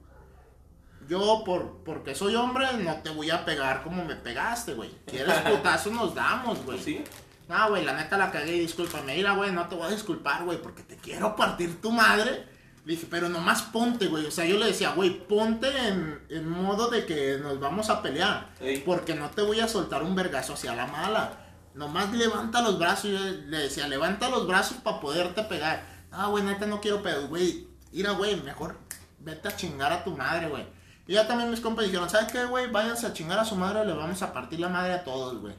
Yo, 1.07 1.43
por, 1.45 1.83
porque 1.83 2.15
soy 2.15 2.35
hombre, 2.35 2.65
no 2.79 2.95
te 2.97 3.09
voy 3.09 3.29
a 3.29 3.45
pegar 3.45 3.83
como 3.83 4.03
me 4.03 4.15
pegaste, 4.15 4.73
güey. 4.73 4.89
Quieres 5.05 5.39
putazo, 5.39 5.91
nos 5.91 6.15
damos, 6.15 6.63
güey. 6.65 6.79
¿Sí? 6.79 7.03
No, 7.47 7.69
güey, 7.69 7.85
la 7.85 7.93
neta 7.93 8.17
la 8.17 8.31
cagué 8.31 8.55
y 8.55 8.59
discúlpame. 8.61 9.15
Mira, 9.15 9.33
güey, 9.33 9.51
no 9.51 9.67
te 9.67 9.75
voy 9.75 9.87
a 9.87 9.91
disculpar, 9.91 10.43
güey, 10.43 10.61
porque 10.61 10.83
te 10.83 10.97
quiero 10.97 11.35
partir 11.35 11.79
tu 11.79 11.91
madre. 11.91 12.47
Le 12.85 12.93
dije, 12.93 13.07
pero 13.09 13.29
nomás 13.29 13.63
ponte, 13.63 14.07
güey. 14.07 14.25
O 14.25 14.31
sea, 14.31 14.45
yo 14.45 14.57
le 14.57 14.67
decía, 14.67 14.91
güey, 14.91 15.27
ponte 15.27 15.67
en, 15.87 16.21
en 16.29 16.47
modo 16.47 16.89
de 16.89 17.05
que 17.05 17.37
nos 17.37 17.59
vamos 17.59 17.89
a 17.89 18.01
pelear. 18.01 18.49
Porque 18.85 19.15
no 19.15 19.29
te 19.29 19.41
voy 19.41 19.59
a 19.59 19.67
soltar 19.67 20.03
un 20.03 20.15
vergazo 20.15 20.53
hacia 20.53 20.75
la 20.75 20.87
mala. 20.87 21.33
Nomás 21.73 22.13
levanta 22.13 22.61
los 22.61 22.79
brazos. 22.79 23.11
Yo 23.11 23.19
le 23.19 23.57
decía, 23.57 23.87
levanta 23.87 24.29
los 24.29 24.47
brazos 24.47 24.77
para 24.77 24.99
poderte 24.99 25.43
pegar. 25.43 25.83
Ah, 26.11 26.27
güey, 26.27 26.43
neta 26.43 26.65
no 26.65 26.79
quiero 26.79 27.01
pedo, 27.03 27.27
güey. 27.27 27.67
Mira, 27.91 28.11
güey, 28.11 28.39
mejor 28.41 28.77
vete 29.19 29.47
a 29.47 29.55
chingar 29.55 29.91
a 29.91 30.03
tu 30.03 30.15
madre, 30.15 30.47
güey. 30.47 30.65
Y 31.07 31.13
ya 31.13 31.27
también 31.27 31.51
mis 31.51 31.59
compas 31.61 31.85
dijeron, 31.85 32.09
¿sabes 32.09 32.31
qué, 32.31 32.45
güey? 32.45 32.69
Váyanse 32.71 33.05
a 33.07 33.13
chingar 33.13 33.37
a 33.39 33.45
su 33.45 33.55
madre, 33.55 33.85
le 33.85 33.93
vamos 33.93 34.21
a 34.21 34.33
partir 34.33 34.59
la 34.59 34.69
madre 34.69 34.93
a 34.93 35.03
todos, 35.03 35.39
güey. 35.39 35.53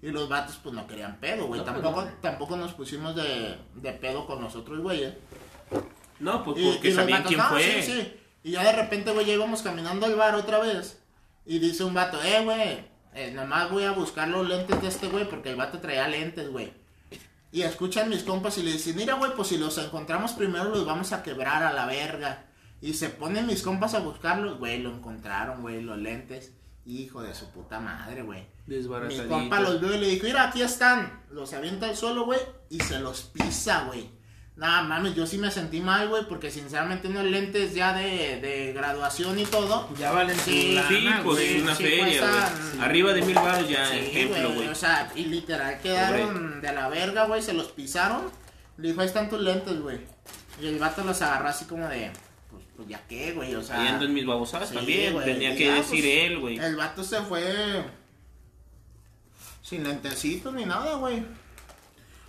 Y 0.00 0.08
los 0.10 0.28
vatos, 0.28 0.58
pues 0.62 0.74
no 0.74 0.86
querían 0.86 1.18
pedo, 1.18 1.46
güey. 1.46 1.60
No, 1.60 1.66
pues, 1.66 1.74
tampoco, 1.82 2.04
no. 2.04 2.10
tampoco 2.20 2.56
nos 2.56 2.72
pusimos 2.72 3.14
de, 3.14 3.56
de 3.74 3.92
pedo 3.92 4.26
con 4.26 4.40
nosotros, 4.40 4.80
güey. 4.80 5.04
¿eh? 5.04 5.18
No, 6.20 6.44
pues 6.44 6.58
porque 6.60 6.88
y 6.88 6.92
sabían 6.92 7.22
vatos, 7.22 7.28
quién 7.28 7.40
"No, 7.40 7.48
fue. 7.48 7.82
Sí, 7.82 7.92
sí. 7.92 8.16
Y 8.44 8.50
ya 8.52 8.64
de 8.64 8.72
repente, 8.72 9.12
güey, 9.12 9.26
ya 9.26 9.34
íbamos 9.34 9.62
caminando 9.62 10.06
al 10.06 10.14
bar 10.16 10.34
otra 10.34 10.58
vez. 10.58 11.00
Y 11.46 11.58
dice 11.58 11.84
un 11.84 11.94
vato, 11.94 12.20
eh, 12.22 12.42
güey, 12.44 12.84
eh, 13.14 13.30
nomás 13.32 13.70
voy 13.70 13.84
a 13.84 13.92
buscar 13.92 14.28
los 14.28 14.48
lentes 14.48 14.80
de 14.80 14.88
este 14.88 15.08
güey 15.08 15.28
porque 15.28 15.50
el 15.50 15.56
vato 15.56 15.78
traía 15.80 16.08
lentes, 16.08 16.48
güey. 16.50 16.72
Y 17.52 17.62
escuchan 17.62 18.08
mis 18.08 18.22
compas 18.22 18.56
y 18.58 18.62
le 18.62 18.72
dicen, 18.72 18.96
mira, 18.96 19.14
güey, 19.14 19.34
pues 19.34 19.48
si 19.48 19.58
los 19.58 19.76
encontramos 19.78 20.32
primero 20.32 20.64
los 20.70 20.86
vamos 20.86 21.12
a 21.12 21.22
quebrar 21.22 21.62
a 21.62 21.72
la 21.72 21.86
verga. 21.86 22.46
Y 22.82 22.94
se 22.94 23.08
ponen 23.08 23.46
mis 23.46 23.62
compas 23.62 23.94
a 23.94 24.00
buscarlos, 24.00 24.58
güey, 24.58 24.82
lo 24.82 24.90
encontraron, 24.90 25.62
güey, 25.62 25.80
los 25.82 25.96
lentes. 25.96 26.52
Hijo 26.84 27.22
de 27.22 27.32
su 27.32 27.48
puta 27.52 27.78
madre, 27.78 28.22
güey. 28.22 28.44
Mi 28.66 29.28
compa 29.28 29.60
los 29.60 29.80
vio 29.80 29.94
y 29.94 29.98
le 29.98 30.08
dijo, 30.08 30.26
mira, 30.26 30.48
aquí 30.48 30.62
están. 30.62 31.22
Los 31.30 31.52
avienta 31.52 31.88
al 31.88 31.96
suelo, 31.96 32.24
güey, 32.24 32.40
y 32.70 32.80
se 32.80 32.98
los 32.98 33.22
pisa, 33.22 33.84
güey. 33.84 34.10
Nada, 34.56 34.82
mames, 34.82 35.14
yo 35.14 35.26
sí 35.26 35.38
me 35.38 35.50
sentí 35.50 35.80
mal, 35.80 36.08
güey, 36.08 36.26
porque 36.28 36.50
sinceramente 36.50 37.06
unos 37.06 37.24
lentes 37.24 37.72
ya 37.72 37.94
de, 37.94 38.40
de 38.40 38.72
graduación 38.72 39.38
y 39.38 39.44
todo. 39.44 39.88
Ya 39.96 40.10
valen 40.10 40.36
Sí, 40.36 40.76
Sí, 40.88 41.08
pues 41.24 41.38
es 41.38 41.62
una 41.62 41.74
sí, 41.76 41.84
feria, 41.84 42.28
güey. 42.28 42.82
Arriba 42.84 43.12
de 43.14 43.22
mil 43.22 43.34
baros 43.36 43.68
ya, 43.68 43.96
ejemplo, 43.96 44.52
güey. 44.54 44.68
O 44.68 44.74
sea, 44.74 45.10
y 45.14 45.24
literal 45.24 45.80
quedaron 45.80 46.60
de 46.60 46.72
la 46.72 46.88
verga, 46.88 47.26
güey, 47.26 47.42
se 47.42 47.54
los 47.54 47.68
pisaron. 47.68 48.22
Le 48.76 48.88
dijo, 48.88 49.00
ahí 49.00 49.06
están 49.06 49.30
tus 49.30 49.40
lentes, 49.40 49.80
güey. 49.80 50.00
Y 50.60 50.66
el 50.66 50.78
vato 50.78 51.02
los 51.04 51.22
agarró 51.22 51.48
así 51.48 51.64
como 51.64 51.88
de, 51.88 52.10
pues, 52.82 52.90
ya 52.90 53.06
qué, 53.08 53.32
güey, 53.32 53.54
o 53.54 53.62
sea. 53.62 53.88
Ando 53.94 54.04
en 54.04 54.14
mis 54.14 54.26
babosadas 54.26 54.68
sí, 54.68 54.74
también. 54.74 55.12
güey, 55.12 55.24
Tenía 55.24 55.54
y 55.54 55.56
que 55.56 55.66
ya, 55.66 55.74
decir 55.74 56.00
pues, 56.04 56.16
él, 56.30 56.38
güey. 56.40 56.58
El 56.58 56.76
vato 56.76 57.02
se 57.04 57.20
fue 57.22 57.84
sin 59.62 59.84
lentecitos 59.84 60.52
ni 60.52 60.64
nada, 60.64 60.94
güey. 60.96 61.22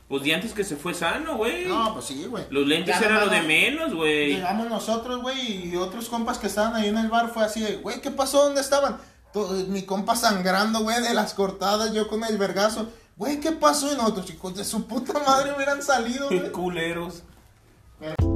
Pues 0.07 0.23
de 0.23 0.35
antes 0.35 0.53
que 0.53 0.63
se 0.63 0.75
fue 0.75 0.93
sano, 0.93 1.37
güey. 1.37 1.65
No, 1.65 1.93
pues 1.93 2.05
sí, 2.05 2.25
güey. 2.25 2.45
Los 2.51 2.67
lentes 2.67 2.99
Ya 2.99 3.05
eran 3.07 3.21
lo 3.21 3.29
de 3.29 3.41
no- 3.41 3.47
menos, 3.47 3.93
güey. 3.95 4.35
Llegamos 4.35 4.69
nosotros, 4.69 5.21
güey, 5.21 5.69
y 5.69 5.75
otros 5.75 6.07
compas 6.09 6.37
que 6.37 6.47
estaban 6.47 6.75
ahí 6.75 6.89
en 6.89 6.97
el 6.97 7.09
bar 7.09 7.29
fue 7.33 7.43
así 7.43 7.61
de, 7.61 7.77
güey, 7.77 7.99
¿qué 8.01 8.11
pasó? 8.11 8.43
¿Dónde 8.43 8.61
estaban? 8.61 8.97
Todo- 9.31 9.65
mi 9.67 9.83
compa 9.83 10.15
sangrando, 10.15 10.81
güey, 10.81 11.01
de 11.01 11.13
las 11.13 11.33
cortadas, 11.33 11.93
yo 11.93 12.07
con 12.07 12.23
el 12.23 12.37
vergazo. 12.37 12.91
Güey, 13.17 13.39
¿qué 13.39 13.51
pasó? 13.53 13.91
Y 13.91 13.95
nosotros, 13.95 14.25
chicos, 14.25 14.55
de 14.55 14.63
su 14.63 14.85
puta 14.87 15.13
madre 15.25 15.53
hubieran 15.55 15.81
salido, 15.81 16.27
güey. 16.27 16.51
Culeros. 16.51 17.23
Pero- 17.99 18.32